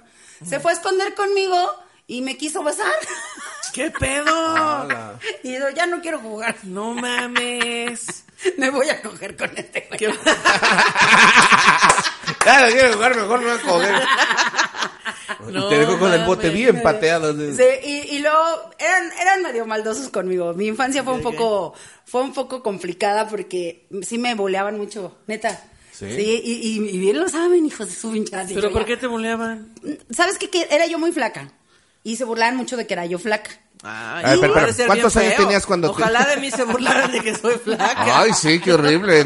se 0.47 0.59
fue 0.59 0.71
a 0.71 0.75
esconder 0.75 1.13
conmigo 1.15 1.57
y 2.07 2.21
me 2.21 2.37
quiso 2.37 2.63
besar. 2.63 2.91
¿Qué 3.73 3.91
pedo? 3.91 4.87
Y 5.43 5.53
yo, 5.57 5.69
ya 5.71 5.85
no 5.85 6.01
quiero 6.01 6.19
jugar. 6.19 6.55
No 6.63 6.93
mames. 6.93 8.23
Me 8.57 8.69
voy 8.69 8.89
a 8.89 9.01
coger 9.01 9.35
con 9.35 9.49
este 9.57 9.87
güey. 9.87 9.97
¿Qué- 9.99 10.13
Claro, 12.39 12.71
quiero 12.71 12.93
jugar 12.93 13.15
mejor, 13.15 13.41
no 13.41 13.51
a 13.51 13.59
coger. 13.59 13.95
No 15.51 15.65
y 15.65 15.69
te 15.69 15.79
dejo 15.79 15.97
con 15.99 16.13
el 16.13 16.23
bote 16.25 16.49
bien 16.49 16.81
pateado. 16.81 17.33
Sí, 17.33 17.63
y, 17.83 18.15
y 18.15 18.19
luego 18.19 18.38
eran, 18.79 19.11
eran 19.21 19.41
medio 19.43 19.65
maldosos 19.65 20.09
conmigo. 20.09 20.53
Mi 20.53 20.67
infancia 20.67 21.03
fue 21.03 21.13
un 21.13 21.21
poco, 21.21 21.73
fue 22.05 22.21
un 22.21 22.33
poco 22.33 22.61
complicada 22.63 23.27
porque 23.27 23.88
sí 24.03 24.17
me 24.17 24.35
boleaban 24.35 24.77
mucho, 24.77 25.17
neta. 25.27 25.63
¿Sí? 25.91 26.05
y, 26.43 26.51
y- 26.51 26.89
y 26.95 26.97
bien 26.99 27.17
lo 27.19 27.29
saben, 27.29 27.65
hijos 27.65 27.88
de 27.88 27.95
su 27.95 28.11
pinchada. 28.11 28.45
¿Pero 28.53 28.71
por 28.73 28.85
qué 28.85 28.97
te 28.97 29.07
buleaban? 29.07 29.73
¿Sabes 30.09 30.38
qué? 30.38 30.49
Que 30.49 30.67
era 30.69 30.85
yo 30.88 30.99
muy 30.99 31.11
flaca. 31.13 31.53
Y 32.03 32.17
se 32.17 32.25
burlaban 32.25 32.57
mucho 32.57 32.75
de 32.75 32.85
que 32.85 32.93
era 32.93 33.05
yo 33.05 33.17
flaca. 33.17 33.49
Ay, 33.87 34.23
A 34.25 34.29
ver, 34.29 34.39
pero, 34.39 34.53
¿cuántos 34.87 35.15
años 35.17 35.33
feo. 35.35 35.45
tenías 35.45 35.65
cuando 35.65 35.93
te- 35.93 36.01
Ojalá 36.01 36.25
de 36.25 36.37
mí 36.37 36.49
se 36.49 36.63
burlaran 36.63 37.11
de 37.11 37.21
que 37.21 37.35
soy 37.35 37.55
flaca. 37.63 38.19
Ay, 38.21 38.31
sí, 38.33 38.59
qué 38.59 38.73
horrible. 38.73 39.23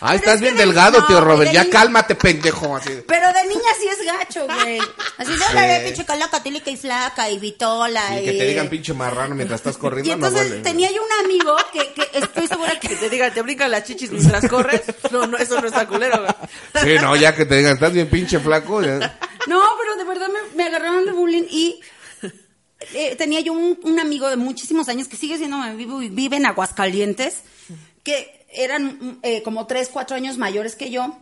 Ay, 0.00 0.16
estás 0.18 0.36
es 0.36 0.40
bien 0.40 0.56
de- 0.56 0.64
delgado, 0.66 1.00
no, 1.00 1.06
tío 1.06 1.20
Robert. 1.20 1.48
de 1.48 1.54
Ya 1.54 1.64
niña- 1.64 1.72
cálmate, 1.72 2.14
pendejo. 2.14 2.76
Así. 2.76 2.90
Pero 3.08 3.32
de 3.32 3.42
niña 3.48 3.70
sí 3.80 3.88
es 3.88 4.06
gacho, 4.06 4.46
güey. 4.46 4.78
Así 5.18 5.32
de 5.32 5.38
Sí. 5.38 5.54
ve, 5.54 5.82
pinche 5.86 6.04
cala 6.04 6.30
católica 6.30 6.70
y 6.70 6.76
flaca 6.76 7.28
y 7.28 7.38
vitola. 7.38 8.02
Y 8.20 8.22
Y, 8.22 8.24
que 8.26 8.32
te 8.38 8.44
digan 8.46 8.68
pinche 8.68 8.94
marrano 8.94 9.34
mientras 9.34 9.58
estás 9.60 9.76
corriendo. 9.76 10.08
Y 10.08 10.12
entonces 10.12 10.48
no 10.58 10.62
tenía 10.62 10.90
yo 10.92 11.02
un 11.02 11.24
amigo 11.24 11.56
que, 11.72 11.92
que 11.92 12.08
estoy 12.18 12.46
segura 12.46 12.78
que 12.78 12.88
Que 12.88 12.96
te 12.96 13.10
digan, 13.10 13.34
te 13.34 13.42
brincan 13.42 13.70
las 13.70 13.82
chichis 13.84 14.10
mientras 14.12 14.46
corres. 14.48 14.82
No, 15.10 15.26
no, 15.26 15.36
eso 15.38 15.60
no 15.60 15.66
está 15.66 15.86
culero. 15.88 16.20
güey. 16.22 16.34
Sí, 16.84 17.02
no, 17.02 17.16
ya 17.16 17.34
que 17.34 17.44
te 17.44 17.56
digan, 17.56 17.74
estás 17.74 17.92
bien 17.92 18.08
pinche 18.08 18.38
flaco. 18.38 18.80
ya. 18.82 19.18
No, 19.46 19.62
pero 19.80 19.96
de 19.96 20.04
verdad 20.04 20.26
me, 20.28 20.56
me 20.56 20.64
agarraron 20.68 21.06
de 21.06 21.12
bullying 21.12 21.44
y 21.48 21.80
eh, 22.80 23.16
tenía 23.16 23.40
yo 23.40 23.52
un, 23.52 23.78
un 23.82 23.98
amigo 23.98 24.28
de 24.28 24.36
muchísimos 24.36 24.88
años 24.88 25.08
que 25.08 25.16
sigue 25.16 25.36
siendo 25.36 25.56
amigo 25.56 26.00
y 26.02 26.08
vive 26.08 26.36
en 26.36 26.46
Aguascalientes, 26.46 27.42
que 28.04 28.46
eran 28.52 29.18
eh, 29.22 29.42
como 29.42 29.66
tres, 29.66 29.90
cuatro 29.92 30.16
años 30.16 30.38
mayores 30.38 30.76
que 30.76 30.90
yo, 30.90 31.18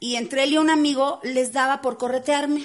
y 0.00 0.16
entre 0.16 0.44
él 0.44 0.54
y 0.54 0.58
un 0.58 0.70
amigo 0.70 1.20
les 1.22 1.52
daba 1.52 1.80
por 1.80 1.98
corretearme. 1.98 2.64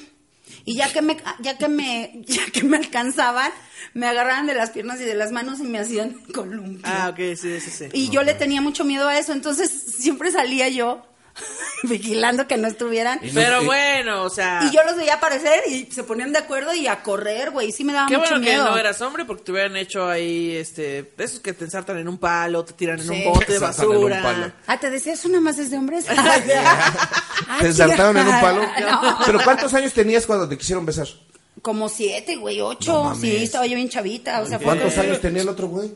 Y 0.65 0.75
ya 0.75 0.91
que 0.91 1.01
me, 1.01 1.17
ya 1.41 1.57
que 1.57 1.67
me, 1.67 2.21
ya 2.25 2.45
que 2.51 2.63
me 2.63 2.77
alcanzaban, 2.77 3.51
me 3.93 4.07
agarraban 4.07 4.47
de 4.47 4.55
las 4.55 4.71
piernas 4.71 4.99
y 4.99 5.03
de 5.03 5.15
las 5.15 5.31
manos 5.31 5.59
y 5.59 5.63
me 5.63 5.77
hacían 5.77 6.13
columpio. 6.33 6.81
Ah, 6.83 7.09
ok, 7.09 7.35
sí, 7.35 7.59
sí, 7.59 7.69
sí. 7.69 7.85
Y 7.93 8.09
yo 8.09 8.23
le 8.23 8.33
tenía 8.33 8.61
mucho 8.61 8.83
miedo 8.83 9.07
a 9.07 9.19
eso, 9.19 9.33
entonces 9.33 9.69
siempre 9.69 10.31
salía 10.31 10.69
yo 10.69 11.05
vigilando 11.83 12.47
que 12.47 12.57
no 12.57 12.67
estuvieran. 12.67 13.19
Pero 13.33 13.63
bueno, 13.63 14.23
o 14.23 14.29
sea. 14.29 14.61
Y 14.63 14.75
yo 14.75 14.83
los 14.83 14.95
veía 14.97 15.15
aparecer 15.15 15.63
y 15.67 15.85
se 15.91 16.03
ponían 16.03 16.31
de 16.33 16.39
acuerdo 16.39 16.73
y 16.73 16.87
a 16.87 17.01
correr, 17.03 17.51
güey. 17.51 17.71
Sí 17.71 17.83
me 17.83 17.93
daba 17.93 18.07
Qué 18.07 18.17
mucho 18.17 18.31
bueno 18.31 18.45
que 18.45 18.55
no 18.57 18.77
eras 18.77 19.01
hombre 19.01 19.25
porque 19.25 19.43
te 19.43 19.51
hubieran 19.51 19.75
hecho 19.77 20.07
ahí, 20.07 20.55
este, 20.55 21.13
esos 21.17 21.39
que 21.39 21.53
te 21.53 21.65
ensartan 21.65 21.97
en 21.97 22.07
un 22.07 22.17
palo, 22.17 22.63
te 22.65 22.73
tiran 22.73 22.99
en 22.99 23.07
Sí. 23.07 23.23
un 23.25 23.33
bote 23.33 23.45
Te 23.45 23.51
de 23.53 23.57
ensartan 23.59 23.85
en 23.85 23.91
un 23.97 24.09
basura. 24.09 24.21
palo. 24.23 24.51
Ah, 24.67 24.79
¿te 24.79 24.89
decías 24.89 25.23
una 25.25 25.39
más 25.41 25.57
es 25.59 25.71
de 25.71 25.77
hombres? 25.77 26.05
¿Te 27.59 27.67
ensartaron 27.67 28.17
en 28.17 28.27
un 28.27 28.41
palo? 28.41 28.61
No. 28.61 29.17
¿Pero 29.25 29.39
cuántos 29.43 29.73
años 29.73 29.93
tenías 29.93 30.25
cuando 30.25 30.47
te 30.47 30.57
quisieron 30.57 30.85
besar? 30.85 31.07
Como 31.61 31.89
siete, 31.89 32.37
güey, 32.37 32.61
ocho. 32.61 33.03
No 33.09 33.15
sí, 33.15 33.35
estaba 33.37 33.65
yo 33.65 33.75
bien 33.75 33.89
chavita. 33.89 34.41
O 34.41 34.45
sea, 34.47 34.59
¿Cuántos 34.59 34.97
años 34.97 35.19
tenía 35.19 35.41
el 35.41 35.49
otro 35.49 35.67
güey? 35.67 35.91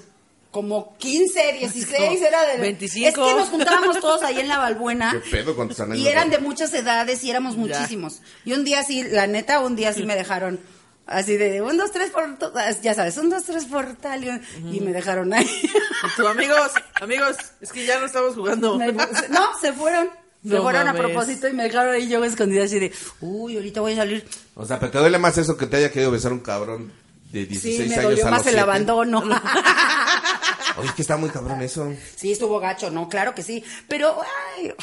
Como 0.53 0.95
15, 0.99 1.53
16, 1.59 2.21
era 2.21 2.45
de... 2.45 2.57
25. 2.61 3.07
Es 3.09 3.15
que 3.15 3.33
nos 3.35 3.49
juntábamos 3.49 3.99
todos 3.99 4.21
ahí 4.21 4.39
en 4.39 4.47
la 4.47 4.59
Balbuena. 4.59 5.11
¿Qué 5.23 5.29
pedo 5.31 5.55
con 5.55 5.67
tus 5.67 5.79
anécdotas? 5.79 6.03
Y 6.05 6.07
eran 6.07 6.29
de 6.29 6.37
muchas 6.37 6.71
edades 6.75 7.23
y 7.23 7.31
éramos 7.31 7.57
muchísimos. 7.57 8.21
Y 8.45 8.53
un 8.53 8.63
día 8.63 8.83
sí, 8.83 9.03
la 9.03 9.25
neta, 9.25 9.59
un 9.61 9.75
día 9.75 9.91
sí 9.93 10.03
me 10.03 10.15
dejaron 10.15 10.59
así 11.07 11.37
de 11.37 11.61
un, 11.63 11.75
dos, 11.75 11.91
tres 11.91 12.11
por... 12.11 12.37
to- 12.37 12.53
Ya 12.83 12.93
sabes, 12.93 13.17
un, 13.17 13.31
dos, 13.31 13.43
tres 13.45 13.65
por 13.65 13.95
tal. 13.95 14.23
Y, 14.23 14.77
y 14.77 14.79
me 14.79 14.93
dejaron 14.93 15.33
ahí. 15.33 15.49
Tú, 16.15 16.27
amigos, 16.27 16.71
amigos, 17.01 17.35
es 17.59 17.71
que 17.71 17.85
ya 17.87 17.99
no 17.99 18.05
estamos 18.05 18.35
jugando. 18.35 18.77
No, 18.77 19.59
se 19.59 19.73
fueron. 19.73 20.09
Se 20.47 20.49
No 20.55 20.61
fueron 20.61 20.87
a 20.87 20.93
propósito 20.93 21.47
y 21.47 21.53
me 21.53 21.63
dejaron 21.63 21.95
ahí 21.95 22.07
yo 22.09 22.23
escondida 22.23 22.65
así 22.65 22.77
de, 22.77 22.91
uy, 23.21 23.55
ahorita 23.55 23.81
voy 23.81 23.93
a 23.93 23.95
salir. 23.95 24.23
O 24.55 24.65
sea, 24.65 24.77
pero 24.79 24.91
te 24.91 24.97
duele 24.99 25.17
más 25.17 25.35
eso 25.37 25.57
que 25.57 25.65
te 25.65 25.77
haya 25.77 25.89
querido 25.89 26.11
besar 26.11 26.31
un 26.33 26.41
cabrón 26.41 26.91
de 27.33 27.45
16 27.45 27.77
Sí, 27.77 27.89
me 27.89 27.95
años 27.95 28.03
dolió 28.11 28.27
a 28.27 28.31
más 28.31 28.45
el 28.47 28.59
abandono. 28.59 29.19
Oye, 30.77 30.87
es 30.87 30.93
que 30.93 31.01
está 31.01 31.17
muy 31.17 31.29
cabrón 31.29 31.61
eso. 31.61 31.93
sí, 32.15 32.31
estuvo 32.31 32.59
gacho, 32.59 32.89
¿no? 32.89 33.09
Claro 33.09 33.35
que 33.35 33.43
sí. 33.43 33.63
Pero, 33.87 34.19
ay, 34.57 34.73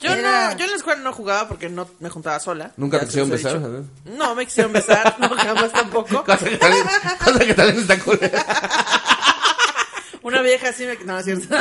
Yo 0.00 0.12
era- 0.12 0.50
no, 0.52 0.56
yo 0.58 0.64
en 0.64 0.70
la 0.72 0.76
escuela 0.76 1.00
no 1.02 1.12
jugaba 1.12 1.48
porque 1.48 1.68
no 1.68 1.88
me 2.00 2.08
juntaba 2.10 2.38
sola. 2.40 2.72
¿Nunca 2.76 2.98
te 3.00 3.06
quisieron 3.06 3.30
besar? 3.30 3.60
No, 4.04 4.34
me 4.34 4.44
quisieron 4.46 4.72
besar, 4.72 5.16
no, 5.20 5.28
jamás 5.30 5.72
tampoco. 5.72 6.24
Cosa 6.26 6.44
que 6.48 6.56
tal 6.56 6.72
vez, 6.72 6.82
cosa 7.24 7.38
que 7.40 7.54
tal 7.54 7.72
vez 7.72 7.78
está 7.82 7.98
cool. 8.00 8.20
Una 10.22 10.42
vieja 10.42 10.72
sí 10.72 10.84
me... 10.84 10.96
No, 11.04 11.18
es 11.18 11.24
cierto. 11.24 11.56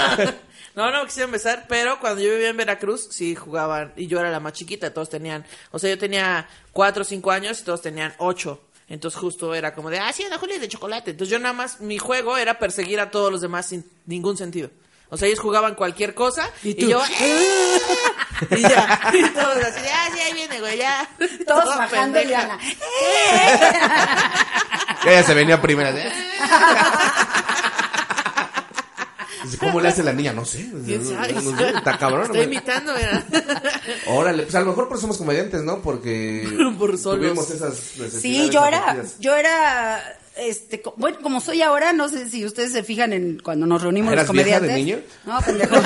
No, 0.75 0.91
no 0.91 0.99
me 1.01 1.05
quisieron 1.07 1.31
besar, 1.31 1.65
pero 1.67 1.99
cuando 1.99 2.21
yo 2.21 2.29
vivía 2.31 2.49
en 2.49 2.57
Veracruz, 2.57 3.07
sí 3.09 3.33
jugaban, 3.35 3.93
y 3.95 4.05
yo 4.07 4.19
era 4.19 4.29
la 4.29 4.39
más 4.39 4.53
chiquita, 4.53 4.93
todos 4.93 5.09
tenían, 5.09 5.43
o 5.71 5.79
sea, 5.79 5.89
yo 5.89 5.97
tenía 5.97 6.47
cuatro 6.71 7.01
o 7.01 7.05
cinco 7.05 7.31
años 7.31 7.59
y 7.59 7.63
todos 7.63 7.81
tenían 7.81 8.13
ocho. 8.19 8.61
Entonces 8.89 9.19
justo 9.19 9.53
era 9.53 9.73
como 9.73 9.89
de, 9.89 9.99
ah, 9.99 10.13
sí, 10.13 10.23
Ana 10.23 10.37
Julia 10.37 10.55
es 10.55 10.61
de 10.61 10.69
chocolate. 10.69 11.11
Entonces 11.11 11.31
yo 11.31 11.39
nada 11.39 11.53
más, 11.53 11.81
mi 11.81 11.97
juego 11.97 12.37
era 12.37 12.57
perseguir 12.57 12.99
a 12.99 13.11
todos 13.11 13.31
los 13.31 13.41
demás 13.41 13.67
sin 13.67 13.85
ningún 14.05 14.37
sentido. 14.37 14.69
O 15.09 15.17
sea, 15.17 15.27
ellos 15.27 15.39
jugaban 15.39 15.75
cualquier 15.75 16.13
cosa 16.13 16.49
y, 16.63 16.73
tú? 16.73 16.87
yo, 16.87 17.01
¡eh! 17.19 17.79
Y 18.51 18.61
ya, 18.61 19.01
y 19.13 19.23
todos 19.29 19.55
así, 19.57 19.79
ya, 19.83 20.11
sí, 20.13 20.19
ahí 20.19 20.33
viene, 20.33 20.59
güey, 20.59 20.77
ya. 20.77 21.09
Todos 21.45 21.63
Toda 21.63 21.77
bajando 21.77 22.21
y. 22.21 22.33
Ana. 22.33 22.59
¡Eh! 22.61 23.59
Ella 25.05 25.23
se 25.23 25.33
venía 25.33 25.61
primera. 25.61 25.91
¿eh? 25.91 26.11
¿Cómo 29.59 29.79
le 29.81 29.87
hace 29.89 30.03
la 30.03 30.13
niña? 30.13 30.33
No 30.33 30.45
sé. 30.45 30.69
Está 31.75 31.97
cabrón. 31.97 32.23
Estoy 32.25 32.41
imitando, 32.43 32.93
mira. 32.95 33.23
Órale, 34.07 34.43
pues 34.43 34.55
a 34.55 34.59
lo 34.61 34.67
mejor 34.67 34.87
por 34.87 34.97
eso 34.97 35.01
somos 35.01 35.17
comediantes, 35.17 35.61
¿no? 35.63 35.79
Porque 35.81 36.47
Por 36.79 36.97
solos. 36.97 37.19
tuvimos 37.25 37.49
esas 37.51 37.71
necesidades. 37.71 38.21
Sí, 38.21 38.49
yo 38.49 38.65
era, 38.65 38.97
yo 39.19 39.35
era, 39.35 40.19
este, 40.35 40.81
co- 40.81 40.93
bueno, 40.97 41.17
como 41.21 41.39
soy 41.41 41.61
ahora, 41.61 41.93
no 41.93 42.09
sé 42.09 42.29
si 42.29 42.45
ustedes 42.45 42.71
se 42.71 42.83
fijan 42.83 43.13
en 43.13 43.39
cuando 43.43 43.65
nos 43.65 43.81
reunimos 43.81 44.11
los 44.13 44.23
¿Eras 44.23 44.31
vieja 44.31 44.59
comediantes. 44.59 44.69
de 44.69 44.75
niño? 44.75 44.99
No, 45.25 45.39
pendejo. 45.41 45.75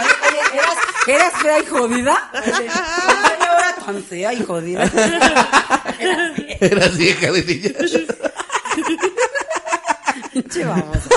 Oye, 0.00 0.08
oye, 0.28 0.58
¿eras, 0.58 0.76
eras 1.06 1.32
fea 1.42 1.58
y 1.60 1.66
jodida? 1.66 2.30
Oye, 2.34 2.52
¿cómo 2.52 3.20
soy 3.28 3.46
ahora 3.48 3.74
tan 3.84 4.02
fea 4.04 4.32
y 4.32 4.42
jodida? 4.44 4.84
Eras 6.60 6.96
vieja 6.96 7.32
de 7.32 7.42
niña. 7.44 7.70
Pinche 10.32 10.64
babosa. 10.64 11.08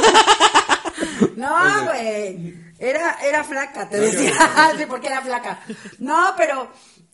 No, 1.43 1.85
güey. 1.85 2.55
Era, 2.79 3.17
era 3.23 3.43
flaca, 3.43 3.89
te 3.89 3.99
decía. 3.99 4.33
Sí, 4.77 4.85
porque 4.87 5.07
era 5.07 5.21
flaca. 5.21 5.59
No, 5.99 6.33
pero 6.37 6.69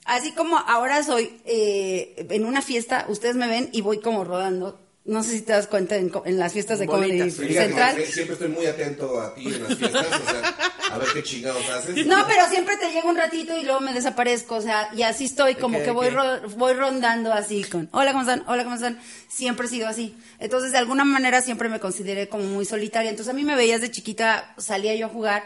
así 0.05 0.33
como 0.33 0.57
ahora 0.57 1.03
soy 1.03 1.41
eh, 1.45 2.27
en 2.29 2.45
una 2.45 2.61
fiesta, 2.61 3.05
ustedes 3.07 3.35
me 3.35 3.47
ven 3.47 3.69
y 3.71 3.81
voy 3.81 3.99
como 3.99 4.23
rodando. 4.23 4.79
No 5.09 5.23
sé 5.23 5.31
si 5.31 5.41
te 5.41 5.53
das 5.53 5.65
cuenta 5.67 5.95
en, 5.95 6.11
en 6.25 6.37
las 6.37 6.53
fiestas 6.53 6.77
de 6.79 6.85
Comedy 7.07 7.17
Central. 7.65 7.95
eh, 7.99 8.05
siempre 8.11 8.33
estoy 8.33 8.47
muy 8.49 8.65
atento 8.67 9.19
a 9.19 9.33
ti 9.33 9.45
en 9.47 9.63
las 9.63 9.75
fiestas, 9.77 10.05
o 10.05 10.29
sea, 10.29 10.55
a 10.91 10.97
ver 10.99 11.07
qué 11.13 11.23
chingados 11.23 11.67
haces. 11.69 12.05
No, 12.05 12.25
pero 12.27 12.47
siempre 12.49 12.77
te 12.77 12.91
llega 12.91 13.09
un 13.09 13.15
ratito 13.17 13.57
y 13.57 13.63
luego 13.63 13.79
me 13.79 13.93
desaparezco, 13.93 14.55
o 14.55 14.61
sea, 14.61 14.89
y 14.95 15.01
así 15.01 15.25
estoy, 15.25 15.55
como 15.55 15.79
que 15.83 15.91
voy 15.91 16.09
ro- 16.09 16.41
voy 16.57 16.73
rondando 16.73 17.33
así 17.33 17.63
con, 17.63 17.89
hola, 17.91 18.11
¿cómo 18.11 18.21
están? 18.21 18.43
Hola, 18.47 18.63
¿cómo 18.63 18.75
están? 18.75 18.99
Siempre 19.27 19.65
he 19.65 19.69
sido 19.69 19.87
así. 19.87 20.15
Entonces, 20.39 20.71
de 20.71 20.77
alguna 20.77 21.03
manera 21.05 21.41
siempre 21.41 21.69
me 21.69 21.79
consideré 21.79 22.29
como 22.29 22.43
muy 22.43 22.65
solitaria. 22.65 23.09
Entonces, 23.09 23.31
a 23.33 23.35
mí 23.35 23.43
me 23.43 23.55
veías 23.55 23.81
de 23.81 23.89
chiquita, 23.91 24.53
salía 24.57 24.93
yo 24.95 25.07
a 25.07 25.09
jugar 25.09 25.43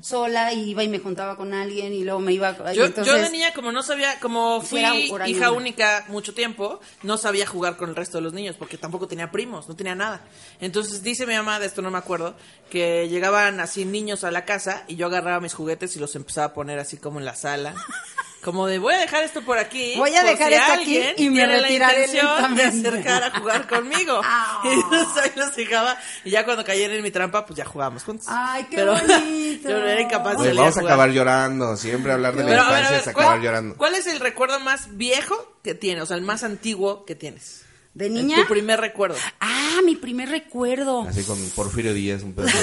sola 0.00 0.52
y 0.52 0.70
iba 0.70 0.82
y 0.82 0.88
me 0.88 0.98
juntaba 0.98 1.36
con 1.36 1.54
alguien 1.54 1.92
y 1.92 2.04
luego 2.04 2.20
me 2.20 2.32
iba... 2.32 2.56
Yo, 2.72 2.84
entonces, 2.84 3.06
yo 3.06 3.20
de 3.20 3.30
niña, 3.30 3.52
como 3.52 3.72
no 3.72 3.82
sabía, 3.82 4.18
como 4.20 4.60
fui 4.60 4.82
hija 5.26 5.50
única 5.50 6.04
mucho 6.08 6.34
tiempo, 6.34 6.80
no 7.02 7.18
sabía 7.18 7.46
jugar 7.46 7.76
con 7.76 7.90
el 7.90 7.96
resto 7.96 8.18
de 8.18 8.22
los 8.22 8.32
niños 8.32 8.56
porque 8.58 8.78
tampoco 8.78 9.08
tenía 9.08 9.30
primos, 9.30 9.68
no 9.68 9.76
tenía 9.76 9.94
nada. 9.94 10.24
Entonces 10.60 11.02
dice 11.02 11.26
mi 11.26 11.34
mamá, 11.34 11.60
de 11.60 11.66
esto 11.66 11.82
no 11.82 11.90
me 11.90 11.98
acuerdo, 11.98 12.34
que 12.70 13.08
llegaban 13.08 13.60
así 13.60 13.84
niños 13.84 14.24
a 14.24 14.30
la 14.30 14.44
casa 14.44 14.84
y 14.88 14.96
yo 14.96 15.06
agarraba 15.06 15.40
mis 15.40 15.54
juguetes 15.54 15.96
y 15.96 16.00
los 16.00 16.14
empezaba 16.16 16.48
a 16.48 16.54
poner 16.54 16.78
así 16.78 16.96
como 16.96 17.18
en 17.18 17.24
la 17.24 17.34
sala. 17.34 17.74
Como 18.42 18.66
de 18.66 18.78
voy 18.80 18.92
a 18.94 18.98
dejar 18.98 19.22
esto 19.22 19.42
por 19.42 19.56
aquí. 19.58 19.94
Voy 19.96 20.14
a 20.16 20.24
dejar 20.24 20.48
si 20.48 20.54
esto 20.54 20.72
aquí 20.72 20.96
y 21.16 21.30
me 21.30 21.36
tiene 21.46 21.60
retiraré 21.60 21.98
la 21.98 22.04
intención 22.06 22.54
de 22.56 22.62
acercar 22.64 23.22
a 23.24 23.38
jugar 23.38 23.68
conmigo. 23.68 24.20
Ah. 24.24 24.60
Y 24.64 24.72
entonces 24.72 25.22
ahí 25.22 25.30
los 25.36 25.54
dejaba 25.54 25.96
y 26.24 26.30
ya 26.30 26.44
cuando 26.44 26.64
caían 26.64 26.90
en 26.90 27.02
mi 27.02 27.10
trampa, 27.10 27.46
pues 27.46 27.56
ya 27.56 27.64
jugábamos 27.64 28.02
juntos. 28.04 28.26
Ay, 28.28 28.64
qué 28.70 28.76
Pero 28.76 28.92
bonito. 29.08 29.68
yo 29.68 29.76
era 29.76 30.00
incapaz 30.00 30.38
de 30.38 30.48
Oye, 30.50 30.58
vamos 30.58 30.76
a 30.76 30.80
jugar. 30.80 30.92
acabar 30.92 31.10
llorando. 31.10 31.76
Siempre 31.76 32.12
hablar 32.12 32.34
de 32.34 32.42
la 32.44 32.48
Pero 32.50 32.62
a 32.62 32.64
ver, 32.64 32.74
a 32.74 32.78
infancia 32.80 32.90
ver, 32.92 33.00
es 33.02 33.08
acabar 33.08 33.28
¿cuál, 33.30 33.42
llorando. 33.42 33.76
cuál 33.76 33.94
es 33.94 34.06
el 34.08 34.20
recuerdo 34.20 34.58
más 34.60 34.96
viejo 34.96 35.54
que 35.62 35.74
tienes? 35.74 36.02
O 36.02 36.06
sea, 36.06 36.16
el 36.16 36.22
más 36.22 36.42
antiguo 36.42 37.04
que 37.04 37.14
tienes. 37.14 37.62
¿De 37.94 38.08
niña? 38.08 38.36
Tu 38.36 38.46
primer 38.46 38.80
recuerdo. 38.80 39.16
Ah, 39.40 39.80
mi 39.84 39.96
primer 39.96 40.30
recuerdo. 40.30 41.02
Así 41.02 41.22
con 41.24 41.38
Porfirio 41.50 41.92
Díaz, 41.94 42.22
un 42.22 42.32
pedazo. 42.34 42.56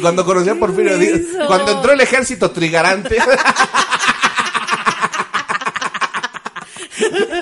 Cuando 0.00 0.24
conocí 0.24 0.48
a 0.50 0.54
Porfirio 0.56 0.98
Díaz, 0.98 1.20
cuando 1.46 1.72
entró 1.72 1.92
el 1.92 2.00
ejército 2.00 2.50
trigarante, 2.50 3.16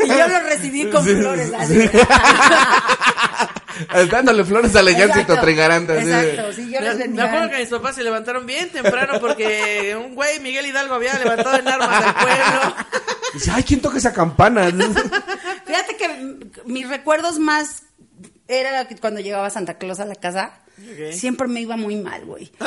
Y 0.04 0.08
yo 0.08 0.28
lo 0.28 0.40
recibí 0.40 0.88
con 0.90 1.04
Sí, 1.04 1.14
flores. 1.14 1.52
así. 1.58 1.88
sí. 1.88 1.90
dándole 4.10 4.44
flores 4.44 4.74
al 4.76 4.88
ejército 4.88 5.38
trigarante. 5.40 5.98
Exacto, 5.98 6.52
sí, 6.52 6.70
yo 6.70 6.80
Me, 6.80 6.86
les 6.86 6.96
me 6.96 7.02
vendía. 7.04 7.24
acuerdo 7.24 7.50
que 7.50 7.58
mis 7.58 7.68
papás 7.68 7.94
se 7.96 8.04
levantaron 8.04 8.46
bien 8.46 8.70
temprano 8.70 9.18
porque 9.20 9.96
un 10.02 10.14
güey, 10.14 10.40
Miguel 10.40 10.66
Hidalgo, 10.66 10.94
había 10.94 11.18
levantado 11.18 11.56
en 11.58 11.68
armas 11.68 12.04
al 12.04 12.14
pueblo. 12.14 12.74
Dice, 13.34 13.50
ay, 13.54 13.62
¿quién 13.62 13.80
toca 13.80 13.98
esa 13.98 14.12
campana? 14.12 14.66
Fíjate 15.66 15.96
que 15.96 16.36
mis 16.66 16.88
recuerdos 16.88 17.38
más 17.38 17.82
era 18.48 18.86
cuando 19.00 19.20
llegaba 19.20 19.50
Santa 19.50 19.74
Claus 19.78 20.00
a 20.00 20.04
la 20.06 20.14
casa, 20.14 20.52
Siempre 21.12 21.48
me 21.48 21.60
iba 21.60 21.76
muy 21.76 21.96
mal, 21.96 22.24
güey. 22.24 22.50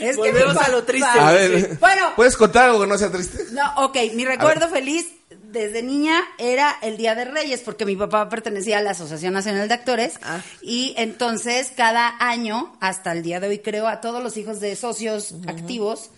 es 0.00 0.16
Volvemos 0.16 0.54
me 0.54 0.60
a 0.60 0.68
lo 0.68 0.84
triste. 0.84 1.08
A 1.18 1.32
ver, 1.32 1.76
Bueno, 1.80 2.12
¿puedes 2.16 2.36
contar 2.36 2.66
algo 2.70 2.80
que 2.80 2.86
no 2.86 2.98
sea 2.98 3.10
triste? 3.10 3.44
no, 3.52 3.84
ok, 3.84 3.96
mi 4.14 4.24
recuerdo 4.24 4.68
feliz 4.68 5.06
desde 5.42 5.82
niña 5.82 6.20
era 6.36 6.76
el 6.82 6.96
Día 6.96 7.14
de 7.14 7.24
Reyes, 7.24 7.60
porque 7.60 7.86
mi 7.86 7.96
papá 7.96 8.28
pertenecía 8.28 8.78
a 8.78 8.82
la 8.82 8.90
Asociación 8.90 9.32
Nacional 9.32 9.66
de 9.68 9.74
Actores, 9.74 10.14
Ah. 10.22 10.40
y 10.60 10.94
entonces 10.98 11.72
cada 11.74 12.16
año, 12.20 12.76
hasta 12.80 13.12
el 13.12 13.22
día 13.22 13.40
de 13.40 13.48
hoy 13.48 13.58
creo, 13.60 13.88
a 13.88 14.00
todos 14.00 14.22
los 14.22 14.36
hijos 14.36 14.60
de 14.60 14.76
socios 14.76 15.34
activos 15.46 16.10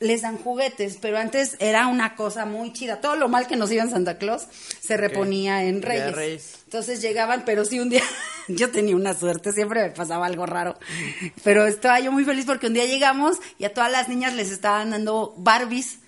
les 0.00 0.22
dan 0.22 0.38
juguetes, 0.38 0.98
pero 1.00 1.18
antes 1.18 1.56
era 1.58 1.86
una 1.88 2.14
cosa 2.14 2.44
muy 2.44 2.72
chida. 2.72 3.00
Todo 3.00 3.16
lo 3.16 3.28
mal 3.28 3.46
que 3.46 3.56
nos 3.56 3.70
iba 3.72 3.82
en 3.82 3.90
Santa 3.90 4.18
Claus 4.18 4.46
se 4.80 4.96
reponía 4.96 5.64
en 5.64 5.82
Reyes. 5.82 6.14
Reyes. 6.14 6.54
Entonces 6.64 7.00
llegaban, 7.00 7.44
pero 7.44 7.64
sí 7.64 7.80
un 7.80 7.88
día, 7.88 8.02
yo 8.48 8.70
tenía 8.70 8.94
una 8.94 9.14
suerte, 9.14 9.52
siempre 9.52 9.82
me 9.82 9.90
pasaba 9.90 10.26
algo 10.26 10.46
raro. 10.46 10.78
Pero 11.42 11.66
estaba 11.66 12.00
yo 12.00 12.12
muy 12.12 12.24
feliz 12.24 12.44
porque 12.46 12.68
un 12.68 12.74
día 12.74 12.86
llegamos 12.86 13.38
y 13.58 13.64
a 13.64 13.74
todas 13.74 13.90
las 13.90 14.08
niñas 14.08 14.34
les 14.34 14.50
estaban 14.50 14.90
dando 14.90 15.34
Barbies. 15.36 15.98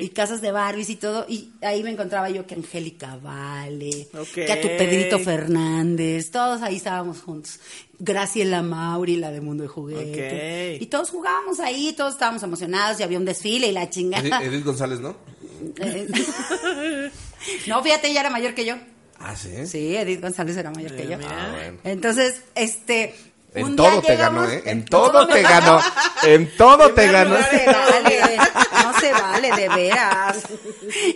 Y 0.00 0.08
casas 0.10 0.40
de 0.40 0.52
Barbies 0.52 0.90
y 0.90 0.96
todo, 0.96 1.26
y 1.28 1.50
ahí 1.62 1.82
me 1.82 1.90
encontraba 1.90 2.30
yo 2.30 2.46
que 2.46 2.54
Angélica 2.54 3.16
Vale, 3.16 4.08
que 4.34 4.52
a 4.52 4.60
tu 4.60 4.68
Pedrito 4.68 5.18
Fernández, 5.18 6.30
todos 6.30 6.62
ahí 6.62 6.76
estábamos 6.76 7.20
juntos. 7.20 7.58
Graciela 7.98 8.62
Mauri, 8.62 9.16
la 9.16 9.30
de 9.30 9.40
Mundo 9.40 9.64
de 9.64 9.68
Juguete. 9.68 10.76
Ok. 10.76 10.82
Y 10.82 10.86
todos 10.86 11.10
jugábamos 11.10 11.60
ahí, 11.60 11.94
todos 11.96 12.14
estábamos 12.14 12.42
emocionados, 12.42 13.00
y 13.00 13.02
había 13.02 13.18
un 13.18 13.24
desfile 13.24 13.68
y 13.68 13.72
la 13.72 13.90
chingada. 13.90 14.22
Edith, 14.22 14.52
Edith 14.52 14.64
González, 14.64 15.00
¿no? 15.00 15.16
no, 17.66 17.82
fíjate, 17.82 18.08
ella 18.08 18.20
era 18.20 18.30
mayor 18.30 18.54
que 18.54 18.64
yo. 18.64 18.76
Ah, 19.18 19.36
sí. 19.36 19.66
Sí, 19.66 19.96
Edith 19.96 20.22
González 20.22 20.56
era 20.56 20.70
mayor 20.70 20.96
que 20.96 21.06
yo. 21.06 21.18
Ah, 21.22 21.52
bueno. 21.54 21.78
Entonces, 21.84 22.42
este. 22.54 23.14
En 23.54 23.64
un 23.64 23.76
todo 23.76 24.00
te 24.00 24.12
llegamos- 24.12 24.46
ganó, 24.48 24.52
¿eh? 24.52 24.62
En 24.66 24.84
todo 24.84 25.26
te 25.26 25.42
ganó. 25.42 25.80
En 26.22 26.56
todo 26.56 26.92
te 26.92 27.06
ganó. 27.10 27.36
No 27.38 27.44
se 27.44 27.66
vale, 27.66 28.36
no 28.84 29.00
se 29.00 29.12
vale, 29.12 29.52
de 29.56 29.68
veras. 29.68 30.44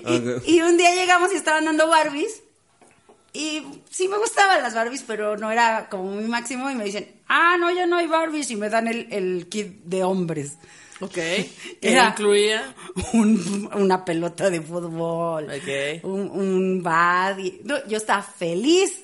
Y, 0.06 0.16
Ok. 0.16 0.42
y 0.46 0.60
un 0.62 0.76
día 0.76 0.94
llegamos 0.94 1.32
y 1.32 1.36
estaban 1.36 1.64
dando 1.64 1.88
Barbies. 1.88 2.42
Y 3.32 3.62
sí 3.90 4.06
me 4.08 4.18
gustaban 4.18 4.62
las 4.62 4.74
Barbies, 4.74 5.02
pero 5.06 5.36
no 5.36 5.50
era 5.50 5.88
como 5.88 6.10
mi 6.12 6.24
máximo. 6.28 6.70
Y 6.70 6.74
me 6.76 6.84
dicen, 6.84 7.10
ah, 7.28 7.56
no, 7.58 7.70
ya 7.70 7.86
no 7.86 7.96
hay 7.96 8.06
Barbies. 8.06 8.50
Y 8.50 8.56
me 8.56 8.68
dan 8.68 8.86
el, 8.88 9.08
el 9.12 9.48
kit 9.48 9.82
de 9.84 10.02
hombres. 10.04 10.52
Ok. 11.00 11.16
Era- 11.82 12.08
incluía. 12.08 12.74
Un- 13.12 13.68
una 13.74 14.04
pelota 14.04 14.50
de 14.50 14.60
fútbol. 14.60 15.44
Ok. 15.44 16.04
Un, 16.04 16.30
un 16.30 16.84
y- 17.40 17.60
no, 17.64 17.84
yo 17.86 17.96
estaba 17.96 18.22
feliz. 18.22 19.02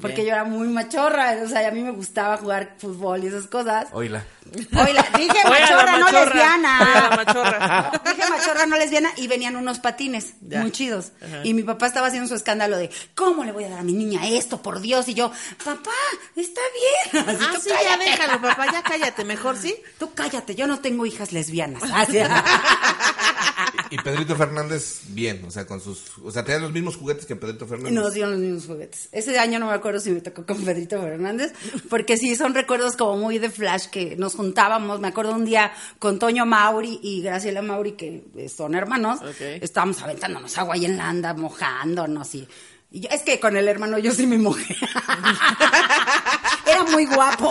Porque 0.00 0.16
Bien. 0.16 0.26
yo 0.28 0.32
era 0.34 0.44
muy 0.44 0.68
machorra. 0.68 1.36
O 1.42 1.48
sea, 1.48 1.66
a 1.66 1.70
mí 1.70 1.82
me 1.82 1.90
gustaba 1.90 2.36
jugar 2.36 2.74
fútbol 2.78 3.24
y 3.24 3.28
esas 3.28 3.46
cosas. 3.46 3.86
Oíla. 3.92 4.24
Oiga, 4.54 5.04
dije 5.16 5.38
machorra, 5.48 5.92
no 5.98 6.04
machorra. 6.04 6.24
lesbiana. 6.26 7.10
Machorra. 7.16 7.90
No, 8.04 8.10
dije 8.12 8.30
machorra, 8.30 8.66
no 8.66 8.76
lesbiana. 8.76 9.10
Y 9.16 9.26
venían 9.26 9.56
unos 9.56 9.78
patines 9.78 10.34
Ya. 10.42 10.60
muy 10.60 10.70
chidos. 10.70 11.12
Ajá. 11.24 11.40
Y 11.44 11.54
mi 11.54 11.62
papá 11.62 11.86
estaba 11.86 12.08
haciendo 12.08 12.28
su 12.28 12.34
escándalo 12.34 12.76
de, 12.76 12.90
¿cómo 13.14 13.42
le 13.44 13.52
voy 13.52 13.64
a 13.64 13.70
dar 13.70 13.78
a 13.80 13.82
mi 13.82 13.94
niña 13.94 14.26
esto, 14.28 14.60
por 14.62 14.80
Dios? 14.80 15.08
Y 15.08 15.14
yo, 15.14 15.32
papá, 15.64 15.90
está 16.36 16.60
bien. 17.12 17.28
Así, 17.28 17.44
Ah, 17.48 17.52
"Tú 17.54 17.60
sí, 17.62 17.70
ya 17.70 17.76
cállate". 17.76 18.04
déjalo, 18.10 18.42
papá, 18.42 18.66
ya 18.72 18.82
cállate, 18.88 19.24
mejor, 19.24 19.56
¿sí? 19.56 19.74
Tú 19.98 20.12
cállate, 20.14 20.54
yo 20.54 20.66
no 20.66 20.78
tengo 20.80 21.06
hijas 21.06 21.32
lesbianas. 21.32 21.82
Así. 21.94 22.18
Y 23.90 23.96
Pedrito 23.98 24.34
Fernández, 24.36 25.00
bien, 25.08 25.44
o 25.46 25.50
sea, 25.50 25.66
con 25.66 25.80
sus. 25.80 26.02
O 26.24 26.30
sea, 26.30 26.44
tenían 26.44 26.62
los 26.62 26.72
mismos 26.72 26.96
juguetes 26.96 27.24
que 27.26 27.36
Pedrito 27.36 27.66
Fernández. 27.66 27.92
Nos 27.92 28.14
dieron 28.14 28.32
los 28.32 28.40
mismos 28.40 28.66
juguetes. 28.66 29.08
Ese 29.12 29.38
año 29.38 29.58
no 29.58 29.66
me 29.66 29.74
acuerdo 29.74 30.00
si 30.00 30.10
me 30.10 30.20
tocó 30.20 30.44
con 30.44 30.64
Pedrito 30.64 31.00
Fernández, 31.00 31.52
porque 31.88 32.16
sí, 32.16 32.34
son 32.36 32.54
recuerdos 32.54 32.96
como 32.96 33.16
muy 33.16 33.38
de 33.38 33.50
flash 33.50 33.86
que 33.86 34.16
nos 34.16 34.34
juntábamos. 34.34 34.98
Me 35.00 35.08
acuerdo 35.08 35.32
un 35.34 35.44
día 35.44 35.72
con 35.98 36.18
Toño 36.18 36.46
Mauri 36.46 36.98
y 37.02 37.22
Graciela 37.22 37.62
Mauri, 37.62 37.92
que 37.92 38.24
eh, 38.36 38.48
son 38.48 38.74
hermanos, 38.74 39.20
estábamos 39.40 40.02
aventándonos 40.02 40.56
agua 40.58 40.74
ahí 40.74 40.84
en 40.84 40.96
la 40.96 41.08
anda, 41.08 41.34
mojándonos 41.34 42.34
y... 42.34 42.48
y 42.90 43.00
yo- 43.00 43.08
es 43.10 43.22
que 43.22 43.38
con 43.40 43.56
el 43.56 43.68
hermano 43.68 43.98
yo 43.98 44.12
sí 44.12 44.26
me 44.26 44.38
mojé. 44.38 44.76
Era 46.66 46.82
muy 46.84 47.06
guapo. 47.06 47.50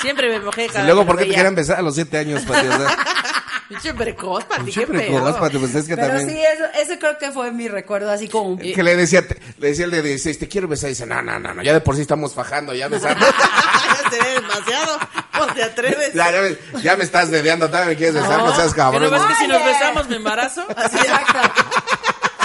Siempre 0.00 0.28
me 0.28 0.40
mojé 0.40 0.66
Y 0.66 0.68
cada 0.68 0.84
luego, 0.84 1.02
que 1.02 1.06
¿por 1.06 1.18
qué 1.18 1.24
te 1.26 1.32
quieran 1.34 1.54
besar 1.54 1.78
a 1.78 1.82
los 1.82 1.94
siete 1.94 2.18
años, 2.18 2.42
Pati? 2.42 2.66
Pinche 3.72 3.94
precoz, 3.94 4.44
Pati, 4.44 4.70
pedo. 4.72 5.22
con 5.22 5.34
Pati, 5.40 5.58
pues 5.58 5.74
es 5.74 5.86
que 5.86 5.96
Pero 5.96 6.08
también. 6.16 6.30
sí, 6.30 6.38
eso, 6.54 6.64
eso 6.90 6.98
creo 6.98 7.18
que 7.18 7.30
fue 7.32 7.50
mi 7.52 7.68
recuerdo, 7.68 8.10
así 8.10 8.28
como... 8.28 8.58
Que 8.58 8.82
le 8.82 8.96
decía, 8.96 9.26
te- 9.26 9.38
le 9.58 9.68
decía 9.68 9.84
el 9.86 9.90
de 9.90 10.02
16, 10.02 10.38
te 10.38 10.48
quiero 10.48 10.68
besar, 10.68 10.88
y 10.88 10.92
dice, 10.92 11.06
no, 11.06 11.22
no, 11.22 11.38
no, 11.38 11.54
no, 11.54 11.62
ya 11.62 11.72
de 11.72 11.80
por 11.80 11.94
sí 11.96 12.02
estamos 12.02 12.34
fajando, 12.34 12.74
ya 12.74 12.88
besando. 12.88 13.24
sería 14.10 14.32
demasiado. 14.40 14.98
Pues 15.38 15.54
te 15.54 15.62
atreves. 15.64 16.12
Ya, 16.12 16.30
ya, 16.30 16.40
me, 16.42 16.82
ya 16.82 16.96
me 16.96 17.04
estás 17.04 17.30
dedeando, 17.30 17.68
también 17.70 17.88
me 17.90 17.96
quieres 17.96 18.14
besar, 18.14 18.38
no, 18.40 18.54
seas 18.54 18.74
¿Que 18.74 18.80
no 18.80 18.84
cabrón. 18.92 19.10
ves 19.10 19.22
que 19.22 19.34
si 19.36 19.46
nos 19.48 19.64
besamos 19.64 20.08
me 20.08 20.16
embarazo? 20.16 20.66
Así 20.76 20.96
Exacto. 20.98 21.38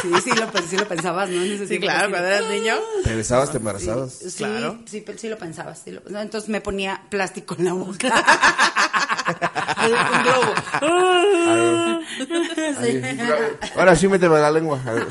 Sí, 0.01 0.09
sí 0.23 0.31
lo, 0.31 0.47
sí 0.69 0.77
lo 0.77 0.87
pensabas, 0.87 1.27
¿no? 1.29 1.41
En 1.43 1.51
ese 1.53 1.67
Sí, 1.67 1.79
claro, 1.79 2.05
sí. 2.05 2.11
cuando 2.11 2.27
eras 2.29 2.49
niño. 2.51 2.75
¿Te 3.03 3.15
besabas, 3.15 3.51
te 3.51 3.57
embarazabas? 3.57 4.13
Sí, 4.13 4.37
Claro. 4.37 4.77
sí, 4.85 5.03
sí 5.17 5.27
lo 5.27 5.37
pensabas. 5.39 5.81
sí 5.83 5.91
lo 5.91 6.01
pensabas. 6.01 6.23
Entonces 6.23 6.49
me 6.49 6.61
ponía 6.61 7.01
plástico 7.09 7.55
en 7.57 7.65
la 7.65 7.73
boca. 7.73 8.13
Un 9.83 10.23
globo. 10.23 10.53
Ahí. 12.79 13.19
Ahora 13.75 13.95
sí 13.95 14.07
méteme 14.07 14.39
la 14.39 14.51
lengua. 14.51 14.79
A 14.85 14.91
ver. 14.93 15.07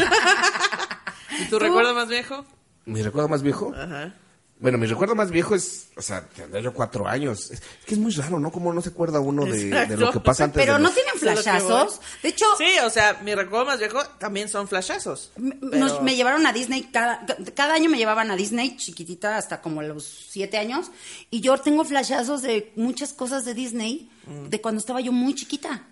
¿Y 1.40 1.44
tu 1.46 1.58
recuerdo 1.58 1.94
más 1.94 2.08
viejo? 2.08 2.44
¿Mi 2.84 3.02
recuerdo 3.02 3.28
más 3.28 3.42
viejo? 3.42 3.72
Ajá. 3.74 4.12
Bueno, 4.59 4.78
mi 4.78 4.86
recuerdo 4.86 5.14
más 5.14 5.30
viejo 5.30 5.54
es, 5.54 5.88
o 5.98 6.00
sea, 6.02 6.26
tendría 6.28 6.62
yo 6.62 6.72
cuatro 6.72 7.07
años. 7.07 7.50
Es, 7.50 7.61
es 7.61 7.62
que 7.84 7.94
es 7.94 8.00
muy 8.00 8.11
raro, 8.12 8.38
¿no? 8.40 8.50
Como 8.50 8.72
no 8.72 8.80
se 8.80 8.88
acuerda 8.88 9.20
uno 9.20 9.44
de, 9.44 9.64
de 9.86 9.96
lo 9.98 10.11
que 10.11 10.20
pasa 10.20 10.44
antes 10.44 10.62
Pero 10.62 10.74
de 10.74 10.78
no 10.78 10.86
los- 10.86 10.94
tienen 10.94 11.14
flashazos. 11.18 12.00
De 12.22 12.30
hecho, 12.30 12.46
Sí, 12.57 12.64
o 12.82 12.88
sea, 12.88 13.20
mi 13.22 13.34
recuerdo 13.34 13.66
más 13.66 13.78
viejo 13.78 14.02
también 14.18 14.48
son 14.48 14.66
flashazos. 14.66 15.30
m- 15.36 15.57
Pero- 15.61 15.76
nos- 15.78 16.00
me 16.02 16.16
llevaron 16.16 16.46
a 16.46 16.54
Disney, 16.54 16.84
cada, 16.84 17.26
cada 17.54 17.74
año 17.74 17.90
me 17.90 17.98
llevaban 17.98 18.30
a 18.30 18.36
Disney, 18.36 18.76
chiquitita, 18.78 19.36
hasta 19.36 19.61
como 19.61 19.82
los 19.82 20.04
siete 20.30 20.57
años. 20.57 20.90
Y 21.30 21.42
yo 21.42 21.59
tengo 21.59 21.84
flashazos 21.84 22.40
de 22.40 22.72
muchas 22.76 23.12
cosas 23.12 23.44
de 23.44 23.52
Disney, 23.52 24.11
Mm. 24.26 24.48
de 24.48 24.61
cuando 24.62 24.78
estaba 24.80 25.00
yo 25.02 25.12
muy 25.12 25.34
chiquita. 25.34 25.84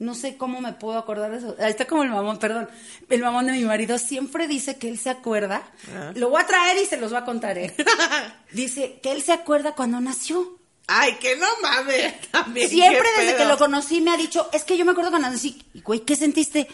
No 0.00 0.14
sé 0.14 0.36
cómo 0.36 0.60
me 0.62 0.72
puedo 0.72 0.98
acordar 0.98 1.30
de 1.30 1.36
eso. 1.38 1.54
Ahí 1.60 1.70
está 1.70 1.84
como 1.86 2.02
el 2.02 2.08
mamón, 2.10 2.38
perdón. 2.38 2.68
El 3.08 3.20
mamón 3.20 3.46
de 3.46 3.52
mi 3.52 3.64
marido 3.64 3.98
siempre 3.98 4.48
dice 4.48 4.76
que 4.78 4.88
él 4.88 4.98
se 4.98 5.10
acuerda. 5.10 5.62
Ah. 5.94 6.10
Lo 6.16 6.30
voy 6.30 6.40
a 6.42 6.46
traer 6.46 6.76
y 6.78 6.86
se 6.86 6.96
los 6.96 7.10
voy 7.12 7.20
a 7.20 7.24
contar, 7.26 7.56
¿eh? 7.58 7.74
Dice 8.52 8.98
que 9.02 9.12
él 9.12 9.22
se 9.22 9.32
acuerda 9.32 9.74
cuando 9.74 10.00
nació. 10.00 10.58
Ay, 10.86 11.14
que 11.20 11.36
no 11.36 11.46
mames. 11.62 12.18
También, 12.30 12.68
Siempre 12.68 13.06
desde 13.18 13.34
pedo. 13.34 13.38
que 13.38 13.44
lo 13.52 13.58
conocí 13.58 14.00
me 14.00 14.10
ha 14.10 14.16
dicho, 14.16 14.48
es 14.52 14.64
que 14.64 14.76
yo 14.76 14.84
me 14.84 14.92
acuerdo 14.92 15.10
cuando 15.10 15.28
nací. 15.30 15.62
Y, 15.74 15.82
Güey, 15.82 16.00
¿qué 16.00 16.16
sentiste? 16.16 16.66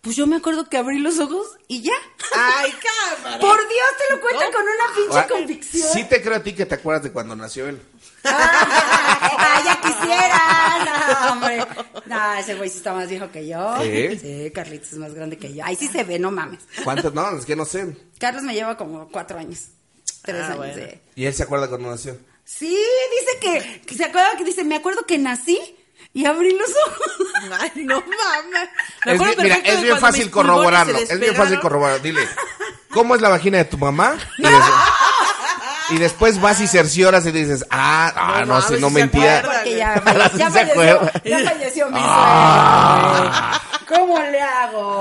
Pues 0.00 0.16
yo 0.16 0.26
me 0.26 0.36
acuerdo 0.36 0.68
que 0.68 0.78
abrí 0.78 0.98
los 0.98 1.20
ojos 1.20 1.46
y 1.68 1.82
ya. 1.82 1.92
Ay, 2.34 2.72
cámara. 3.22 3.38
Por 3.38 3.56
Dios, 3.68 3.88
te 4.08 4.14
lo 4.14 4.20
cuenta 4.20 4.46
No. 4.46 4.50
con 4.52 4.62
una 4.62 4.94
pinche 4.96 5.28
convicción. 5.32 5.88
Sí 5.92 6.04
te 6.04 6.22
creo 6.22 6.36
a 6.38 6.42
ti 6.42 6.54
que 6.54 6.66
te 6.66 6.74
acuerdas 6.74 7.04
de 7.04 7.12
cuando 7.12 7.36
nació 7.36 7.68
él. 7.68 7.80
Ah, 8.24 9.62
ya 9.64 9.80
quisieras. 9.80 11.20
No, 11.24 11.32
hombre. 11.32 11.66
No, 12.06 12.34
ese 12.34 12.54
güey 12.54 12.68
sí 12.70 12.78
está 12.78 12.92
más 12.92 13.08
viejo 13.08 13.30
que 13.30 13.46
yo. 13.46 13.76
¿Sí? 13.82 14.18
Sí, 14.18 14.50
Carlitos 14.54 14.92
es 14.92 14.98
más 14.98 15.14
grande 15.14 15.36
que 15.38 15.52
yo. 15.54 15.64
Ahí 15.64 15.76
sí 15.76 15.88
se 15.88 16.04
ve, 16.04 16.18
no 16.18 16.30
mames. 16.30 16.60
¿Cuántos? 16.84 17.12
No, 17.14 17.36
es 17.36 17.44
que 17.44 17.56
no 17.56 17.64
sé. 17.64 17.96
Carlos 18.18 18.42
me 18.42 18.54
lleva 18.54 18.76
como 18.76 19.08
cuatro 19.08 19.38
años. 19.38 19.68
Tres 20.22 20.42
Ah, 20.42 20.46
años. 20.46 20.56
bueno. 20.58 20.82
Y 21.14 21.24
él 21.26 21.34
se 21.34 21.42
acuerda 21.42 21.68
cuando 21.68 21.90
nació. 21.90 22.16
Sí, 22.44 22.68
dice 22.68 23.38
que, 23.40 23.80
que 23.82 23.94
se 23.94 24.04
acuerda 24.04 24.36
que 24.36 24.44
dice, 24.44 24.64
me 24.64 24.76
acuerdo 24.76 25.04
que 25.06 25.16
nací 25.18 25.58
y 26.12 26.24
abrí 26.26 26.56
los 26.56 26.70
ojos. 26.88 27.28
Ay, 27.60 27.84
no 27.84 28.00
mames. 28.00 28.68
Me 29.06 29.12
Es 29.14 29.18
bien- 29.18 29.34
mira, 29.42 29.56
es 29.56 29.82
bien 29.82 29.98
fácil 29.98 30.30
corroborarlo. 30.30 30.98
Es 30.98 31.18
bien 31.18 31.34
fácil 31.34 31.58
corroborarlo. 31.60 32.02
Dile, 32.02 32.26
¿cómo 32.90 33.14
es 33.14 33.20
la 33.20 33.28
vagina 33.30 33.58
de 33.58 33.64
tu 33.64 33.78
mamá? 33.78 34.16
Y, 34.38 34.42
des- 34.42 34.52
y 35.94 35.98
después 35.98 36.40
vas 36.40 36.60
y 36.60 36.66
cercioras 36.66 37.24
y 37.26 37.32
dices, 37.32 37.64
ah, 37.70 38.12
ah, 38.16 38.40
No 38.46 38.54
no, 38.54 38.62
si 38.62 38.74
no 38.80 38.88
se 38.88 38.94
mentía. 38.94 39.42
Porque 39.44 39.76
ya, 39.76 40.00
falleció, 40.04 40.46
acuerda. 40.72 41.12
ya 41.24 41.38
falleció 41.50 41.90
mi 41.90 41.98
Ah. 42.00 43.60
suegra. 43.88 43.98
¿Cómo 44.00 44.18
le 44.18 44.40
hago? 44.40 45.00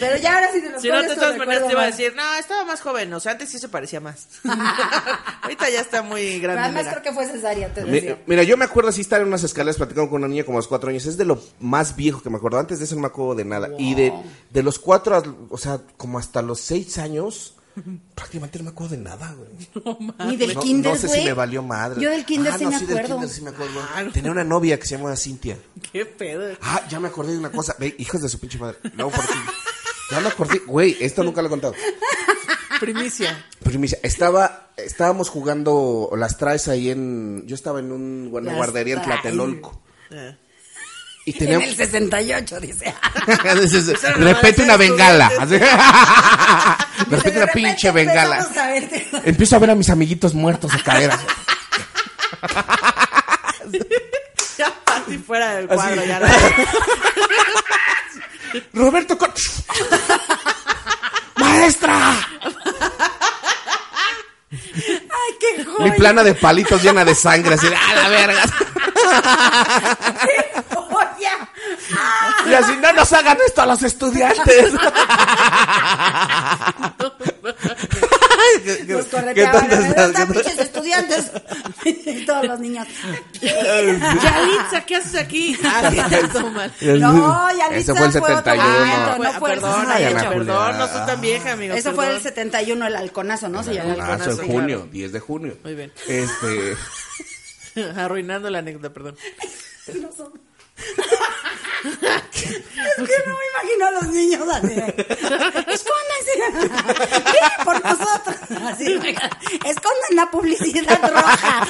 Pero 0.00 0.16
ya 0.16 0.34
ahora 0.34 0.48
sí 0.52 0.60
te 0.60 0.70
los 0.70 0.82
Si 0.82 0.88
no, 0.88 1.00
de 1.00 1.14
todas 1.14 1.36
maneras 1.38 1.66
te 1.66 1.72
iba 1.72 1.82
a 1.82 1.86
decir, 1.86 2.12
no, 2.16 2.34
estaba 2.34 2.64
más 2.64 2.80
joven. 2.80 3.12
O 3.14 3.20
sea, 3.20 3.32
antes 3.32 3.48
sí 3.50 3.58
se 3.58 3.68
parecía 3.68 4.00
más. 4.00 4.26
Ahorita 5.42 5.68
ya 5.70 5.80
está 5.80 6.02
muy 6.02 6.40
grande. 6.40 6.62
Además 6.62 6.82
mira. 6.84 6.92
creo 6.92 7.02
que 7.04 7.12
fue 7.12 7.26
cesárea, 7.26 7.72
te 7.72 7.82
Mi- 7.84 7.92
decía. 7.92 8.18
Mira, 8.26 8.42
yo 8.42 8.56
me 8.56 8.64
acuerdo 8.64 8.90
así 8.90 9.00
estar 9.00 9.20
en 9.20 9.28
unas 9.28 9.44
escaleras 9.44 9.76
platicando 9.76 10.10
con 10.10 10.18
una 10.22 10.28
niña 10.28 10.44
como 10.44 10.58
a 10.58 10.60
los 10.60 10.66
cuatro 10.68 10.90
años. 10.90 11.06
Es 11.06 11.16
de 11.16 11.24
lo 11.24 11.40
más 11.60 11.94
viejo 11.94 12.20
que 12.20 12.30
me 12.30 12.36
acuerdo. 12.36 12.58
Antes 12.58 12.78
de 12.80 12.84
eso 12.84 12.94
no 12.96 13.02
me 13.02 13.06
acuerdo 13.08 13.36
de 13.36 13.44
nada. 13.44 13.68
Y 13.78 13.94
de, 13.94 14.12
de 14.50 14.62
los 14.62 14.78
cuatro, 14.78 15.16
a- 15.16 15.22
o 15.50 15.58
sea, 15.58 15.78
como 15.96 16.18
hasta 16.18 16.42
los 16.42 16.60
seis 16.60 16.98
años, 16.98 17.54
prácticamente 18.14 18.58
no 18.58 18.64
me 18.64 18.70
acuerdo 18.70 18.96
de 18.96 19.02
nada, 19.02 19.34
güey. 19.34 19.96
Ni 20.30 20.36
del 20.36 20.54
no, 20.54 20.60
kinder, 20.60 20.92
no 20.92 20.98
sé 20.98 21.06
güey. 21.08 21.20
si 21.20 21.24
me 21.26 21.32
valió 21.32 21.62
madre. 21.62 22.00
Yo 22.02 22.10
del 22.10 22.24
kinder 22.24 22.52
Ah, 22.52 22.58
sí 22.58 22.64
no, 22.64 22.70
me 22.70 22.78
del 22.78 22.88
acuerdo. 22.88 23.14
kinder 23.16 23.28
sí 23.30 23.42
me 23.42 23.50
acuerdo. 23.50 23.80
Ah, 23.94 24.02
no. 24.02 24.12
Tenía 24.12 24.30
una 24.30 24.44
novia 24.44 24.78
que 24.78 24.86
se 24.86 24.96
llamaba 24.96 25.16
Cintia. 25.16 25.58
Qué 25.92 26.04
pedo. 26.06 26.56
Ah, 26.62 26.82
ya 26.88 27.00
me 27.00 27.08
acordé 27.08 27.32
de 27.32 27.38
una 27.38 27.50
cosa. 27.52 27.76
Ve, 27.78 27.94
hijos 27.98 28.22
de 28.22 28.28
su 28.28 28.38
pinche 28.40 28.58
madre. 28.58 28.78
No, 28.94 29.10
por 29.10 29.24
ti. 29.26 29.32
Ya 30.10 30.20
me 30.20 30.28
acordé. 30.28 30.58
Güey, 30.66 30.96
esto 31.00 31.22
nunca 31.24 31.42
lo 31.42 31.48
he 31.48 31.50
contado. 31.50 31.74
Primicia. 32.80 33.44
Primicia, 33.62 33.98
estaba, 34.02 34.70
estábamos 34.76 35.28
jugando 35.30 36.10
las 36.16 36.36
traes 36.36 36.68
ahí 36.68 36.90
en, 36.90 37.44
yo 37.46 37.54
estaba 37.54 37.80
en 37.80 37.90
un, 37.90 38.28
una 38.30 38.42
Las 38.42 38.56
guardería 38.56 38.96
en. 38.96 39.02
Tlatelolco. 39.02 39.82
Eh. 40.10 40.36
Y 41.28 41.42
En 41.42 41.60
el 41.60 41.74
68, 41.76 42.60
dice. 42.60 42.84
De 43.26 43.34
no 44.18 44.26
repente 44.32 44.62
es 44.62 44.64
una 44.68 44.76
bengala. 44.76 45.28
De 45.48 47.30
una 47.36 47.46
pinche 47.48 47.90
bengala. 47.90 48.36
a 48.56 48.66
verte. 48.68 49.08
Empiezo 49.24 49.56
a 49.56 49.58
ver 49.58 49.70
a 49.70 49.74
mis 49.74 49.90
amiguitos 49.90 50.34
muertos 50.34 50.70
de 50.72 50.80
cadera. 50.84 51.18
Ya 54.56 54.72
así 54.86 55.18
fuera 55.18 55.56
del 55.56 55.66
cuadro. 55.66 56.00
Así. 56.00 56.08
Ya 56.08 56.20
no. 56.20 56.26
Roberto 58.72 59.18
Con- 59.18 59.34
¡Maestra! 61.38 62.16
Ay, 64.52 65.34
qué 65.40 65.58
Mi 65.58 65.64
joya. 65.64 65.94
plana 65.96 66.22
de 66.22 66.34
palitos 66.34 66.80
llena 66.82 67.04
de 67.04 67.14
sangre, 67.16 67.54
así 67.54 67.68
de, 67.68 67.74
¡a 67.76 67.94
la 67.94 68.08
verga! 68.08 68.42
Ah, 72.46 72.50
Y 72.50 72.54
así, 72.54 72.76
no 72.76 72.92
nos 72.92 73.12
hagan 73.12 73.38
esto 73.46 73.62
a 73.62 73.66
los 73.66 73.82
estudiantes. 73.82 74.72
¿Qué- 78.64 78.86
qué- 78.86 78.92
Nos 78.94 79.06
correteaban. 79.06 79.60
tonto 79.60 79.74
estás? 79.76 79.94
¿Verdad, 79.96 80.10
¿Qué 80.12 80.18
tonto- 80.26 80.34
pinches 80.34 80.58
estudiantes? 80.58 81.30
Y 81.84 82.24
todos 82.26 82.44
los 82.46 82.58
niños. 82.60 82.86
Yalitza, 83.40 84.84
¿qué 84.86 84.96
haces 84.96 85.14
aquí? 85.20 85.56
Ah, 85.64 85.90
sí. 86.80 86.86
No, 86.98 87.48
Yalitza 87.56 87.94
fue 87.94 88.06
el 88.06 88.12
fue 88.12 88.20
otro 88.34 88.36
71. 88.52 88.78
momento, 88.78 89.16
Fue- 89.16 89.26
no 89.26 89.32
fue 89.38 89.52
el 89.52 89.60
perdón, 89.60 89.86
68. 89.86 89.88
Ay, 89.96 90.04
Ayala, 90.04 90.20
Ana 90.20 90.28
perdón, 90.30 90.56
Julia. 90.66 90.78
no 90.78 90.88
soy 90.88 91.06
tan 91.06 91.20
vieja, 91.20 91.52
amigo. 91.52 91.74
Eso 91.74 91.92
fue 91.94 92.04
perdón. 92.06 92.16
el 92.16 92.22
71, 92.22 92.86
el 92.86 92.96
halconazo, 92.96 93.48
¿no? 93.48 93.62
Se 93.62 93.74
llama 93.74 93.94
el 93.94 94.00
Ah, 94.00 94.04
eso 94.04 94.12
halconazo. 94.14 94.42
en 94.42 94.48
junio, 94.52 94.88
10 94.90 95.12
de 95.12 95.20
junio. 95.20 95.58
Muy 95.62 95.74
bien. 95.74 95.92
Este, 96.08 96.76
Arruinando 97.96 98.50
la 98.50 98.58
anécdota, 98.58 98.92
perdón. 98.92 99.16
Es 101.86 102.96
que 102.96 103.16
no 103.26 103.34
me 103.36 103.46
imagino 103.52 103.86
a 103.86 103.90
los 103.92 104.08
niños 104.08 104.48
así. 104.52 104.74
Escóndanse. 105.66 106.32
Sí, 107.10 107.38
por 107.64 107.84
nosotros. 107.84 108.36
Así, 108.66 108.98
escondan 109.64 110.12
la 110.14 110.30
publicidad 110.30 111.00
roja. 111.10 111.66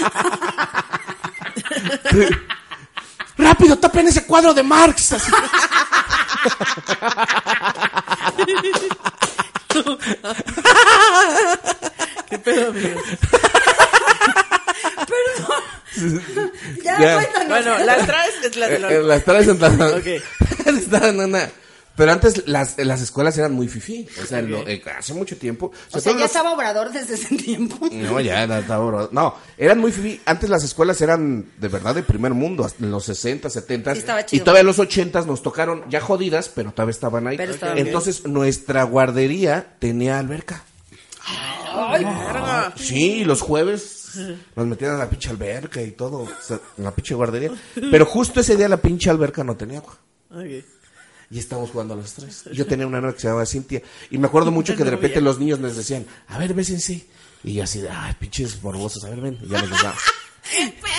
rápido, 3.38 3.78
tapen 3.78 4.08
ese 4.08 4.26
cuadro 4.26 4.54
de 4.54 4.62
Marx. 4.62 5.12
así. 5.12 5.30
¿Qué 12.28 12.38
pedo, 12.38 12.70
amigo? 12.70 13.00
Ya, 16.84 16.98
Ya. 17.00 17.14
cuéntanos. 17.16 17.48
Bueno, 17.48 17.78
las 17.84 18.06
traes 18.06 18.34
es 18.44 18.56
la 18.56 18.68
de 18.68 18.76
Eh, 18.76 18.78
la... 18.78 18.92
eh, 18.92 19.02
Las 19.02 19.24
traes 19.24 19.48
en 19.48 19.60
la- 19.60 19.96
Ok. 19.96 20.06
Estaban 20.66 21.14
en 21.20 21.20
una- 21.20 21.50
Pero 21.96 22.12
antes 22.12 22.46
las, 22.46 22.76
las 22.76 23.00
escuelas 23.00 23.38
eran 23.38 23.52
muy 23.52 23.68
fifí. 23.68 24.06
O 24.22 24.26
sea, 24.26 24.42
lo- 24.42 24.68
eh, 24.68 24.82
hace 24.98 25.14
mucho 25.14 25.38
tiempo. 25.38 25.72
O 25.92 25.98
sea, 25.98 26.12
ya 26.12 26.18
los- 26.18 26.26
estaba 26.26 26.52
Obrador 26.52 26.92
desde 26.92 27.14
ese 27.14 27.34
tiempo. 27.36 27.88
No, 27.90 28.20
ya 28.20 28.42
era- 28.44 28.58
estaba 28.58 28.84
bro- 28.84 29.08
No, 29.12 29.34
eran 29.56 29.78
muy 29.78 29.92
fifí. 29.92 30.20
Antes 30.26 30.50
las 30.50 30.62
escuelas 30.62 31.00
eran 31.00 31.46
de 31.58 31.68
verdad 31.68 31.94
de 31.94 32.02
primer 32.02 32.34
mundo, 32.34 32.64
hasta 32.66 32.84
en 32.84 32.90
los 32.90 33.04
60, 33.04 33.48
70. 33.48 33.92
Sí, 33.94 34.00
estaba 34.00 34.20
y 34.30 34.40
todavía 34.40 34.60
en 34.60 34.66
los 34.66 34.78
80 34.78 35.22
nos 35.22 35.42
tocaron 35.42 35.84
ya 35.88 36.00
jodidas, 36.02 36.50
pero 36.54 36.70
todavía 36.72 36.90
estaban 36.90 37.26
ahí. 37.28 37.38
Pero 37.38 37.52
estaban 37.52 37.76
bien. 37.76 37.86
Entonces 37.86 38.26
nuestra 38.26 38.82
guardería 38.82 39.66
tenía 39.78 40.18
alberca. 40.18 40.64
Verga. 41.92 42.72
Sí, 42.76 43.24
los 43.24 43.40
jueves 43.40 43.95
nos 44.54 44.66
metían 44.66 44.92
a 44.94 44.98
la 44.98 45.08
pinche 45.10 45.30
alberca 45.30 45.80
y 45.82 45.92
todo, 45.92 46.18
o 46.22 46.28
sea, 46.42 46.58
en 46.78 46.84
la 46.84 46.90
pinche 46.94 47.14
guardería. 47.14 47.50
Pero 47.90 48.06
justo 48.06 48.40
ese 48.40 48.56
día 48.56 48.68
la 48.68 48.76
pinche 48.78 49.10
alberca 49.10 49.42
no 49.44 49.56
tenía 49.56 49.78
agua. 49.78 49.96
Y 51.30 51.38
estábamos 51.38 51.70
jugando 51.70 51.94
a 51.94 51.96
los 51.96 52.12
tres. 52.12 52.44
Yo 52.52 52.66
tenía 52.66 52.86
una 52.86 53.00
novia 53.00 53.14
que 53.14 53.20
se 53.20 53.26
llamaba 53.26 53.46
Cintia. 53.46 53.82
Y 54.10 54.18
me 54.18 54.26
acuerdo 54.28 54.50
mucho 54.52 54.76
que 54.76 54.84
de 54.84 54.90
repente 54.90 55.20
los 55.20 55.38
niños 55.38 55.58
nos 55.58 55.76
decían, 55.76 56.06
a 56.28 56.38
ver, 56.38 56.54
bésense. 56.54 57.04
Y 57.44 57.54
yo 57.54 57.64
así 57.64 57.80
de, 57.80 57.88
ay, 57.90 58.14
pinches 58.18 58.62
morbosos, 58.62 59.04
a 59.04 59.10
ver, 59.10 59.20
ven. 59.20 59.38
Y 59.42 59.48
ya 59.48 59.60
nos 59.60 59.70
besamos. 59.70 59.98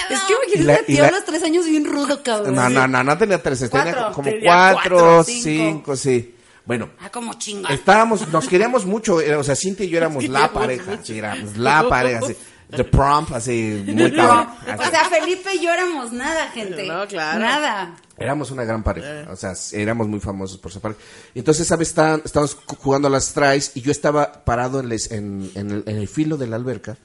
Es 0.10 0.20
que 0.22 0.34
imagínate, 0.58 0.94
la- 0.94 1.08
a 1.08 1.12
los 1.12 1.24
tres 1.24 1.42
años 1.44 1.66
bien 1.66 1.86
rudo, 1.86 2.22
cabrón. 2.22 2.54
No, 2.54 2.70
no, 2.70 2.86
no, 2.86 3.02
no 3.02 3.18
tenía 3.18 3.42
tres, 3.42 3.60
tenía 3.70 4.12
como 4.12 4.30
Tenía 4.30 4.42
cuatro, 4.74 4.98
cuatro, 4.98 5.24
cinco. 5.24 5.42
cinco. 5.42 5.96
sí. 5.96 6.36
Bueno, 6.66 6.90
Ah, 7.00 7.10
como 7.10 7.34
chinga. 7.36 7.70
estábamos, 7.74 8.28
nos 8.28 8.46
queríamos 8.50 8.86
mucho, 8.86 9.22
era- 9.22 9.40
o 9.40 9.44
sea, 9.46 9.56
Cintia 9.56 9.86
y 9.86 9.90
yo 9.90 9.98
éramos 10.00 10.28
la 10.28 10.52
pareja, 10.52 11.00
sí, 11.02 11.18
éramos 11.18 11.56
la 11.56 11.88
pareja, 11.90 12.28
sí. 12.28 12.36
The 12.70 12.84
prom, 12.84 13.26
así, 13.34 13.82
muy 13.88 14.12
No, 14.12 14.16
cabrón. 14.16 14.48
o 14.78 14.90
sea, 14.90 15.06
Felipe 15.10 15.56
y 15.56 15.64
yo 15.64 15.72
éramos 15.74 16.12
nada, 16.12 16.50
gente. 16.50 16.86
No, 16.86 17.08
claro. 17.08 17.40
Nada. 17.40 17.96
Éramos 18.18 18.52
una 18.52 18.64
gran 18.66 18.84
pareja, 18.84 19.26
o 19.32 19.36
sea, 19.36 19.54
éramos 19.72 20.08
muy 20.08 20.20
famosos 20.20 20.58
por 20.58 20.72
separar. 20.74 20.98
Y 21.34 21.40
entonces, 21.40 21.66
¿sabes? 21.68 21.88
Estaban- 21.90 22.22
estábamos 22.26 22.56
cu- 22.56 22.76
jugando 22.76 23.08
a 23.08 23.12
las 23.12 23.32
tries 23.34 23.72
y 23.76 23.82
yo 23.82 23.92
estaba 23.92 24.44
parado 24.44 24.80
en, 24.82 24.90
les- 24.90 25.12
en- 25.12 25.50
en 25.56 25.72
el, 25.72 25.84
en 25.86 25.96
el 25.98 26.08
filo 26.10 26.36
de 26.36 26.48
la 26.48 26.56
alberca 26.58 26.98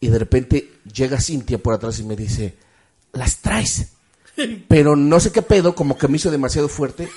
y 0.00 0.08
de 0.08 0.18
repente 0.18 0.72
llega 0.92 1.20
Cintia 1.20 1.58
por 1.58 1.74
atrás 1.74 1.98
y 2.00 2.02
me 2.04 2.16
dice, 2.16 2.56
las 3.12 3.36
traes. 3.38 3.92
Pero 4.68 4.96
no 4.96 5.20
sé 5.20 5.30
qué 5.30 5.42
pedo, 5.42 5.74
como 5.76 5.96
que 5.98 6.08
me 6.08 6.16
hizo 6.16 6.30
demasiado 6.30 6.68
fuerte 6.68 7.08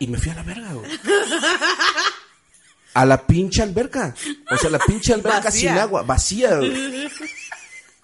y 0.00 0.06
me 0.08 0.18
fui 0.18 0.32
a 0.32 0.36
la 0.36 0.42
verga, 0.42 0.72
güey. 0.72 0.90
A 2.94 3.04
la 3.06 3.26
pinche 3.26 3.62
alberca. 3.62 4.14
O 4.50 4.56
sea, 4.56 4.70
la 4.70 4.78
pinche 4.78 5.12
alberca 5.14 5.40
Vacía. 5.44 5.70
sin 5.70 5.78
agua, 5.78 6.02
vacía. 6.02 6.58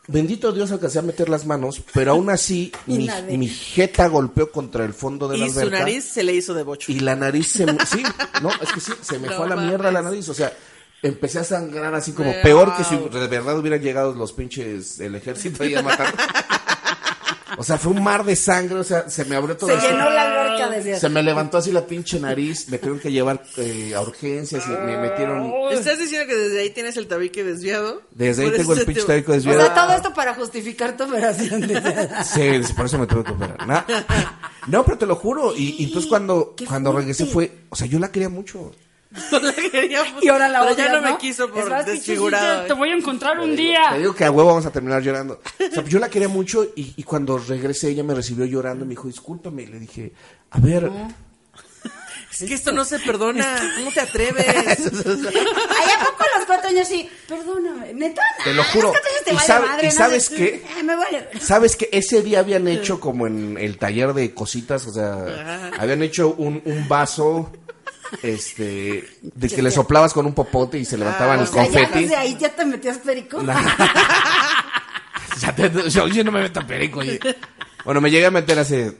Bendito 0.08 0.52
Dios 0.52 0.70
alcancé 0.70 1.00
a 1.00 1.02
meter 1.02 1.28
las 1.28 1.46
manos, 1.46 1.82
pero 1.92 2.12
aún 2.12 2.30
así 2.30 2.70
Y 2.86 2.98
mi, 2.98 3.08
mi 3.36 3.48
jeta 3.48 4.06
golpeó 4.06 4.52
contra 4.52 4.84
el 4.84 4.94
fondo 4.94 5.26
de 5.26 5.36
la 5.38 5.46
Y 5.46 5.50
su 5.50 5.58
alberca. 5.58 5.80
nariz 5.80 6.04
se 6.04 6.22
le 6.22 6.32
hizo 6.34 6.54
de 6.54 6.62
bocho. 6.62 6.92
Y 6.92 7.00
la 7.00 7.16
nariz 7.16 7.50
se 7.50 7.66
me... 7.66 7.76
Sí, 7.84 8.02
no, 8.40 8.50
es 8.62 8.72
que 8.72 8.80
sí, 8.80 8.92
se 9.00 9.18
me 9.18 9.26
No 9.28 9.34
fue 9.36 9.46
a 9.46 9.48
la 9.48 9.56
mames. 9.56 9.68
mierda 9.70 9.90
la 9.90 10.02
nariz. 10.02 10.28
O 10.28 10.34
sea, 10.34 10.52
empecé 11.02 11.40
a 11.40 11.44
sangrar 11.44 11.92
así 11.96 12.12
como 12.12 12.32
Wow. 12.32 12.42
peor 12.42 12.76
que 12.76 12.84
si 12.84 12.96
de 12.96 13.26
verdad 13.26 13.58
hubieran 13.58 13.80
llegado 13.82 14.14
los 14.14 14.32
pinches, 14.32 15.00
el 15.00 15.16
ejército 15.16 15.64
ahí 15.64 15.74
a 15.74 15.82
matar. 15.82 16.14
O 17.58 17.64
sea, 17.64 17.78
fue 17.78 17.92
un 17.92 18.02
mar 18.04 18.24
de 18.24 18.36
sangre, 18.36 18.76
o 18.76 18.84
sea, 18.84 19.08
se 19.08 19.24
me 19.24 19.36
abrió 19.36 19.56
todo 19.56 19.70
Se 19.70 19.86
llenó 19.88 20.10
la 20.10 20.22
alberca 20.22 20.68
desde 20.70 20.98
Se 21.00 21.08
me 21.08 21.22
levantó 21.22 21.58
así 21.58 21.72
la 21.72 21.86
pinche 21.86 22.20
nariz, 22.20 22.68
me 22.68 22.78
tuvieron 22.78 23.00
que 23.00 23.10
llevar 23.12 23.42
eh, 23.56 23.94
a 23.94 24.00
urgencias 24.02 24.64
y 24.66 24.70
me 24.70 24.96
metieron... 24.98 25.52
¿Estás 25.70 25.98
diciendo 25.98 26.26
que 26.26 26.36
desde 26.36 26.60
ahí 26.60 26.70
tienes 26.70 26.96
el 26.96 27.06
tabique 27.06 27.42
desviado? 27.44 28.02
Desde 28.10 28.44
ahí 28.44 28.50
tengo 28.52 28.72
el 28.74 28.84
pinche 28.84 29.00
te- 29.02 29.06
tabique 29.06 29.30
O 29.30 29.34
desviado. 29.34 29.60
sea, 29.60 29.74
todo 29.74 29.92
esto 29.94 30.12
para 30.14 30.34
justificar 30.34 30.96
tu 30.96 31.04
operación. 31.04 31.62
Sí, 32.24 32.72
por 32.76 32.86
eso 32.86 32.98
me 32.98 33.06
tuve 33.06 33.24
que 33.24 33.32
operar. 33.32 33.84
No, 34.66 34.84
pero 34.84 34.98
te 34.98 35.06
lo 35.06 35.16
juro. 35.16 35.54
Y, 35.56 35.76
y 35.78 35.84
entonces 35.84 36.08
cuando, 36.08 36.54
cuando 36.66 36.92
regresé 36.92 37.26
fue, 37.26 37.50
o 37.68 37.76
sea, 37.76 37.86
yo 37.86 37.98
la 37.98 38.10
quería 38.10 38.28
mucho. 38.28 38.72
No 39.32 39.38
la 39.40 39.54
y 40.22 40.28
ahora 40.28 40.48
la 40.48 40.60
Pero 40.60 40.72
odias, 40.74 40.88
ya 40.88 40.92
no, 41.00 41.02
me 41.02 41.18
quiso 41.18 41.48
por 41.50 41.62
Es 41.64 41.68
más, 41.70 41.86
desfigurado. 41.86 42.66
Te 42.66 42.72
voy 42.72 42.90
a 42.90 42.94
encontrar 42.96 43.38
un 43.38 43.50
Te 43.50 43.62
día. 43.62 43.94
digo 43.98 44.14
que 44.14 44.24
a 44.24 44.30
huevo 44.30 44.48
vamos 44.50 44.66
a 44.66 44.70
terminar 44.72 45.02
llorando. 45.02 45.40
O 45.70 45.74
sea, 45.74 45.84
yo 45.84 45.98
la 45.98 46.08
quería 46.08 46.28
mucho 46.28 46.64
y, 46.76 46.92
y 46.96 47.02
cuando 47.02 47.38
regresé 47.38 47.88
ella 47.90 48.02
me 48.02 48.14
recibió 48.14 48.44
llorando 48.44 48.84
y 48.84 48.88
me 48.88 48.92
dijo, 48.92 49.06
discúlpame. 49.08 49.62
Y 49.62 49.66
le 49.66 49.78
dije, 49.78 50.12
a 50.50 50.58
ver, 50.60 50.90
Es 52.32 52.46
que 52.46 52.52
esto 52.54 52.72
no 52.72 52.84
se 52.84 52.98
perdona. 52.98 53.72
¿Cómo 53.78 53.90
te 53.92 54.00
atreves? 54.00 54.44
Ay, 54.46 55.90
¿a 55.96 56.04
poco 56.04 56.24
a 56.34 56.38
los 56.38 56.46
cuatro 56.46 56.68
años 56.68 56.86
sí? 56.88 57.08
Perdóname, 57.28 57.94
neta. 57.94 58.22
Te 58.44 58.52
lo 58.52 58.62
a 58.62 58.64
los 58.64 58.72
juro. 58.74 58.90
cuatro 58.90 59.08
años 59.10 59.24
te 59.24 59.30
Y 59.30 59.34
vale 59.34 59.46
sabe- 59.46 59.66
madre, 59.68 59.86
y 59.86 59.90
no 59.90 59.94
¿sabes 59.96 60.28
qué? 60.30 60.64
Ay, 60.76 60.82
me 60.82 60.96
vale. 60.96 61.28
¿sabes 61.40 61.76
que 61.76 61.88
ese 61.92 62.22
día 62.22 62.40
habían 62.40 62.68
hecho 62.68 63.00
como 63.00 63.26
en 63.26 63.56
el 63.58 63.78
taller 63.78 64.12
de 64.12 64.34
cositas? 64.34 64.86
O 64.86 64.92
sea, 64.92 65.70
habían 65.78 66.02
hecho 66.02 66.34
un, 66.36 66.60
un 66.64 66.88
vaso 66.88 67.50
este 68.22 69.08
de 69.22 69.48
que 69.48 69.62
le 69.62 69.70
soplabas 69.70 70.12
con 70.12 70.26
un 70.26 70.34
popote 70.34 70.78
y 70.78 70.84
se 70.84 70.96
levantaban 70.98 71.38
el 71.40 71.44
O 71.44 71.46
sea, 71.48 71.66
ya 71.68 71.88
desde 71.90 72.16
ahí 72.16 72.36
ya 72.38 72.48
te 72.54 72.64
metías 72.64 72.98
perico. 72.98 73.40
Ya 75.40 75.54
te- 75.54 75.90
yo, 75.90 76.08
yo 76.08 76.24
no 76.24 76.32
me 76.32 76.40
meto 76.40 76.66
perico, 76.66 77.00
oye. 77.00 77.20
Bueno, 77.84 78.00
me 78.00 78.10
llegué 78.10 78.24
a 78.24 78.30
meter 78.30 78.58
hace. 78.58 78.96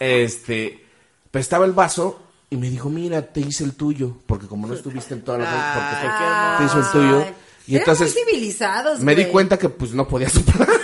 Este. 0.00 0.86
Pero 1.30 1.40
estaba 1.40 1.66
el 1.66 1.72
vaso 1.72 2.22
y 2.48 2.56
me 2.56 2.70
dijo, 2.70 2.88
mira, 2.88 3.20
te 3.20 3.40
hice 3.40 3.62
el 3.64 3.74
tuyo. 3.74 4.16
Porque 4.26 4.46
como 4.46 4.66
no 4.66 4.72
estuviste 4.72 5.12
en 5.12 5.20
todas 5.22 5.42
las 5.42 5.50
Ay, 5.52 6.00
porque 6.00 6.24
hermoso. 6.24 6.56
te 6.58 6.64
hizo 6.64 6.78
el 6.78 6.92
tuyo. 6.92 7.34
Y 7.66 7.74
Eran 7.76 7.88
entonces 7.90 8.14
muy 8.14 8.24
civilizados, 8.32 9.00
me 9.00 9.14
di 9.14 9.26
cuenta 9.26 9.58
que 9.58 9.68
pues 9.68 9.92
no 9.92 10.08
podía 10.08 10.30
soplar. 10.30 10.66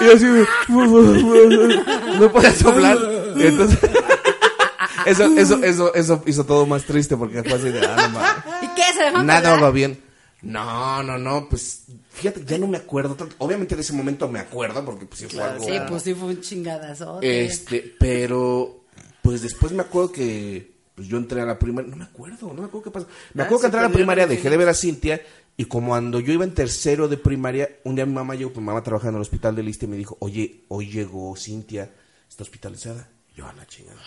Y 0.00 0.10
así, 0.10 0.26
no 0.68 2.32
podía 2.32 2.52
soplar. 2.52 2.98
Y 3.36 3.46
entonces, 3.46 3.78
eso, 5.06 5.24
eso, 5.36 5.62
eso, 5.62 5.94
eso 5.94 6.22
hizo 6.26 6.44
todo 6.44 6.66
más 6.66 6.84
triste 6.84 7.16
porque 7.16 7.38
así 7.38 7.70
de, 7.70 7.80
ah, 7.86 8.08
no. 8.12 8.66
¿Y 8.66 8.68
qué? 8.74 8.82
¿Se 8.92 8.98
dejaron 9.04 9.26
Nada 9.26 9.60
va 9.60 9.70
bien. 9.70 10.00
No, 10.42 11.02
no, 11.02 11.18
no, 11.18 11.48
pues 11.48 11.84
fíjate, 12.12 12.44
ya 12.44 12.58
no 12.58 12.66
me 12.68 12.76
acuerdo 12.76 13.14
tanto. 13.14 13.34
Obviamente 13.38 13.74
de 13.74 13.80
ese 13.82 13.92
momento 13.92 14.28
me 14.28 14.38
acuerdo 14.38 14.84
porque 14.84 15.06
pues 15.06 15.20
sí 15.20 15.26
fue 15.28 15.42
algo. 15.42 15.64
Sí, 15.64 15.72
pues 15.88 16.02
sí 16.02 16.14
fue 16.14 16.28
un 16.28 16.40
chingadazote. 16.40 17.44
Este, 17.44 17.94
pero 17.98 18.84
pues 19.22 19.42
después 19.42 19.72
me 19.72 19.82
acuerdo 19.82 20.12
que 20.12 20.76
pues 20.94 21.08
yo 21.08 21.16
entré 21.16 21.40
a 21.40 21.46
la 21.46 21.58
primaria, 21.58 21.90
no 21.90 21.96
me 21.96 22.04
acuerdo, 22.04 22.48
no 22.48 22.54
me 22.62 22.66
acuerdo 22.66 22.82
qué 22.84 22.90
pasó. 22.90 23.06
Me 23.34 23.42
Ah, 23.42 23.46
acuerdo 23.46 23.60
que 23.62 23.66
entré 23.66 23.80
a 23.80 23.84
la 23.84 23.88
primaria, 23.90 24.26
dejé 24.26 24.48
de 24.50 24.56
ver 24.56 24.68
a 24.68 24.74
Cintia 24.74 25.20
y 25.56 25.64
como 25.66 25.88
cuando 25.88 26.20
yo 26.20 26.32
iba 26.32 26.44
en 26.44 26.54
tercero 26.54 27.08
de 27.08 27.16
primaria, 27.16 27.68
un 27.84 27.94
día 27.96 28.06
mi 28.06 28.12
mamá 28.14 28.34
llegó, 28.34 28.50
mi 28.60 28.66
mamá 28.66 28.82
trabajando 28.82 29.10
en 29.12 29.16
el 29.16 29.22
hospital 29.22 29.54
de 29.56 29.62
Liste 29.62 29.86
y 29.86 29.88
me 29.88 29.96
dijo, 29.96 30.16
oye, 30.20 30.64
hoy 30.68 30.90
llegó 30.90 31.34
Cintia, 31.36 31.90
está 32.28 32.42
hospitalizada. 32.42 33.08
Yo 33.34 33.46
a 33.46 33.52
la 33.52 33.66
chingada. 33.66 34.00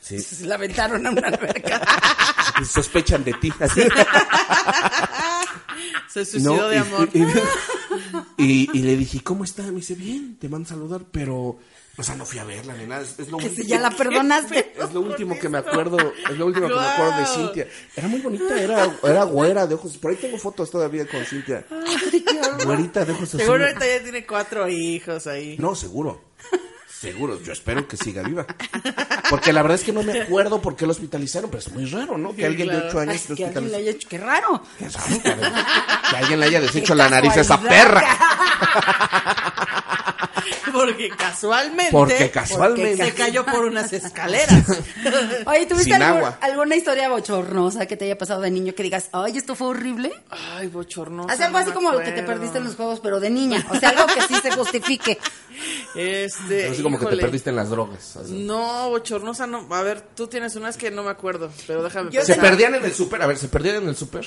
Sí, 0.00 0.20
Se 0.20 0.46
la 0.46 0.54
aventaron 0.54 1.04
a 1.06 1.10
una 1.10 1.26
alberca. 1.28 1.80
sospechan 2.64 3.24
de 3.24 3.32
ti. 3.34 3.52
Así. 3.58 3.82
Se 6.08 6.24
suicidó 6.24 6.56
No, 6.56 6.68
de 6.68 6.76
y- 6.76 6.78
amor. 6.78 7.08
Y, 7.12 7.22
y- 8.44 8.70
y 8.72 8.82
le 8.82 8.96
dije, 8.96 9.22
¿cómo 9.22 9.44
está? 9.44 9.62
Me 9.64 9.72
dice, 9.76 9.94
bien, 9.94 10.36
te 10.40 10.48
mando 10.48 10.66
a 10.66 10.70
saludar, 10.70 11.02
pero, 11.10 11.58
o 11.98 12.02
sea, 12.02 12.14
no 12.14 12.26
fui 12.26 12.38
a 12.38 12.44
verla 12.44 12.74
ni 12.74 12.84
nada. 12.86 13.02
Es, 13.02 13.18
es 13.18 13.28
lo 13.30 13.38
Que 13.38 13.46
último- 13.46 13.62
si 13.64 13.68
ya 13.68 13.78
la 13.80 13.90
perdonaste. 13.90 14.72
Es 14.78 14.92
lo 14.92 15.00
último 15.00 15.38
que 15.38 15.48
me 15.48 15.58
acuerdo, 15.58 15.96
es 16.30 16.36
lo 16.36 16.46
último 16.46 16.68
que 16.68 16.74
me 16.74 16.80
acuerdo 16.86 17.16
de. 17.20 17.26
Cintia. 17.26 17.66
Era 17.96 18.08
muy 18.08 18.20
bonita, 18.20 18.60
era, 18.60 18.90
era 19.02 19.24
güera 19.24 19.66
de 19.66 19.74
ojos. 19.74 19.96
Por 19.96 20.10
ahí 20.10 20.16
tengo 20.16 20.36
fotos 20.38 20.70
todavía 20.70 21.06
con 21.06 21.24
Cintia. 21.24 21.64
Güerita 22.64 23.04
de 23.04 23.12
ojos 23.12 23.28
Seguro 23.30 23.44
azules. 23.54 23.68
ahorita 23.76 23.86
ya 23.96 24.02
tiene 24.02 24.26
cuatro 24.26 24.68
hijos 24.68 25.26
ahí. 25.26 25.56
No, 25.58 25.74
seguro. 25.74 26.22
Seguro, 26.88 27.38
yo 27.42 27.52
espero 27.52 27.86
que 27.86 27.96
siga 27.98 28.22
viva. 28.22 28.46
Porque 29.28 29.52
la 29.52 29.60
verdad 29.60 29.74
es 29.76 29.84
que 29.84 29.92
no 29.92 30.02
me 30.02 30.22
acuerdo 30.22 30.62
por 30.62 30.76
qué 30.76 30.86
lo 30.86 30.92
hospitalizaron, 30.92 31.50
pero 31.50 31.60
es 31.62 31.70
muy 31.70 31.84
raro, 31.86 32.16
¿no? 32.16 32.34
Que 32.34 32.46
alguien 32.46 32.68
de 32.68 32.74
claro. 32.74 32.88
ocho 32.88 33.00
Ay, 33.00 33.08
años 33.10 33.28
lo 33.28 33.36
que 33.36 33.44
alguien 33.44 33.70
le 33.70 33.76
haya 33.76 33.90
hecho. 33.90 34.08
Qué 34.08 34.16
raro. 34.18 34.62
Qué 34.78 34.88
raro. 34.88 35.42
Que 36.10 36.16
alguien 36.16 36.40
le 36.40 36.46
haya 36.46 36.60
deshecho 36.60 36.94
Qué 36.94 36.98
la 36.98 37.08
nariz 37.10 37.36
a 37.36 37.40
esa 37.42 37.60
perra. 37.60 38.02
Porque 40.72 41.08
casualmente. 41.10 41.92
Porque 41.92 42.30
casualmente. 42.30 43.04
Se 43.06 43.14
cayó 43.14 43.44
por 43.46 43.64
unas 43.64 43.92
escaleras. 43.92 44.64
Oye, 45.46 45.66
¿tuviste 45.66 45.84
Sin 45.84 45.94
algún- 46.02 46.18
agua. 46.18 46.38
alguna 46.40 46.76
historia 46.76 47.08
bochornosa 47.08 47.86
que 47.86 47.96
te 47.96 48.04
haya 48.06 48.18
pasado 48.18 48.40
de 48.42 48.50
niño 48.50 48.74
que 48.74 48.82
digas, 48.82 49.08
ay, 49.12 49.36
esto 49.38 49.54
fue 49.54 49.68
horrible? 49.68 50.12
Ay, 50.30 50.66
bochornoso. 50.68 51.30
Haz 51.30 51.40
algo 51.40 51.58
así 51.58 51.70
como 51.72 51.92
lo 51.92 52.00
que 52.00 52.12
te 52.12 52.22
perdiste 52.22 52.58
en 52.58 52.64
los 52.64 52.74
juegos, 52.76 53.00
pero 53.00 53.20
de 53.20 53.30
niña. 53.30 53.64
O 53.70 53.76
sea, 53.76 53.90
algo 53.90 54.06
que 54.06 54.22
sí 54.22 54.34
se 54.42 54.50
justifique. 54.52 55.18
Este. 55.94 56.68
Así 56.68 56.82
como 56.82 56.98
que 56.98 57.06
te 57.06 57.16
perdiste 57.16 57.48
en 57.48 57.56
las 57.56 57.70
drogas. 57.70 58.16
así. 58.16 58.44
No, 58.44 58.90
bochornosa 58.90 59.46
no. 59.46 59.66
A 59.74 59.82
ver, 59.82 60.02
tú 60.14 60.26
tienes 60.26 60.54
unas 60.56 60.76
que 60.76 60.90
no 60.90 61.02
me 61.02 61.10
acuerdo, 61.10 61.50
pero 61.66 61.82
déjame 61.82 62.10
Yo 62.10 62.22
¿Se 62.22 62.34
perdían 62.36 62.74
en 62.74 62.84
el 62.84 62.92
súper? 62.92 63.22
A 63.22 63.26
ver, 63.26 63.38
¿se 63.38 63.48
perdían 63.48 63.76
en 63.76 63.88
el 63.88 63.96
súper? 63.96 64.26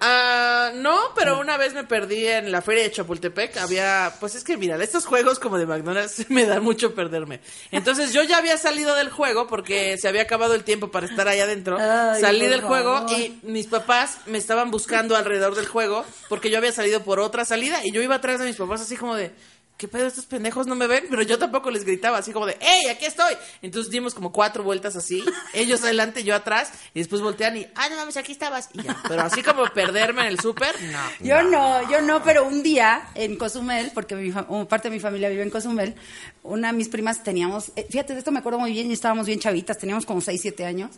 Ah, 0.00 0.70
no, 0.74 0.98
pero 1.14 1.38
una 1.38 1.56
vez 1.58 1.74
me 1.74 1.84
perdí 1.84 2.26
en 2.26 2.50
la 2.50 2.62
feria 2.62 2.84
de 2.84 2.90
Chapultepec. 2.90 3.58
Había, 3.58 4.14
pues 4.18 4.34
es 4.34 4.44
que 4.44 4.56
mira, 4.56 4.82
estos 4.82 5.04
juegos 5.04 5.38
como 5.38 5.58
de 5.58 5.66
McDonald's 5.66 6.24
me 6.30 6.46
dan 6.46 6.62
mucho 6.62 6.94
perderme. 6.94 7.40
Entonces 7.70 8.12
yo 8.12 8.22
ya 8.22 8.38
había 8.38 8.56
salido 8.56 8.94
del 8.94 9.10
juego 9.10 9.46
porque 9.46 9.98
se 9.98 10.08
había 10.08 10.22
acabado 10.22 10.54
el 10.54 10.64
tiempo 10.64 10.90
para 10.90 11.06
estar 11.06 11.28
ahí 11.28 11.40
adentro. 11.40 11.76
Ay, 11.78 12.20
Salí 12.20 12.46
del 12.46 12.62
juego 12.62 12.94
favor. 12.94 13.12
y 13.12 13.38
mis 13.42 13.66
papás 13.66 14.18
me 14.26 14.38
estaban 14.38 14.70
buscando 14.70 15.16
alrededor 15.16 15.54
del 15.54 15.66
juego 15.66 16.04
porque 16.28 16.50
yo 16.50 16.58
había 16.58 16.72
salido 16.72 17.02
por 17.02 17.20
otra 17.20 17.44
salida 17.44 17.84
y 17.84 17.92
yo 17.92 18.00
iba 18.02 18.14
atrás 18.14 18.40
de 18.40 18.46
mis 18.46 18.56
papás 18.56 18.80
así 18.80 18.96
como 18.96 19.16
de, 19.16 19.32
¿qué 19.80 19.88
pedo? 19.88 20.06
Estos 20.06 20.26
pendejos 20.26 20.66
no 20.66 20.74
me 20.74 20.86
ven, 20.86 21.06
pero 21.08 21.22
yo 21.22 21.38
tampoco 21.38 21.70
les 21.70 21.84
gritaba 21.84 22.18
así 22.18 22.32
como 22.32 22.44
de, 22.44 22.58
¡Ey, 22.60 22.88
aquí 22.90 23.06
estoy! 23.06 23.32
Entonces 23.62 23.90
dimos 23.90 24.12
como 24.14 24.30
cuatro 24.30 24.62
vueltas 24.62 24.94
así, 24.94 25.24
ellos 25.54 25.82
adelante, 25.82 26.22
yo 26.22 26.34
atrás, 26.34 26.70
y 26.92 26.98
después 26.98 27.22
voltean 27.22 27.56
y, 27.56 27.66
¡ah, 27.74 27.88
no 27.88 27.96
mames, 27.96 28.18
aquí 28.18 28.32
estabas! 28.32 28.68
Y 28.74 28.82
ya. 28.82 28.96
Pero 29.08 29.22
así 29.22 29.42
como 29.42 29.64
perderme 29.72 30.20
en 30.20 30.26
el 30.28 30.38
súper, 30.38 30.74
no. 30.82 30.98
Yo 31.26 31.42
no, 31.42 31.90
yo 31.90 32.02
no, 32.02 32.22
pero 32.22 32.46
un 32.46 32.62
día 32.62 33.08
en 33.14 33.36
Cozumel, 33.36 33.90
porque 33.94 34.14
mi 34.14 34.30
parte 34.66 34.90
de 34.90 34.94
mi 34.96 35.00
familia 35.00 35.30
vive 35.30 35.42
en 35.42 35.50
Cozumel, 35.50 35.94
una 36.42 36.72
de 36.72 36.74
mis 36.76 36.88
primas 36.88 37.22
teníamos, 37.22 37.72
eh, 37.76 37.86
fíjate, 37.88 38.12
de 38.12 38.18
esto 38.18 38.30
me 38.32 38.40
acuerdo 38.40 38.58
muy 38.58 38.72
bien, 38.72 38.90
y 38.90 38.92
estábamos 38.92 39.24
bien 39.26 39.40
chavitas, 39.40 39.78
teníamos 39.78 40.04
como 40.04 40.20
6, 40.20 40.38
7 40.42 40.66
años, 40.66 40.90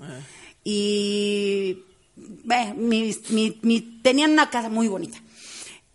y 0.65 1.85
ve, 2.17 2.75
mi- 2.75 3.17
mi- 3.31 3.59
mi- 3.63 4.01
tenían 4.03 4.33
una 4.33 4.51
casa 4.51 4.69
muy 4.69 4.89
bonita. 4.89 5.19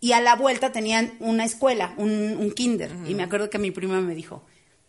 Y 0.00 0.12
a 0.12 0.20
la 0.20 0.36
vuelta 0.36 0.72
tenían 0.72 1.14
una 1.18 1.44
escuela, 1.44 1.94
un, 1.96 2.10
un 2.38 2.50
kinder. 2.52 2.90
Y 3.06 3.14
me 3.14 3.24
acuerdo 3.24 3.50
que 3.50 3.58
mi 3.58 3.70
prima 3.72 4.00
me 4.00 4.14
dijo, 4.14 4.44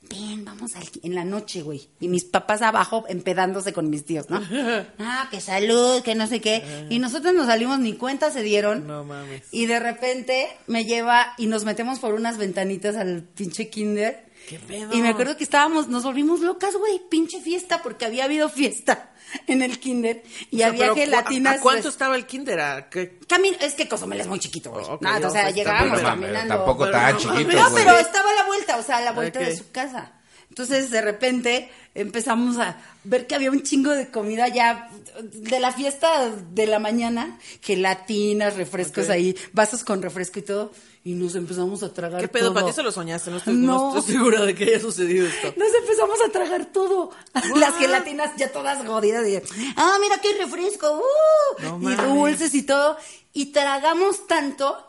ven, 0.10 0.46
vamos 0.46 0.76
al 0.76 0.90
ki-". 0.90 1.02
en 1.04 1.16
la 1.16 1.26
noche, 1.26 1.62
güey. 1.62 1.90
Y 2.00 2.08
mis 2.08 2.26
papás 2.26 2.62
abajo 2.62 3.06
empedándose 3.08 3.74
con 3.74 3.90
mis 3.90 4.06
tíos, 4.06 4.30
¿no? 4.30 4.40
ah, 5.00 5.28
que 5.32 5.42
salud, 5.42 6.02
que 6.02 6.16
no 6.16 6.28
sé 6.28 6.42
qué. 6.42 6.88
Y 6.90 7.00
nosotros 7.00 7.34
nos 7.34 7.48
salimos, 7.48 7.80
ni 7.80 7.94
cuenta 7.94 8.32
se 8.32 8.44
dieron. 8.44 8.88
No 8.88 9.04
mames. 9.04 9.44
Y 9.52 9.66
de 9.66 9.80
repente 9.80 10.48
me 10.68 10.86
lleva 10.86 11.34
y 11.38 11.48
nos 11.48 11.64
metemos 11.66 12.00
por 12.00 12.14
unas 12.14 12.38
ventanitas 12.38 12.96
al 12.96 13.24
pinche 13.24 13.70
kinder. 13.70 14.26
¿Qué 14.48 14.60
pedo? 14.60 14.94
Y 14.94 15.02
me 15.02 15.10
acuerdo 15.10 15.38
que 15.38 15.44
estábamos, 15.44 15.90
nos 15.90 16.04
volvimos 16.04 16.40
locas, 16.40 16.76
güey, 16.76 17.02
pinche 17.10 17.40
fiesta, 17.42 17.82
porque 17.84 18.06
había 18.06 18.26
habido 18.26 18.50
fiesta 18.50 19.09
en 19.48 19.62
el 19.62 19.80
kinder 19.80 20.24
y 20.52 20.56
O 20.56 20.60
sea, 20.60 20.68
había 20.68 20.80
pero 20.82 20.94
¿cu- 20.94 21.00
gelatinas. 21.00 21.58
¿A 21.58 21.62
cuánto 21.62 21.90
estaba 21.90 22.16
el 22.16 22.26
kinder? 22.26 22.60
¿A 22.60 22.90
qué? 22.90 23.20
Camino, 23.28 23.58
es 23.62 23.74
que 23.74 23.88
Cozumel 23.88 24.20
es 24.22 24.28
muy 24.28 24.40
chiquito, 24.40 24.72
güey. 24.72 24.86
Nada, 25.02 25.28
o 25.28 25.32
sea, 25.32 25.50
llegábamos 25.52 25.98
pero 26.00 26.10
caminando. 26.10 26.56
Tampoco 26.56 26.86
Pero 26.86 27.00
no 27.00 27.18
chiquito. 27.18 27.52
No, 27.58 27.70
güey. 27.72 27.84
pero 27.86 27.98
estaba 28.00 28.30
a 28.30 28.34
la 28.34 28.44
vuelta, 28.46 28.78
o 28.78 28.84
sea, 28.84 28.98
a 28.98 29.02
la 29.02 29.12
vuelta 29.12 29.40
de 29.40 29.56
su 29.56 29.72
casa. 29.72 30.14
Entonces, 30.50 30.90
de 30.90 31.02
repente, 31.02 31.70
empezamos 31.94 32.58
a 32.58 32.78
ver 33.04 33.28
que 33.28 33.36
había 33.36 33.52
un 33.52 33.62
chingo 33.62 33.92
de 33.92 34.10
comida 34.10 34.48
ya 34.48 34.90
de 35.22 35.60
la 35.60 35.72
fiesta 35.72 36.32
de 36.32 36.66
la 36.66 36.80
mañana, 36.80 37.38
gelatinas, 37.62 38.56
refrescos 38.58 39.10
ahí, 39.10 39.36
vasos 39.54 39.84
con 39.84 40.02
refresco 40.02 40.40
y 40.40 40.42
todo, 40.42 40.72
y 41.04 41.14
nos 41.14 41.36
empezamos 41.36 41.82
a 41.84 41.94
tragar 41.94 42.20
¿Qué 42.22 42.28
pedo? 42.28 42.46
todo. 42.48 42.54
¿Para 42.56 42.68
ti 42.68 42.74
se 42.74 42.84
lo 42.84 42.92
soñaste? 42.92 43.32
No 43.32 43.38
estoy, 43.38 43.54
no. 43.56 43.94
No. 43.94 43.98
estoy 44.00 44.16
segura 44.16 44.42
de 44.46 44.54
que 44.54 44.66
haya 44.66 44.80
sucedido 44.80 45.28
esto. 45.28 45.54
Nos 45.58 45.74
empezamos 45.74 46.20
a 46.22 46.30
tragar 46.32 46.66
todo. 46.66 47.12
Las 47.56 47.76
gelatinas 47.78 48.32
ya 48.38 48.52
todas 48.52 48.86
jodidas. 48.86 49.26
Y, 49.28 49.38
ah, 49.78 49.98
mira 50.02 50.20
qué 50.22 50.34
refresco. 50.38 51.02
uh", 51.02 51.62
No 51.80 51.92
y 51.92 51.96
dulces 51.96 52.54
y 52.54 52.64
todo. 52.64 52.98
Y 53.34 53.48
tragamos 53.48 54.28
tanto 54.28 54.86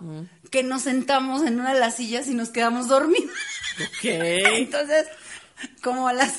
que 0.50 0.62
nos 0.64 0.82
sentamos 0.82 1.42
en 1.46 1.61
una 1.61 1.72
de 1.74 1.80
las 1.80 1.96
sillas 1.96 2.26
y 2.26 2.34
nos 2.34 2.48
quedamos 2.50 2.88
dormidos. 2.88 3.30
¿Qué? 4.02 4.38
Entonces, 4.56 5.06
como 5.82 6.08
a 6.08 6.12
las. 6.12 6.34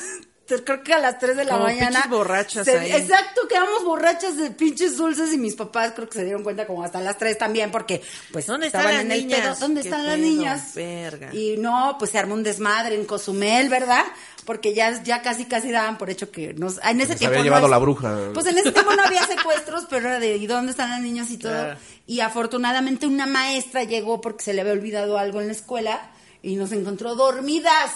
Creo 0.65 0.83
que 0.83 0.93
a 0.93 0.99
las 0.99 1.17
3 1.19 1.37
de 1.37 1.45
la 1.45 1.53
Como 1.53 1.63
mañana. 1.65 1.89
pinches 1.89 2.09
borrachas 2.09 2.65
se- 2.65 2.77
ahí. 2.77 2.91
Exacto, 2.91 3.41
quedamos 3.47 3.83
borrachas 3.85 4.37
de 4.37 4.51
pinches 4.51 4.97
dulces 4.97 5.33
y 5.33 5.37
mis 5.37 5.55
papás 5.55 5.93
creo 5.95 6.09
que 6.09 6.17
se 6.19 6.25
dieron 6.25 6.43
cuenta 6.43 6.67
como 6.67 6.83
hasta 6.83 6.99
las 7.01 7.17
3 7.17 7.37
también 7.37 7.71
porque 7.71 8.01
pues 8.31 8.45
¿Dónde 8.47 8.67
están 8.67 8.81
estaban 8.81 8.95
las 8.97 9.05
en 9.05 9.11
el 9.11 9.27
niñas? 9.27 9.39
pedo. 9.41 9.55
¿Dónde 9.59 9.81
¿Qué 9.81 9.87
están 9.89 10.05
las 10.07 10.17
niñas? 10.19 10.71
Verga. 10.75 11.33
Y 11.33 11.57
no, 11.57 11.95
pues 11.97 12.11
se 12.11 12.19
armó 12.19 12.33
un 12.33 12.43
desmadre 12.43 12.95
en 12.95 13.05
Cozumel, 13.05 13.69
¿verdad? 13.69 14.03
Porque 14.45 14.73
ya, 14.73 15.01
ya 15.03 15.21
casi 15.21 15.45
casi 15.45 15.71
daban 15.71 15.97
por 15.99 16.09
hecho 16.09 16.31
que 16.31 16.53
nos 16.55 16.79
en 16.83 16.99
ese 16.99 17.11
Les 17.11 17.19
tiempo 17.19 17.33
había 17.33 17.43
llevado 17.43 17.67
la 17.67 17.77
bruja. 17.77 18.17
Pues 18.33 18.45
en 18.47 18.57
ese 18.57 18.71
tiempo 18.71 18.91
no 18.95 19.03
había 19.03 19.25
secuestros, 19.27 19.85
pero 19.89 20.07
era 20.07 20.19
de 20.19 20.35
¿y 20.37 20.47
dónde 20.47 20.71
están 20.71 20.89
las 20.89 20.99
niñas 21.01 21.29
y 21.31 21.37
todo? 21.37 21.51
Claro. 21.53 21.79
Y 22.07 22.21
afortunadamente 22.21 23.05
una 23.05 23.27
maestra 23.27 23.83
llegó 23.83 24.19
porque 24.19 24.43
se 24.43 24.53
le 24.53 24.61
había 24.61 24.73
olvidado 24.73 25.17
algo 25.19 25.39
en 25.41 25.47
la 25.47 25.53
escuela 25.53 26.09
y 26.41 26.55
nos 26.55 26.71
encontró 26.71 27.13
dormidas. 27.15 27.91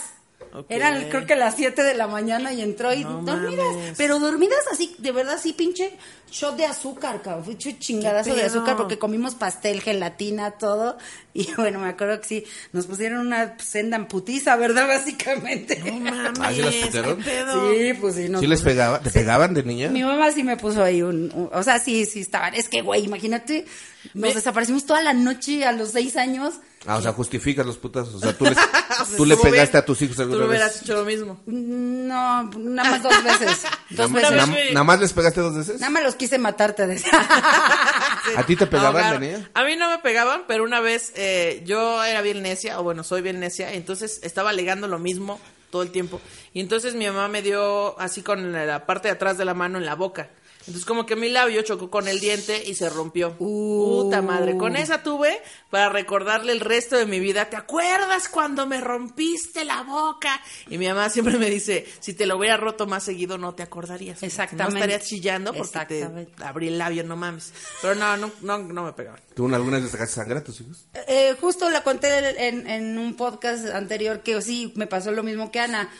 Eran 0.70 1.08
creo 1.10 1.26
que 1.26 1.34
las 1.36 1.54
7 1.56 1.82
de 1.82 1.94
la 1.94 2.06
mañana 2.06 2.50
y 2.52 2.62
entró 2.62 2.92
y 2.94 3.04
No 3.04 3.20
dormidas, 3.22 3.74
mames. 3.74 3.94
pero 3.98 4.18
dormidas 4.18 4.58
así, 4.72 4.94
de 4.98 5.12
verdad 5.12 5.34
así 5.34 5.52
pinche 5.52 5.92
shot 6.30 6.56
de 6.56 6.64
azúcar, 6.64 7.20
cabrón, 7.20 7.44
fue 7.44 7.56
chingadazo 7.58 8.30
¿Qué 8.30 8.36
de 8.40 8.46
azúcar 8.46 8.76
porque 8.76 8.98
comimos 8.98 9.34
pastel, 9.34 9.82
gelatina, 9.82 10.52
todo 10.52 10.96
y 11.34 11.48
bueno, 11.56 11.78
me 11.80 11.88
acuerdo 11.88 12.20
que 12.20 12.26
sí, 12.26 12.44
nos 12.72 12.86
pusieron 12.86 13.26
una 13.26 13.58
senda 13.58 13.96
en 13.98 14.06
putiza, 14.06 14.56
¿verdad? 14.56 14.86
Básicamente. 14.88 15.78
No 15.84 16.00
mames. 16.00 16.40
¿Ah, 16.40 16.52
sí 16.52 16.62
las 16.62 16.74
pedo? 17.16 17.72
Sí, 17.74 17.92
pues 18.00 18.14
sí. 18.14 18.28
nos 18.30 18.40
¿Sí 18.40 18.46
les 18.46 18.62
pegaba? 18.62 19.00
¿Te 19.00 19.10
pegaban 19.10 19.52
de 19.52 19.62
niña? 19.62 19.88
Mi 19.90 20.02
mamá 20.04 20.32
sí 20.32 20.42
me 20.42 20.56
puso 20.56 20.82
ahí 20.82 21.02
un, 21.02 21.30
un- 21.34 21.50
o 21.52 21.62
sea, 21.62 21.78
sí, 21.78 22.06
sí 22.06 22.20
estaban. 22.20 22.54
Es 22.54 22.68
que, 22.70 22.80
güey, 22.80 23.04
imagínate, 23.04 23.66
nos 24.14 24.14
Me- 24.14 24.34
desaparecimos 24.34 24.86
toda 24.86 25.02
la 25.02 25.12
noche 25.12 25.64
a 25.66 25.72
los 25.72 25.90
seis 25.90 26.16
años. 26.16 26.54
Ah, 26.86 26.96
o 26.98 27.02
sea, 27.02 27.12
justificas 27.12 27.66
los 27.66 27.76
putas. 27.76 28.08
O 28.08 28.18
sea, 28.20 28.32
tú, 28.36 28.44
les, 28.44 28.56
tú 29.16 29.26
le 29.26 29.36
pegaste 29.36 29.72
bien. 29.72 29.82
a 29.82 29.84
tus 29.84 30.02
hijos 30.02 30.16
Tú 30.16 30.22
alguna 30.22 30.40
lo 30.40 30.46
hubieras 30.48 30.72
vez. 30.74 30.82
hecho 30.82 30.94
lo 30.94 31.04
mismo. 31.04 31.40
No, 31.46 32.44
nada 32.44 32.90
más 32.90 33.02
dos 33.02 33.24
veces. 33.24 33.62
Dos 33.90 34.10
Nada, 34.10 34.30
veces. 34.30 34.48
vez. 34.48 34.56
nada- 34.56 34.72
nada 34.72 34.84
más 34.84 35.00
les 35.00 35.12
pegaste 35.12 35.40
dos 35.40 35.56
veces. 35.56 35.80
Nada 35.80 35.90
más 35.90 36.02
los 36.02 36.14
quise 36.16 36.38
matar, 36.38 36.72
te 36.74 36.86
decía. 36.86 37.10
¿A 38.36 38.42
ti 38.44 38.56
te 38.56 38.66
pegaban 38.66 39.20
de 39.20 39.26
niña? 39.26 39.50
A 39.54 39.64
mí 39.64 39.76
no 39.76 39.88
me 39.90 39.98
pegaban, 39.98 40.42
pero 40.48 40.64
una 40.64 40.80
vez 40.80 41.12
eh, 41.16 41.62
yo 41.64 42.02
era 42.04 42.20
bien 42.22 42.42
necia, 42.42 42.80
o 42.80 42.82
bueno, 42.82 43.04
soy 43.04 43.22
bien 43.22 43.38
necia, 43.40 43.72
entonces 43.72 44.20
estaba 44.22 44.50
alegando 44.50 44.88
lo 44.88 44.98
mismo 44.98 45.40
todo 45.70 45.82
el 45.82 45.90
tiempo. 45.90 46.20
Y 46.52 46.60
entonces 46.60 46.94
mi 46.94 47.06
mamá 47.06 47.28
me 47.28 47.42
dio 47.42 47.98
así 48.00 48.22
con 48.22 48.52
la 48.52 48.86
parte 48.86 49.08
de 49.08 49.12
atrás 49.14 49.38
de 49.38 49.44
la 49.44 49.54
mano 49.54 49.78
en 49.78 49.86
la 49.86 49.94
boca. 49.94 50.30
Entonces 50.66 50.84
como 50.84 51.06
que 51.06 51.14
mi 51.14 51.28
labio 51.28 51.62
chocó 51.62 51.90
con 51.90 52.08
el 52.08 52.18
diente 52.18 52.62
y 52.66 52.74
se 52.74 52.90
rompió. 52.90 53.36
Puta 53.36 54.20
madre. 54.20 54.56
Con 54.56 54.74
esa 54.74 55.02
tuve 55.02 55.40
para 55.70 55.88
recordarle 55.88 56.52
el 56.52 56.60
resto 56.60 56.96
de 56.96 57.06
mi 57.06 57.20
vida. 57.20 57.48
¿Te 57.48 57.56
acuerdas 57.56 58.28
cuando 58.28 58.66
me 58.66 58.80
rompiste 58.80 59.64
la 59.64 59.82
boca? 59.82 60.40
Y 60.68 60.78
mi 60.78 60.88
mamá 60.88 61.08
siempre 61.08 61.38
me 61.38 61.48
dice, 61.50 61.86
si 62.00 62.14
te 62.14 62.26
lo 62.26 62.36
hubiera 62.36 62.56
roto 62.56 62.86
más 62.86 63.04
seguido 63.04 63.38
no 63.38 63.54
te 63.54 63.62
acordarías. 63.62 64.22
Exactamente. 64.22 64.72
No 64.74 64.78
estarías 64.78 65.08
chillando 65.08 65.54
porque 65.54 65.78
te 65.86 66.44
abrí 66.44 66.68
el 66.68 66.78
labio, 66.78 67.04
no 67.04 67.16
mames. 67.16 67.52
Pero 67.80 67.94
no, 67.94 68.16
no, 68.16 68.32
no, 68.40 68.58
no 68.58 68.84
me 68.84 68.92
pegaban. 68.92 69.20
¿Tú 69.34 69.46
alguna 69.54 69.78
vez 69.78 69.90
sacaste 69.90 70.16
sangre 70.16 70.38
a 70.38 70.44
tus 70.44 70.60
hijos? 70.60 70.86
Eh, 71.06 71.36
justo 71.40 71.70
la 71.70 71.84
conté 71.84 72.48
en, 72.48 72.68
en 72.68 72.98
un 72.98 73.14
podcast 73.14 73.66
anterior 73.66 74.20
que 74.20 74.42
sí, 74.42 74.72
me 74.74 74.86
pasó 74.86 75.12
lo 75.12 75.22
mismo 75.22 75.52
que 75.52 75.60
Ana. 75.60 75.90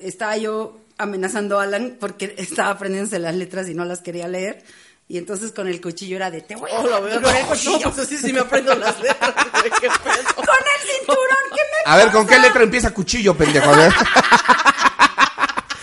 Estaba 0.00 0.36
yo 0.36 0.80
amenazando 1.02 1.58
a 1.60 1.64
Alan 1.64 1.96
porque 1.98 2.34
estaba 2.38 2.70
aprendiéndose 2.70 3.18
las 3.18 3.34
letras 3.34 3.68
y 3.68 3.74
no 3.74 3.84
las 3.84 4.00
quería 4.00 4.28
leer. 4.28 4.62
Y 5.08 5.18
entonces 5.18 5.50
con 5.50 5.66
el 5.66 5.80
cuchillo 5.80 6.14
era 6.16 6.30
de 6.30 6.40
te 6.42 6.54
voy 6.54 6.70
a 6.70 6.78
Oh, 6.78 6.86
lo 6.86 7.02
veo. 7.02 7.20
con 7.20 7.34
el 7.34 7.44
cuchillo. 7.46 7.78
No, 7.86 7.92
pues 7.92 8.06
así 8.06 8.16
sí 8.16 8.32
me 8.32 8.40
aprendo 8.40 8.72
las 8.76 8.98
letras, 9.00 9.34
güey, 9.52 9.70
qué 9.80 9.88
pedo. 9.88 10.34
Con 10.36 10.44
el 10.46 10.88
cinturón, 10.98 11.44
¿qué 11.50 11.56
me 11.62 11.92
A 11.92 11.96
ver, 11.96 12.12
¿con 12.12 12.26
qué 12.28 12.38
letra 12.38 12.62
empieza 12.62 12.94
cuchillo, 12.94 13.36
pendejo? 13.36 13.70
A 13.70 13.76
ver. 13.76 13.92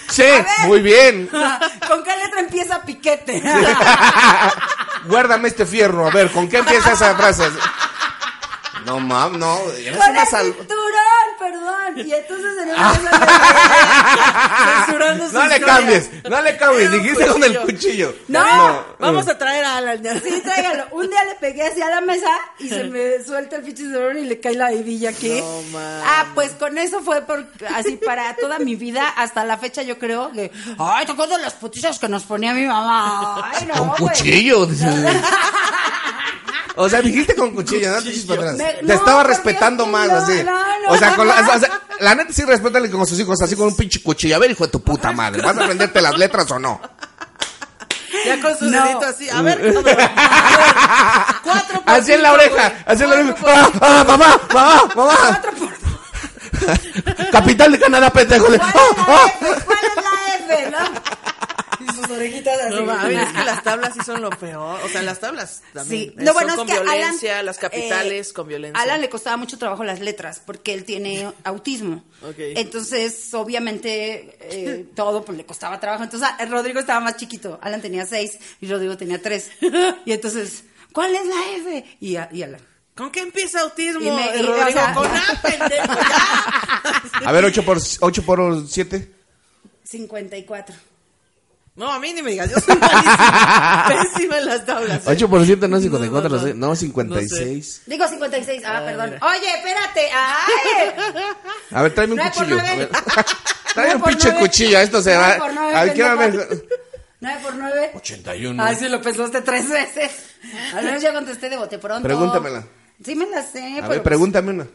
Sí, 0.09 0.23
muy 0.65 0.79
bien. 0.79 1.27
¿Con 1.27 2.03
qué 2.03 2.17
letra 2.17 2.39
empieza 2.39 2.81
piquete? 2.81 3.39
Guárdame 5.05 5.49
este 5.49 5.63
fierro. 5.65 6.07
A 6.07 6.11
ver, 6.11 6.31
¿con 6.31 6.49
qué 6.49 6.57
empieza 6.57 6.93
esa 6.93 7.15
frase? 7.15 7.43
No, 8.85 8.99
mam, 8.99 9.37
no. 9.37 9.59
Eres 9.73 9.95
Con 9.97 10.09
una 10.09 10.23
el 10.23 10.27
sal... 10.27 10.45
cinturón, 10.57 11.26
perdón. 11.51 12.07
Y 12.07 12.13
entonces 12.13 12.51
en 12.63 12.69
una 12.69 12.93
de 12.93 14.77
Censurando 14.85 15.27
su 15.27 15.33
No 15.33 15.47
le 15.47 15.61
cambies, 15.61 16.09
no 16.29 16.41
le 16.41 16.57
cambies. 16.57 16.91
Dijiste 16.91 17.27
con 17.27 17.43
el 17.43 17.59
cuchillo. 17.59 18.15
No, 18.27 18.85
Vamos 18.99 19.27
a 19.27 19.37
traer 19.37 19.63
a 19.65 19.77
Alan. 19.77 20.01
ya. 20.01 20.19
Sí, 20.19 20.41
tráigalo. 20.43 20.85
Un 20.91 21.09
día 21.09 21.23
le 21.25 21.35
pegué 21.35 21.63
así 21.67 21.81
a 21.81 21.89
la 21.89 22.01
mesa 22.01 22.29
y 22.59 22.69
se 22.69 22.83
me 22.85 23.23
suelta 23.23 23.57
el 23.57 23.63
pinche 23.63 23.83
cinturón 23.83 24.17
y 24.17 24.25
le 24.25 24.39
cae 24.39 24.55
la 24.55 24.71
hebilla 24.71 25.09
aquí. 25.09 25.39
No, 25.39 25.61
mames. 25.71 26.03
ah, 26.05 26.25
pues 26.33 26.51
con 26.53 26.77
eso 26.77 27.01
fue 27.01 27.21
por, 27.21 27.45
así 27.75 27.97
para 27.97 28.35
toda 28.35 28.59
mi 28.59 28.75
vida, 28.75 29.07
hasta 29.15 29.43
la 29.43 29.57
fecha 29.57 29.81
yo 29.83 29.97
creo 29.99 30.31
que, 30.31 30.51
ay, 30.79 31.05
¿te 31.05 31.11
acuerdas 31.11 31.37
de 31.37 31.43
las 31.43 31.53
putizas 31.53 31.99
que 31.99 32.07
nos 32.07 32.23
ponía 32.23 32.53
mi 32.53 32.65
mamá? 32.65 33.51
Ay, 33.53 33.65
no, 33.67 33.73
Con 33.75 33.87
güey. 33.89 34.13
cuchillo. 34.13 34.67
O 36.77 36.87
sea, 36.87 37.01
dijiste 37.01 37.35
con 37.35 37.51
cuchillo, 37.55 37.91
no 37.91 38.01
te 38.03 38.11
para 38.27 38.41
atrás. 38.41 38.55
Me- 38.57 38.73
Te 38.73 38.83
no, 38.83 38.93
estaba 38.93 39.21
porque 39.23 39.33
respetando 39.35 39.85
más, 39.87 40.07
no, 40.07 40.15
así. 40.17 40.43
no, 40.43 40.51
no. 40.53 40.89
O 40.89 40.97
sea, 40.97 41.15
con 41.15 41.27
la, 41.27 41.33
o 41.41 41.59
sea, 41.59 41.81
la 41.99 42.15
neta 42.15 42.31
sí 42.31 42.43
respétale 42.43 42.89
con 42.91 43.05
sus 43.07 43.19
hijos, 43.19 43.41
así 43.41 43.55
con 43.55 43.67
un 43.67 43.75
pinche 43.75 44.01
cuchillo. 44.03 44.35
A 44.35 44.39
ver, 44.39 44.51
hijo 44.51 44.65
de 44.65 44.71
tu 44.71 44.81
puta 44.83 45.11
madre, 45.11 45.41
¿vas 45.41 45.57
a 45.57 45.63
aprenderte 45.63 46.01
las 46.01 46.17
letras 46.17 46.49
o 46.51 46.59
no? 46.59 46.79
Ya 48.25 48.39
con 48.41 48.57
su 48.57 48.65
No. 48.65 48.83
dedito 48.85 49.05
así. 49.05 49.29
A 49.29 49.41
ver, 49.41 49.73
¿cómo? 49.73 49.79
A 49.79 49.93
ver, 49.93 50.09
Cuatro 51.43 51.81
por 51.81 51.93
Así 51.93 52.13
en 52.13 52.21
la 52.21 52.29
cinco, 52.31 52.41
oreja, 52.43 52.69
güey. 52.69 52.83
así 52.85 53.03
en 53.03 53.09
la 53.09 53.15
oreja. 53.15 53.35
Cuatro 53.41 53.71
por- 53.79 53.83
¡Ah, 53.83 53.99
ah, 53.99 54.03
mamá, 54.07 54.39
mamá, 54.53 54.89
mamá! 54.95 55.41
Capital 57.31 57.71
de 57.71 57.79
Canadá, 57.79 58.09
pendejo. 58.09 58.45
¿Cuál 58.45 58.61
¡Ah, 58.61 58.67
es 58.67 58.97
la 58.97 59.03
ah! 59.07 59.25
F? 59.27 59.63
¿Cuál 59.65 59.79
es 59.83 59.95
la 59.95 60.55
F? 60.55 60.71
Sus 61.97 62.09
orejitas 62.09 62.57
así. 62.61 62.75
No, 62.75 62.85
mames, 62.85 63.27
es 63.27 63.33
que 63.33 63.43
las 63.43 63.63
tablas 63.63 63.93
sí 63.93 63.99
son 64.05 64.21
lo 64.21 64.29
peor. 64.29 64.79
O 64.83 64.87
sea, 64.87 65.01
las 65.01 65.19
tablas 65.19 65.61
también. 65.73 66.03
Sí, 66.11 66.13
no, 66.15 66.25
son 66.27 66.33
bueno, 66.33 66.55
con 66.55 66.69
es 66.69 66.75
que 66.77 66.83
violencia, 66.83 67.33
Alan, 67.33 67.45
las 67.45 67.57
capitales 67.57 68.29
eh, 68.29 68.33
con 68.33 68.47
violencia. 68.47 68.79
A 68.79 68.83
Alan 68.83 69.01
le 69.01 69.09
costaba 69.09 69.35
mucho 69.37 69.57
trabajo 69.57 69.83
las 69.83 69.99
letras 69.99 70.41
porque 70.45 70.73
él 70.73 70.85
tiene 70.85 71.29
autismo. 71.43 72.05
Entonces, 72.37 73.33
obviamente, 73.33 74.37
eh, 74.41 74.85
todo 74.95 75.25
pues 75.25 75.37
le 75.37 75.45
costaba 75.45 75.79
trabajo. 75.79 76.03
Entonces, 76.03 76.29
a- 76.37 76.45
Rodrigo 76.45 76.79
estaba 76.79 76.99
más 77.01 77.17
chiquito. 77.17 77.59
Alan 77.61 77.81
tenía 77.81 78.05
seis 78.05 78.37
y 78.61 78.67
Rodrigo 78.69 78.95
tenía 78.97 79.21
tres. 79.21 79.49
Y 80.05 80.11
entonces, 80.13 80.63
¿cuál 80.93 81.13
es 81.15 81.25
la 81.25 81.35
F? 81.57 81.97
Y, 81.99 82.15
a- 82.15 82.29
y 82.31 82.43
Alan. 82.43 82.61
¿Con 82.95 83.11
qué 83.11 83.19
empieza 83.19 83.61
autismo? 83.61 84.01
Y 84.01 84.09
me- 84.09 84.37
y- 84.37 84.41
Rodrigo, 84.41 84.67
o 84.69 84.71
sea- 84.71 84.93
con 84.93 85.05
A, 85.05 85.41
pendejo, 85.43 85.93
ya. 85.93 87.27
A 87.27 87.31
ver, 87.31 87.45
8 87.45 87.63
por, 87.63 87.77
8 87.99 88.23
por 88.23 88.67
7. 88.67 89.11
54. 89.83 90.75
No, 91.77 91.93
a 91.93 91.99
mí 91.99 92.11
ni 92.11 92.23
me 92.23 92.31
digas, 92.31 92.49
yo 92.49 92.59
soy 92.59 92.75
malísima. 92.75 93.85
Pésima 94.13 94.37
en 94.39 94.45
las 94.47 94.65
tablas. 94.65 94.97
¿eh? 95.05 95.09
8 95.11 95.29
por 95.29 95.45
7 95.45 95.67
no 95.67 95.77
es 95.77 95.83
54, 95.83 96.29
No, 96.29 96.37
no, 96.37 96.47
no, 96.47 96.53
no, 96.69 96.75
56. 96.75 97.81
Digo 97.85 98.07
56. 98.07 98.63
Ah, 98.65 98.81
perdón. 98.83 99.15
Oye, 99.21 99.47
espérate. 99.55 100.09
¡Ay! 100.11 100.91
A 101.71 101.81
ver, 101.83 101.93
tráeme 101.93 102.13
un 102.15 102.19
cuchillo. 102.29 102.59
A 102.59 102.63
ver. 102.75 102.89
Tráeme 103.75 103.95
un 103.95 104.01
pinche 104.01 104.33
cuchillo, 104.33 104.79
esto 104.79 105.01
se 105.03 105.15
va. 105.15 105.37
por 105.37 105.53
nueve, 105.53 105.75
A 105.75 105.83
ver, 105.83 105.93
quiero 105.93 106.17
ver. 106.17 106.65
9 107.19 107.39
por 107.43 107.55
9. 107.55 107.91
81. 107.93 108.63
Ay, 108.63 108.75
sí, 108.75 108.89
lo 108.89 108.99
pensaste 109.01 109.41
tres 109.41 109.69
veces. 109.69 110.11
Al 110.73 110.83
menos 110.83 110.99
ya 111.01 111.13
contesté 111.13 111.47
de 111.49 111.57
bote 111.57 111.77
pronto. 111.77 112.01
Pregúntamela. 112.01 112.65
Sí 113.05 113.13
me 113.15 113.27
la 113.29 113.43
sé. 113.43 113.59
A 113.59 113.63
pero 113.75 113.81
ver, 113.81 113.87
pues- 113.87 114.01
pregúntame 114.01 114.49
una. 114.51 114.67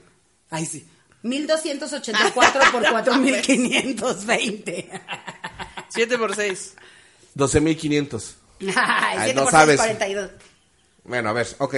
Ay, 0.50 0.66
sí. 0.66 0.86
1284 1.22 2.60
por 2.70 2.82
4520. 2.90 4.90
7 5.88 6.18
por 6.18 6.36
6. 6.36 6.74
12.500. 7.36 8.34
Ay, 8.60 8.72
Ay, 8.76 9.18
7 9.32 9.34
no 9.40 9.50
sabes. 9.50 9.80
6, 9.80 9.96
42. 9.98 10.30
Bueno, 11.04 11.30
a 11.30 11.32
ver, 11.32 11.46
ok. 11.58 11.74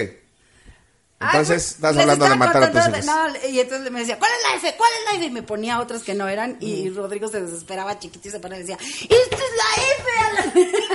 Entonces, 1.21 1.71
estás 1.73 1.95
les 1.95 2.03
hablando 2.03 2.27
de 2.29 2.37
matar 2.37 2.65
a 2.65 2.71
tus 2.73 2.87
hijos. 2.87 3.07
no, 3.07 3.49
y 3.49 3.59
entonces 3.61 3.91
me 3.91 4.01
decía, 4.01 4.19
¿cuál 4.19 4.31
es 4.33 4.39
la 4.51 4.57
F? 4.69 4.77
¿Cuál 4.77 4.91
es 4.99 5.05
la 5.13 5.17
F? 5.17 5.25
Y 5.27 5.31
me 5.31 5.43
ponía 5.43 5.81
otras 5.81 6.03
que 6.03 6.13
no 6.13 6.29
eran. 6.29 6.59
Y 6.61 6.91
Rodrigo 6.91 7.29
se 7.29 7.41
desesperaba 7.41 7.99
chiquito 7.99 8.29
y 8.29 8.31
se 8.31 8.41
ponía 8.41 8.59
y 8.59 8.61
decía, 8.63 8.77
¡Esta 8.79 9.37
es 9.37 9.43
la 9.57 9.83
F! 9.95 10.11
A, 10.21 10.33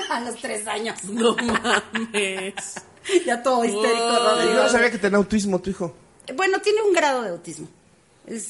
la- 0.10 0.16
a 0.18 0.20
los 0.30 0.39
tres 0.39 0.68
años. 0.68 1.03
No 1.05 1.36
mames. 1.36 2.53
ya 3.26 3.41
todo 3.41 3.66
histérico, 3.66 3.89
Wow. 3.97 4.14
Yo 4.14 4.30
Rodrigo. 4.36 4.53
no 4.64 4.70
sabía 4.70 4.91
que 4.91 4.97
tenía 4.99 5.18
autismo 5.18 5.60
tu 5.60 5.72
hijo. 5.72 5.95
Bueno, 6.36 6.60
tiene 6.62 6.84
un 6.84 6.93
grado 6.93 7.24
de 7.24 7.30
autismo. 7.30 7.68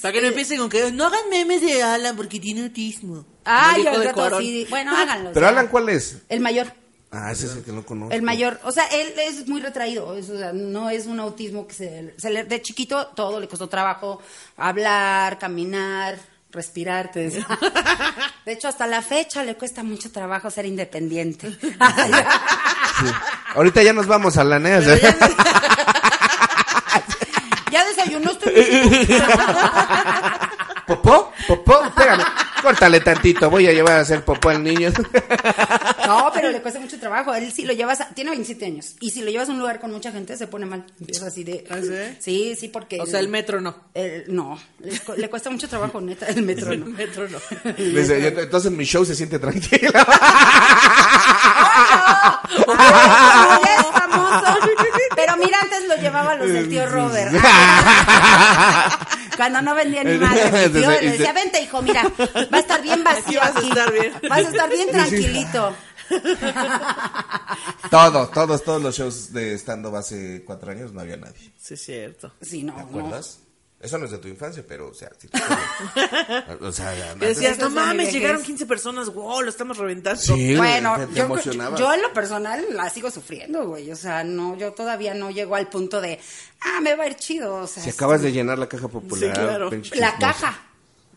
Para 0.02 0.12
que 0.14 0.22
no 0.22 0.28
empiecen 0.28 0.58
con 0.60 0.70
que 0.70 0.92
no 0.92 1.06
hagan 1.06 1.30
memes 1.30 1.62
de 1.62 1.82
Alan 1.84 2.16
porque 2.16 2.40
tiene 2.40 2.64
autismo. 2.64 3.26
Ah, 3.46 3.76
yo 3.78 3.84
de 4.00 4.06
rato 4.08 4.16
Cuarón. 4.16 4.42
sí. 4.44 4.68
Bueno, 4.70 4.96
háganlo. 4.96 5.32
Pero 5.34 5.46
o 5.46 5.50
sea, 5.50 5.58
Alan, 5.60 5.68
¿cuál 5.70 5.90
es? 5.90 6.18
El 6.30 6.40
mayor. 6.42 6.74
Ah, 7.12 7.32
ese 7.32 7.48
es 7.48 7.54
el 7.54 7.64
que 7.64 7.72
no 7.72 7.84
conozco. 7.86 8.14
El 8.14 8.22
mayor, 8.22 8.60
o 8.64 8.72
sea, 8.72 8.86
él 8.88 9.14
es 9.18 9.48
muy 9.48 9.62
retraído, 9.62 10.16
es- 10.16 10.30
o 10.30 10.38
sea, 10.38 10.54
no 10.54 10.90
es 10.92 11.08
un 11.08 11.20
autismo 11.20 11.68
que 11.68 11.74
se, 11.74 12.14
se 12.18 12.30
le, 12.30 12.44
de 12.44 12.62
chiquito 12.62 13.08
todo 13.16 13.40
le 13.40 13.48
costó 13.48 13.68
trabajo, 13.68 14.22
hablar, 14.58 15.40
caminar, 15.40 16.20
respirar, 16.52 17.10
te 17.12 17.22
decía. 17.22 17.48
De 18.46 18.52
hecho, 18.54 18.68
hasta 18.68 18.86
la 18.86 19.02
fecha 19.02 19.44
le 19.44 19.56
cuesta 19.56 19.82
mucho 19.84 20.12
trabajo 20.12 20.52
ser 20.52 20.66
independiente. 20.66 21.58
Sí. 23.00 23.06
Ahorita 23.56 23.82
ya 23.82 23.94
nos 23.94 24.08
vamos 24.08 24.36
a 24.38 24.44
la 24.44 24.60
NES. 24.60 24.86
ya 24.86 25.18
¿Popó? 30.88 31.32
¿Popó? 31.48 31.84
Espérame. 31.86 32.24
Córtale 32.62 33.00
tantito. 33.00 33.50
Voy 33.50 33.68
a 33.68 33.72
llevar 33.74 33.98
a 33.98 34.00
hacer 34.02 34.24
popó 34.26 34.50
al 34.50 34.64
niño. 34.64 34.92
No, 36.10 36.32
pero 36.34 36.50
le 36.50 36.60
cuesta 36.64 36.80
mucho 36.80 37.00
trabajo. 37.00 37.36
Él 37.36 37.52
sí 37.52 37.66
lo 37.66 37.74
llevas, 37.74 38.02
a- 38.02 38.10
tiene 38.10 38.32
27 38.32 38.66
años. 38.66 38.96
Y 39.00 39.12
si 39.12 39.22
lo 39.22 39.30
llevas 39.30 39.48
a 39.48 39.52
un 39.52 39.60
lugar 39.60 39.80
con 39.80 39.92
mucha 39.92 40.12
gente, 40.12 40.36
se 40.36 40.48
pone 40.48 40.66
mal. 40.66 40.84
Empieza 41.00 41.28
así 41.28 41.44
de. 41.44 41.64
¿Ah, 41.70 41.78
sí? 41.84 42.18
Sí, 42.20 42.56
sí, 42.60 42.68
porque. 42.70 43.00
O 43.00 43.06
sea, 43.06 43.20
el 43.20 43.28
metro 43.28 43.62
no. 43.62 43.76
el- 43.94 44.24
no, 44.28 44.58
le, 44.80 45.00
le 45.18 45.30
cuesta 45.30 45.52
mucho 45.52 45.70
trabajo, 45.70 46.02
neta, 46.02 46.26
el 46.26 46.42
metro. 46.42 46.72
El 46.72 46.80
no. 46.80 46.86
metro 46.88 47.28
no. 47.30 47.38
Entonces 47.78 48.72
mi 48.72 48.86
show 48.86 49.06
se 49.06 49.14
siente 49.14 49.38
tranquilo. 49.38 49.92
Ay, 52.78 53.60
ya 53.66 53.76
es 53.80 53.88
famoso. 53.88 54.60
Pero 55.16 55.38
mira, 55.38 55.60
antes 55.62 55.88
lo 55.88 55.96
llevaba 55.96 56.32
a 56.32 56.36
los 56.36 56.48
del 56.48 56.70
tío 56.70 56.86
Robert. 56.88 57.32
Cuando 59.38 59.62
no 59.62 59.76
vendía 59.76 60.04
ni 60.04 60.18
madre, 60.18 60.70
mi 60.70 60.80
tío 60.80 60.90
le 60.90 61.12
decía, 61.12 61.34
vente 61.34 61.62
hijo, 61.62 61.82
mira, 61.82 62.04
va 62.54 62.58
a 62.58 62.60
estar 62.60 62.82
bien 62.82 63.02
Aquí 63.08 63.36
vacío 63.36 63.40
vas 63.40 63.56
a 63.56 63.60
estar 63.68 63.92
bien. 63.94 64.14
Vas 64.30 64.40
a 64.40 64.50
estar 64.50 64.70
bien 64.70 64.92
tranquilito. 64.92 65.76
Todo, 67.90 68.28
todos, 68.30 68.64
todos 68.64 68.82
los 68.82 68.96
shows 68.96 69.32
de 69.34 69.54
stand-up 69.58 69.96
hace 69.96 70.44
cuatro 70.46 70.72
años 70.72 70.92
no 70.92 71.02
había 71.02 71.18
nadie. 71.18 71.52
Sí, 71.58 71.74
es 71.76 71.82
cierto. 71.82 72.34
Sí, 72.42 72.64
no, 72.64 72.74
¿Te 72.74 72.82
no. 72.98 73.20
Eso 73.80 73.98
no 73.98 74.06
es 74.06 74.12
de 74.12 74.18
tu 74.18 74.28
infancia, 74.28 74.64
pero, 74.68 74.90
o 74.90 74.94
sea, 74.94 75.10
sí. 75.18 75.30
O 76.62 76.72
sea, 76.72 77.16
decías, 77.16 77.58
no 77.60 77.70
mames, 77.70 78.08
vejez". 78.08 78.14
llegaron 78.14 78.44
15 78.44 78.66
personas, 78.66 79.14
wow, 79.14 79.42
lo 79.42 79.50
estamos 79.50 79.78
reventando. 79.78 80.20
Sí, 80.22 80.56
Bueno, 80.58 80.96
te, 80.98 81.08
te 81.08 81.14
yo, 81.16 81.24
emocionabas. 81.26 81.80
yo 81.80 81.94
en 81.94 82.02
lo 82.02 82.12
personal 82.14 82.66
la 82.72 82.90
sigo 82.90 83.10
sufriendo, 83.10 83.66
güey. 83.68 83.90
O 83.92 83.96
sea, 83.96 84.26
no, 84.26 84.58
yo 84.58 84.74
todavía 84.74 85.14
no 85.14 85.32
llego 85.32 85.56
al 85.56 85.70
punto 85.70 86.02
de, 86.02 86.20
ah, 86.60 86.82
me 86.82 86.96
va 86.96 87.06
a 87.06 87.08
ir 87.08 87.16
chido. 87.16 87.56
O 87.56 87.68
sea, 87.68 87.82
Si 87.82 87.90
acabas 87.90 88.22
de 88.22 88.34
llenar 88.34 88.60
la 88.60 88.68
caja 88.68 88.90
popular. 88.90 89.34
Sí, 89.36 89.42
claro. 89.42 89.70
pinche 89.70 89.96
la 89.96 90.18
caja. 90.18 90.62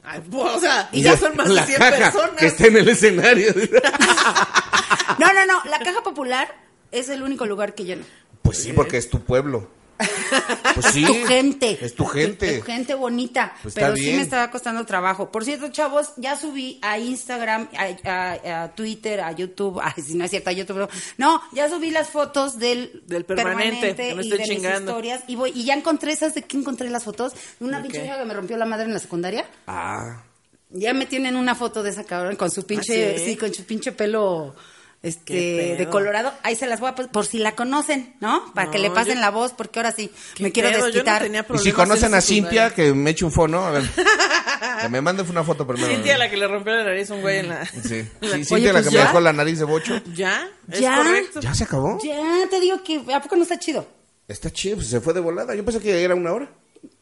Ay, 0.04 0.22
o 0.32 0.60
sea, 0.60 0.88
Y 0.92 1.02
ya 1.02 1.16
son 1.16 1.36
más 1.36 1.48
la 1.48 1.60
de 1.62 1.66
100 1.66 1.78
caja 1.78 1.96
personas. 1.96 2.36
Que 2.36 2.46
está 2.46 2.66
en 2.68 2.76
el 2.76 2.88
escenario. 2.88 3.52
No, 5.18 5.32
no, 5.32 5.46
no. 5.46 5.64
La 5.70 5.78
caja 5.80 6.02
popular 6.02 6.48
es 6.90 7.08
el 7.08 7.22
único 7.22 7.44
lugar 7.46 7.74
que 7.74 7.84
lleno. 7.84 8.04
Pues 8.42 8.58
sí, 8.58 8.72
porque 8.72 8.96
es 8.96 9.10
tu 9.10 9.20
pueblo. 9.20 9.68
Pues 10.74 10.86
sí. 10.86 11.04
tu 11.04 11.14
gente. 11.26 11.78
Es 11.84 11.94
tu 11.94 12.06
gente. 12.06 12.58
Tu 12.58 12.64
gente 12.64 12.94
bonita. 12.94 13.54
Pues 13.62 13.74
pero 13.74 13.94
sí 13.94 14.12
me 14.12 14.22
estaba 14.22 14.50
costando 14.50 14.84
trabajo. 14.86 15.30
Por 15.30 15.44
cierto, 15.44 15.68
chavos, 15.68 16.12
ya 16.16 16.36
subí 16.36 16.78
a 16.82 16.98
Instagram, 16.98 17.68
a, 17.76 18.10
a- 18.10 18.62
a 18.64 18.74
Twitter, 18.74 19.20
a 19.20 19.32
YouTube. 19.32 19.80
Ay, 19.82 20.02
si 20.02 20.14
no 20.14 20.24
es 20.24 20.30
cierto, 20.30 20.50
a 20.50 20.52
YouTube. 20.52 20.78
No, 20.78 20.88
No, 21.18 21.42
ya 21.52 21.68
subí 21.68 21.90
las 21.90 22.08
fotos 22.08 22.58
del, 22.58 23.02
Del 23.06 23.24
permanente, 23.24 23.94
que 23.94 24.14
no 24.14 24.22
y 24.22 24.24
estoy 24.24 24.38
de 24.38 24.44
chingando. 24.44 24.80
mis 24.80 24.88
historias. 24.90 25.24
Y, 25.26 25.36
voy, 25.36 25.52
y 25.54 25.64
ya 25.64 25.74
encontré, 25.74 26.16
¿sabes 26.16 26.34
de 26.34 26.42
qué 26.42 26.56
encontré 26.56 26.88
las 26.90 27.04
fotos? 27.04 27.34
De 27.60 27.66
una 27.66 27.78
¿De 27.78 27.82
pinche 27.84 28.04
hija 28.04 28.18
que 28.18 28.24
me 28.24 28.34
rompió 28.34 28.56
la 28.56 28.64
madre 28.64 28.84
en 28.86 28.94
la 28.94 28.98
secundaria. 28.98 29.46
Ah. 29.66 30.22
Ya 30.70 30.94
me 30.94 31.04
tienen 31.04 31.36
una 31.36 31.54
foto 31.54 31.82
de 31.82 31.90
esa 31.90 32.04
cabrón 32.04 32.36
con 32.36 32.50
su 32.50 32.64
pinche, 32.64 33.14
¿Ah, 33.14 33.18
sí? 33.18 33.24
sí? 33.26 33.36
con 33.36 33.52
su 33.52 33.64
pinche 33.64 33.92
pelo 33.92 34.54
este 35.02 35.76
de 35.76 35.86
colorado. 35.88 36.32
Ahí 36.42 36.54
se 36.56 36.66
las 36.66 36.80
voy 36.80 36.90
a 36.90 36.94
poner 36.94 37.10
por 37.10 37.26
si 37.26 37.38
la 37.38 37.54
conocen, 37.56 38.14
¿no? 38.20 38.52
Para 38.54 38.70
que 38.70 38.78
No, 38.78 38.84
le 38.84 38.90
pasen 38.90 39.14
yo- 39.16 39.20
la 39.20 39.30
voz 39.30 39.52
porque 39.52 39.78
ahora 39.80 39.92
sí 39.92 40.10
me 40.38 40.52
quiero 40.52 40.68
pedo, 40.70 40.78
no 40.80 40.86
desquitar. 40.86 41.22
tenía 41.22 41.44
Y 41.54 41.58
si 41.58 41.72
conocen 41.72 42.10
en 42.10 42.14
a. 42.14 42.20
Cintia, 42.20 42.70
que 42.70 42.92
me 42.94 43.10
eche 43.10 43.24
un 43.24 43.32
fono. 43.32 43.64
A 43.66 43.70
ver. 43.72 43.82
que 44.82 44.88
me 44.88 45.00
mande 45.00 45.22
una 45.22 45.42
foto 45.44 45.66
primero. 45.66 45.88
Cintia, 45.92 46.16
la 46.18 46.30
que 46.30 46.36
le 46.36 46.46
rompió 46.46 46.72
la 46.74 46.84
nariz 46.84 47.10
a 47.10 47.14
un 47.14 47.20
güey 47.20 47.38
en 47.38 47.48
la... 47.48 47.64
Sí. 47.66 47.80
Sí, 47.82 48.04
Cintia, 48.44 48.72
la 48.72 48.80
pues 48.80 48.88
que 48.88 48.94
ya. 48.94 49.00
me 49.00 49.06
dejó 49.06 49.20
la 49.20 49.32
nariz 49.32 49.58
de 49.58 49.64
bocho. 49.64 50.00
¿Ya? 50.14 50.48
¿Es 50.70 50.80
Ya. 50.80 50.96
correcto? 50.96 51.40
¿Ya 51.40 51.54
se 51.54 51.64
acabó? 51.64 51.98
Ya 52.02 52.48
te 52.48 52.60
digo 52.60 52.82
que 52.84 53.02
a 53.12 53.20
poco 53.20 53.36
no 53.36 53.42
está 53.42 53.58
chido. 53.58 53.86
Está 54.28 54.50
chido, 54.50 54.76
pues 54.76 54.88
se 54.88 55.00
fue 55.00 55.12
de 55.14 55.20
volada. 55.20 55.54
Yo 55.54 55.64
pensé 55.64 55.80
que 55.80 56.02
era 56.02 56.14
una 56.14 56.32
hora. 56.32 56.48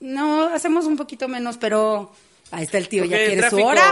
No, 0.01 0.45
hacemos 0.55 0.87
un 0.87 0.97
poquito 0.97 1.29
menos, 1.29 1.57
pero 1.59 2.13
ahí 2.51 2.65
está 2.65 2.79
el 2.79 2.89
tío, 2.89 3.05
ya 3.05 3.17
quiere 3.17 3.51
su 3.51 3.57
hora. 3.63 3.83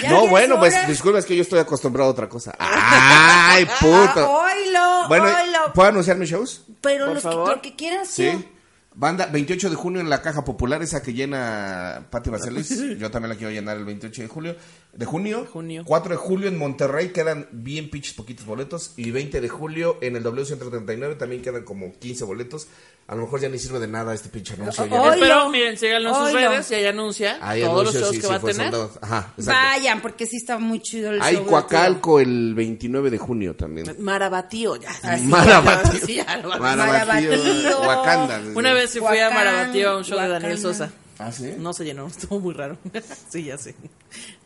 ¿Ya 0.00 0.10
no, 0.10 0.26
bueno, 0.28 0.58
pues 0.58 0.74
disculpa, 0.86 1.18
es 1.18 1.24
que 1.24 1.34
yo 1.34 1.42
estoy 1.42 1.58
acostumbrado 1.58 2.10
a 2.10 2.12
otra 2.12 2.28
cosa. 2.28 2.54
¡Ay, 2.58 3.66
Ah, 3.68 3.76
puto! 3.80 4.30
oílo, 4.30 5.08
Bueno. 5.08 5.26
¿puedo 5.74 5.88
anunciar 5.88 6.16
mis 6.18 6.28
shows? 6.30 6.64
Pero 6.82 7.06
Por 7.06 7.14
los 7.14 7.22
que- 7.22 7.28
favor. 7.30 7.48
lo 7.56 7.62
que 7.62 7.74
quieras, 7.76 8.08
Sí. 8.08 8.30
tío. 8.30 8.56
Banda, 8.98 9.26
28 9.26 9.68
de 9.68 9.76
junio 9.76 10.00
en 10.00 10.08
la 10.08 10.22
Caja 10.22 10.42
Popular, 10.42 10.82
esa 10.82 11.02
que 11.02 11.12
llena 11.12 12.06
Pati 12.10 12.30
Vaselis. 12.30 12.98
Yo 12.98 13.10
también 13.10 13.28
la 13.28 13.36
quiero 13.36 13.52
llenar 13.52 13.76
el 13.76 13.84
28 13.84 14.22
de 14.22 14.28
julio. 14.28 14.56
De 14.96 15.04
junio. 15.04 15.46
Junio. 15.52 15.82
4 15.84 16.10
de 16.12 16.16
julio 16.16 16.48
en 16.48 16.56
Monterrey 16.56 17.10
quedan 17.10 17.48
bien 17.52 17.90
pinches 17.90 18.14
poquitos 18.14 18.46
boletos. 18.46 18.92
Y 18.96 19.10
20 19.10 19.40
de 19.40 19.48
julio 19.48 19.98
en 20.00 20.16
el 20.16 20.24
W139 20.24 21.18
también 21.18 21.42
quedan 21.42 21.64
como 21.64 21.92
15 21.98 22.24
boletos. 22.24 22.66
A 23.08 23.14
lo 23.14 23.22
mejor 23.22 23.40
ya 23.40 23.48
ni 23.48 23.58
sirve 23.58 23.78
de 23.78 23.86
nada 23.86 24.14
este 24.14 24.28
pinche 24.30 24.54
anuncio. 24.54 24.84
ya. 24.86 25.00
Oilo. 25.00 25.14
Espero, 25.14 25.48
miren, 25.50 25.76
síganlo 25.76 26.08
en 26.08 26.14
sus 26.16 26.24
Oilo. 26.34 26.50
redes 26.50 26.70
y 26.70 26.74
ahí 26.74 26.86
anuncia 26.86 27.38
Ahí 27.40 27.62
todos 27.62 27.84
los 27.84 27.94
anuncio, 27.94 28.00
shows 28.00 28.10
sí, 28.10 28.16
que 28.16 28.26
sí, 28.26 28.32
va 28.32 28.36
a 28.36 28.40
tener. 28.40 28.90
Ajá. 29.00 29.34
Vayan, 29.36 30.00
porque 30.02 30.26
sí 30.26 30.36
está 30.38 30.58
muy 30.58 30.80
chido 30.80 31.10
el 31.10 31.22
Hay 31.22 31.36
show 31.36 31.46
Coacalco 31.46 32.18
el 32.18 32.54
29 32.54 33.10
de 33.10 33.18
junio 33.18 33.54
también. 33.54 33.94
Marabatío, 34.00 34.76
ya. 34.76 34.90
Así 35.02 35.24
Marabatío. 35.26 36.24
Marabatío. 36.58 36.58
Marabatío. 36.58 37.80
Wakanda. 37.80 38.40
Una 38.54 38.72
vez 38.72 38.90
sí 38.90 38.98
fui 38.98 39.18
a 39.18 39.30
Marabatío 39.30 39.90
a 39.90 39.96
un 39.98 40.04
show 40.04 40.18
de 40.18 40.24
Huacán. 40.24 40.42
Daniel 40.42 40.58
Sosa. 40.58 40.90
¿Ah, 41.18 41.32
sí? 41.32 41.54
No 41.58 41.72
se 41.72 41.84
llenó, 41.84 42.06
estuvo 42.08 42.40
muy 42.40 42.54
raro. 42.54 42.76
sí, 43.28 43.44
ya 43.44 43.58
sé. 43.58 43.74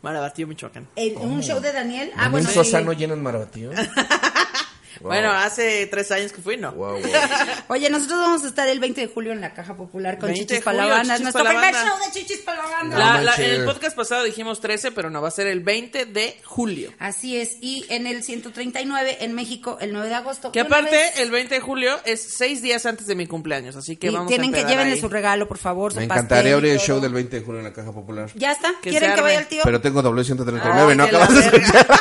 Marabatío, 0.01 0.47
Michoacán. 0.47 0.87
En 0.95 1.17
un 1.17 1.41
show 1.41 1.59
de 1.59 1.71
Daniel. 1.71 2.11
Ah, 2.13 2.23
¿Daniel 2.23 2.31
bueno, 2.31 2.49
Sosa 2.49 2.79
sí. 2.79 2.85
no 2.85 2.93
llenan 2.93 3.21
Marabatío? 3.21 3.71
Bueno, 4.99 5.31
hace 5.31 5.85
tres 5.87 6.11
años 6.11 6.31
que 6.31 6.41
fui, 6.41 6.57
no. 6.57 6.71
Wow, 6.73 6.99
wow. 6.99 7.01
Oye, 7.69 7.89
nosotros 7.89 8.19
vamos 8.19 8.43
a 8.43 8.47
estar 8.47 8.67
el 8.67 8.79
20 8.79 9.01
de 9.01 9.07
julio 9.07 9.31
en 9.31 9.41
la 9.41 9.53
Caja 9.53 9.75
Popular 9.75 10.17
con 10.19 10.29
20 10.29 10.41
de 10.55 10.59
Chichis. 10.61 10.65
Chichis 10.65 11.21
Nuestro 11.21 11.45
primer 11.45 11.73
show 11.73 11.97
de 12.05 12.11
Chichis 12.19 12.37
para 12.39 12.63
la 12.63 12.69
banda. 12.69 12.97
La- 12.97 13.21
No 13.21 13.43
el 13.43 13.65
podcast 13.65 13.95
pasado 13.95 14.23
dijimos 14.23 14.59
13, 14.61 14.91
pero 14.91 15.09
no, 15.09 15.21
va 15.21 15.29
a 15.29 15.31
ser 15.31 15.47
el 15.47 15.61
20 15.61 16.05
de 16.05 16.37
julio. 16.43 16.91
Así 16.99 17.37
es. 17.37 17.57
Y 17.61 17.85
en 17.89 18.05
el 18.07 18.23
139 18.23 19.17
en 19.21 19.33
México 19.33 19.77
el 19.81 19.93
9 19.93 20.09
de 20.09 20.15
agosto. 20.15 20.51
Que 20.51 20.59
aparte, 20.59 20.91
vez- 20.95 21.19
el 21.19 21.31
20 21.31 21.55
de 21.55 21.61
julio 21.61 21.99
es 22.05 22.21
seis 22.21 22.61
días 22.61 22.85
antes 22.85 23.07
de 23.07 23.15
mi 23.15 23.27
cumpleaños, 23.27 23.75
así 23.75 23.95
que 23.97 24.07
y 24.07 24.13
vamos 24.13 24.27
tienen 24.27 24.53
a 24.53 24.57
que 24.57 24.63
llévenle 24.65 24.93
ahí. 24.93 24.99
su 25.01 25.09
regalo, 25.09 25.47
por 25.47 25.57
favor. 25.57 25.91
Su 25.93 25.99
Me 25.99 26.05
encantaría 26.05 26.53
abrir 26.53 26.73
el 26.73 26.79
show 26.79 26.99
del 26.99 27.13
20 27.13 27.39
de 27.39 27.45
julio 27.45 27.59
en 27.59 27.65
la 27.65 27.73
Caja 27.73 27.91
Popular. 27.91 28.29
Ya 28.35 28.51
está. 28.51 28.73
¿Quieren 28.81 29.13
que 29.15 29.21
vaya 29.21 29.39
el 29.39 29.47
tío? 29.47 29.61
Pero 29.63 29.79
tengo 29.81 30.01
W139, 30.03 30.61
Ay, 30.89 30.95
¿no 30.97 31.03
acabas 31.03 31.33
de 31.33 31.39
escuchar? 31.41 31.87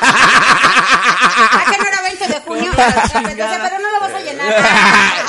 Ah, 1.43 1.65
que 1.71 1.79
no 1.79 1.87
era 1.89 2.03
20 2.03 2.29
de 2.29 2.41
junio. 2.41 2.70
Pero 2.81 3.79
no 3.79 3.91
lo 3.93 4.01
vas 4.01 4.15
a 4.15 4.21
llenar. 4.21 4.55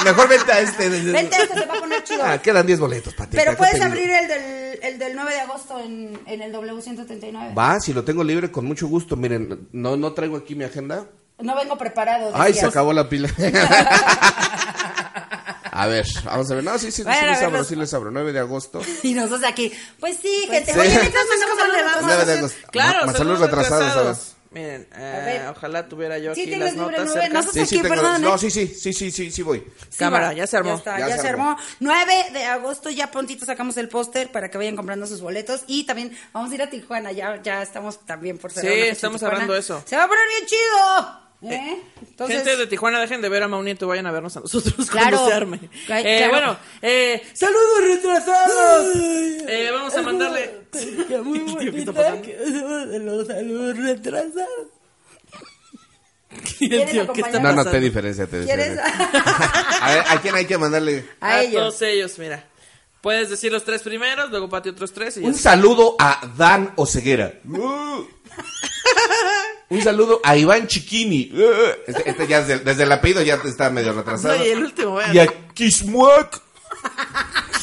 Mejor 0.05 0.27
vente 0.27 0.51
a 0.51 0.59
este. 0.59 0.89
Vente, 0.89 1.35
este 1.41 1.59
se 1.59 1.65
va 1.65 1.75
a 1.75 1.79
poner 1.79 2.03
chido. 2.03 2.23
Ah, 2.25 2.37
quedan 2.41 2.65
10 2.65 2.79
boletos, 2.79 3.13
Pati. 3.13 3.37
Pero 3.37 3.51
¿qué 3.51 3.57
puedes 3.57 3.81
abrir 3.81 4.09
el 4.09 4.27
del, 4.27 4.79
el 4.83 4.99
del 4.99 5.15
9 5.15 5.33
de 5.33 5.39
agosto 5.41 5.79
en, 5.79 6.19
en 6.25 6.41
el 6.41 6.53
W139. 6.53 7.57
Va, 7.57 7.79
si 7.79 7.93
lo 7.93 8.03
tengo 8.03 8.23
libre, 8.23 8.51
con 8.51 8.65
mucho 8.65 8.87
gusto. 8.87 9.15
Miren, 9.15 9.67
no, 9.71 9.97
no 9.97 10.13
traigo 10.13 10.37
aquí 10.37 10.55
mi 10.55 10.63
agenda. 10.63 11.05
No 11.39 11.55
vengo 11.55 11.77
preparado. 11.77 12.31
Ay, 12.33 12.53
se 12.53 12.57
decías. 12.57 12.69
acabó 12.71 12.93
la 12.93 13.09
pila. 13.09 13.29
A 15.73 15.87
ver, 15.87 16.05
vamos 16.25 16.51
a 16.51 16.55
ver. 16.55 16.63
No, 16.63 16.77
sí, 16.77 16.87
sí, 16.87 16.97
sí, 16.97 17.03
Vayan 17.03 17.29
a 17.29 17.31
les 17.31 17.41
abro, 17.41 17.63
sí 17.63 17.75
les 17.75 17.93
abro. 17.93 18.11
9 18.11 18.33
de 18.33 18.39
agosto. 18.39 18.81
Y 19.03 19.13
nosotros 19.13 19.43
aquí. 19.45 19.71
Pues 19.99 20.17
sí, 20.21 20.45
gente. 20.49 20.73
sí. 20.73 20.79
Oye, 20.79 20.89
mientras 20.99 21.25
mandamos 21.27 21.57
¿Cómo 21.59 21.71
le 21.73 21.83
vamos? 21.83 22.01
¿no? 22.01 22.07
9 22.07 22.25
de 22.25 22.33
agosto. 22.37 22.67
Claro, 22.71 23.05
Ma- 23.05 23.13
saludos 23.13 23.39
retrasados, 23.39 23.85
retrasados. 23.85 24.33
Miren, 24.53 24.85
eh, 24.97 25.47
ojalá 25.49 25.87
tuviera 25.87 26.17
yo 26.17 26.35
Sí, 26.35 26.41
aquí 26.41 26.49
tienes 26.49 26.73
las 26.73 26.75
notas 26.75 27.05
nueve. 27.05 27.21
cerca. 27.21 27.33
No 27.33 27.43
sé- 27.43 27.51
Sí, 27.53 27.59
aquí, 27.61 27.67
sí, 27.69 27.75
tengo. 27.81 27.95
perdón, 27.95 28.21
No, 28.21 28.35
¿eh? 28.35 28.37
sí, 28.37 28.51
sí, 28.51 28.67
sí, 28.67 28.91
sí, 28.91 29.09
sí, 29.09 29.31
sí 29.31 29.41
voy. 29.43 29.59
Sí, 29.89 29.97
Cámara, 29.97 30.27
va. 30.27 30.33
ya 30.33 30.45
se 30.45 30.57
armó. 30.57 30.71
Ya, 30.71 30.75
está, 30.75 30.99
Ya 30.99 31.07
ya, 31.07 31.15
se 31.15 31.21
se 31.21 31.27
armó. 31.29 31.51
armó. 31.51 31.61
9 31.79 32.13
de 32.33 32.43
agosto, 32.43 32.89
ya 32.89 33.09
prontito 33.09 33.45
sacamos 33.45 33.77
el 33.77 33.87
póster 33.87 34.29
para 34.29 34.51
que 34.51 34.57
vayan 34.57 34.75
comprando 34.75 35.07
sus 35.07 35.21
boletos. 35.21 35.61
Y 35.67 35.85
también 35.85 36.17
vamos 36.33 36.51
a 36.51 36.55
ir 36.55 36.61
a 36.63 36.69
Tijuana. 36.69 37.13
Ya, 37.13 37.41
ya 37.41 37.61
estamos 37.61 38.05
también 38.05 38.37
por 38.37 38.51
cerrar 38.51 38.73
Sí, 38.73 38.79
estamos 38.81 39.23
hablando 39.23 39.53
de 39.53 39.59
eso. 39.61 39.81
Se 39.85 39.95
va 39.95 40.03
a 40.03 40.07
poner 40.09 40.27
bien 40.27 40.45
chido. 40.45 41.21
¿Eh? 41.43 41.81
Entonces, 42.09 42.37
Gente 42.43 42.55
de 42.57 42.67
Tijuana, 42.67 42.99
dejen 42.99 43.19
de 43.21 43.29
ver 43.29 43.41
a 43.43 43.47
Mau 43.47 43.63
Nieto, 43.63 43.87
vayan 43.87 44.05
a 44.05 44.11
vernos 44.11 44.35
a 44.37 44.41
nosotros 44.41 44.75
Claro. 44.91 45.11
cuando 45.17 45.27
se 45.29 45.33
arme. 45.33 45.59
Ay, 45.89 46.03
Eh, 46.05 46.17
claro. 46.17 46.31
Bueno, 46.33 46.57
eh, 46.83 47.23
¡saludos 47.33 47.83
retrasados! 47.83 48.95
Eh, 49.47 49.69
vamos 49.73 49.95
a 49.95 50.01
mandarle... 50.01 50.60
muy 51.23 51.39
de 51.39 52.99
los 52.99 53.27
saludos 53.27 53.77
retrasados. 53.77 54.67
Tío, 56.57 56.69
¿qué 56.69 56.81
está 56.81 57.01
acompañar? 57.03 57.41
No, 57.41 57.53
no, 57.63 57.65
te 57.69 57.79
diferencia, 57.79 58.25
te 58.25 58.43
¿Quieres? 58.45 58.71
diferencia. 58.71 59.11
A 59.81 59.93
ver, 59.93 60.03
¿a 60.07 60.21
quién 60.21 60.35
hay 60.35 60.45
que 60.45 60.57
mandarle? 60.57 61.05
A 61.19 61.27
A 61.35 61.41
ellos. 61.41 61.61
todos 61.61 61.81
ellos, 61.81 62.17
mira. 62.19 62.45
Puedes 63.01 63.29
decir 63.29 63.51
los 63.51 63.65
tres 63.65 63.81
primeros, 63.81 64.29
luego 64.29 64.47
Pati 64.47 64.69
otros 64.69 64.93
tres 64.93 65.17
y 65.17 65.21
ya. 65.21 65.27
Un 65.27 65.33
saludo 65.33 65.95
a 65.99 66.21
Dan 66.37 66.71
Oceguera. 66.75 67.33
Un 69.69 69.81
saludo 69.81 70.19
a 70.23 70.37
Iván 70.37 70.67
Chiquini. 70.67 71.31
Este, 71.87 72.09
este 72.09 72.27
ya 72.27 72.41
desde, 72.41 72.63
desde 72.63 72.83
el 72.83 72.91
apellido 72.91 73.21
ya 73.23 73.35
está 73.35 73.69
medio 73.69 73.93
retrasado. 73.93 74.37
No, 74.37 74.45
y 74.45 74.49
el 74.49 74.63
último, 74.63 74.95
vean. 74.95 75.15
Y 75.15 75.19
a 75.19 75.27
Kismuak. 75.53 76.41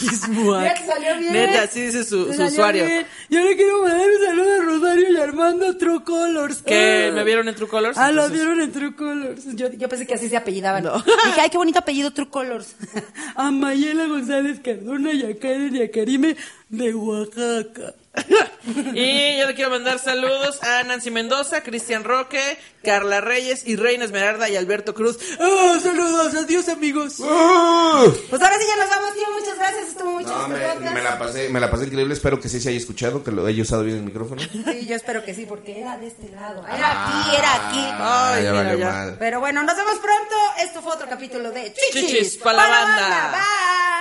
Salió 0.07 1.19
bien. 1.19 1.33
Neta, 1.33 1.63
así 1.63 1.83
dice 1.83 2.05
su, 2.05 2.23
usuario. 2.23 2.85
bien. 2.85 3.07
Yo 3.29 3.41
le 3.45 3.57
quiero 3.57 3.83
mandar 3.83 4.07
un 4.09 4.27
saludo 4.27 4.53
a 4.53 4.65
Rosario 4.65 5.13
y 5.13 5.17
Armando 5.17 5.77
True 5.77 6.05
Colors. 6.05 6.63
Que 6.63 7.09
Ah. 7.11 7.15
me 7.15 7.25
vieron 7.25 7.49
en 7.49 7.55
True 7.55 7.69
Colors. 7.69 7.99
Ah, 7.99 8.13
lo 8.13 8.29
vieron 8.29 8.61
en 8.61 8.73
True 8.73 8.95
Colors. 8.95 9.45
Yo, 9.57 9.71
yo 9.73 9.89
pensé 9.89 10.07
que 10.07 10.15
así 10.15 10.29
se 10.29 10.37
apellidaban. 10.37 10.85
Dije, 10.85 11.41
ay, 11.41 11.51
qué 11.51 11.59
bonito 11.59 11.79
apellido 11.79 12.13
True 12.13 12.29
Colors. 12.29 12.75
a 13.37 13.51
Mayela 13.51 14.07
González 14.07 14.61
Cardona 14.65 15.13
y 15.13 15.23
a 15.25 15.39
Karen 15.39 15.75
y 15.77 15.83
a 15.83 15.91
Karime 15.91 16.37
de 16.69 16.95
Oaxaca. 16.95 17.95
Y 18.95 19.39
yo 19.39 19.47
le 19.47 19.55
quiero 19.55 19.71
mandar 19.71 19.99
saludos 19.99 20.63
a 20.63 20.83
Nancy 20.83 21.11
Mendoza, 21.11 21.63
Cristian 21.63 22.05
Roque, 22.05 22.59
Carla 22.83 23.21
Reyes 23.23 23.67
y 23.67 23.77
Reina 23.77 24.05
Esmeralda 24.05 24.49
y 24.51 24.57
Alberto 24.57 24.93
Cruz. 24.93 25.19
¡Ah, 25.41 25.79
saludos! 25.83 26.35
¡Adiós, 26.35 26.69
amigos! 26.69 27.17
Pues 28.29 28.43
ahora 28.43 28.57
sí 28.59 28.65
ya 28.69 28.77
nos 28.77 28.91
vamos, 28.91 29.15
tío. 29.15 29.25
Muchas 29.39 29.57
gracias. 29.59 29.89
Estuvo 29.89 30.13
muy 30.13 30.25
chido 30.25 30.49
No, 30.49 30.49
me, 30.93 31.03
la 31.03 31.19
pasé, 31.19 31.49
me 31.49 31.61
la 31.61 31.71
pasé 31.71 31.85
increíble. 31.87 32.13
Espero 32.15 32.39
que 32.41 32.49
sí 32.49 32.61
se 32.61 32.69
haya 32.69 32.79
escuchado, 32.79 33.25
que 33.25 33.31
lo 33.31 33.47
haya 33.47 33.63
usado 33.63 33.83
bien 33.85 33.97
el 33.99 34.03
micrófono. 34.03 34.43
Sí, 34.43 34.87
yo 34.87 34.95
espero 34.95 35.25
que 35.25 35.35
sí, 35.35 35.47
porque 35.47 35.81
era 35.81 35.97
de 35.97 36.09
este 36.09 36.29
lado. 36.31 36.65
Era 36.67 37.07
aquí, 37.07 37.37
era 37.37 37.55
aquí. 37.55 37.89
Ay, 37.99 38.45
ya 38.45 38.51
mira, 38.51 38.63
valió 38.65 38.79
ya. 38.79 38.91
mal. 38.91 39.17
Pero 39.19 39.41
bueno, 39.41 39.63
nos 39.63 39.77
vemos 39.77 39.95
pronto. 39.99 40.35
Esto 40.63 40.83
fue 40.83 40.93
otro 40.93 41.09
capítulo 41.09 41.51
de 41.51 41.73
Chichis, 41.73 42.07
Chichis 42.11 42.37
pa' 42.37 42.53
la 42.53 42.69
banda. 42.69 43.35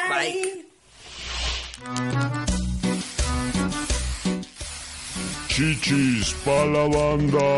Bye. 0.09 0.65
Bye. 1.83 2.46
Chichis 5.57 6.35
pa' 6.45 6.65
la 6.65 6.85
banda. 6.87 7.49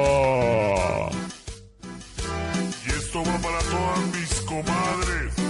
Y 2.85 2.89
esto 2.91 3.21
va 3.25 3.37
para 3.39 3.59
todas 3.59 4.05
mis 4.15 4.33
comadres. 4.47 5.48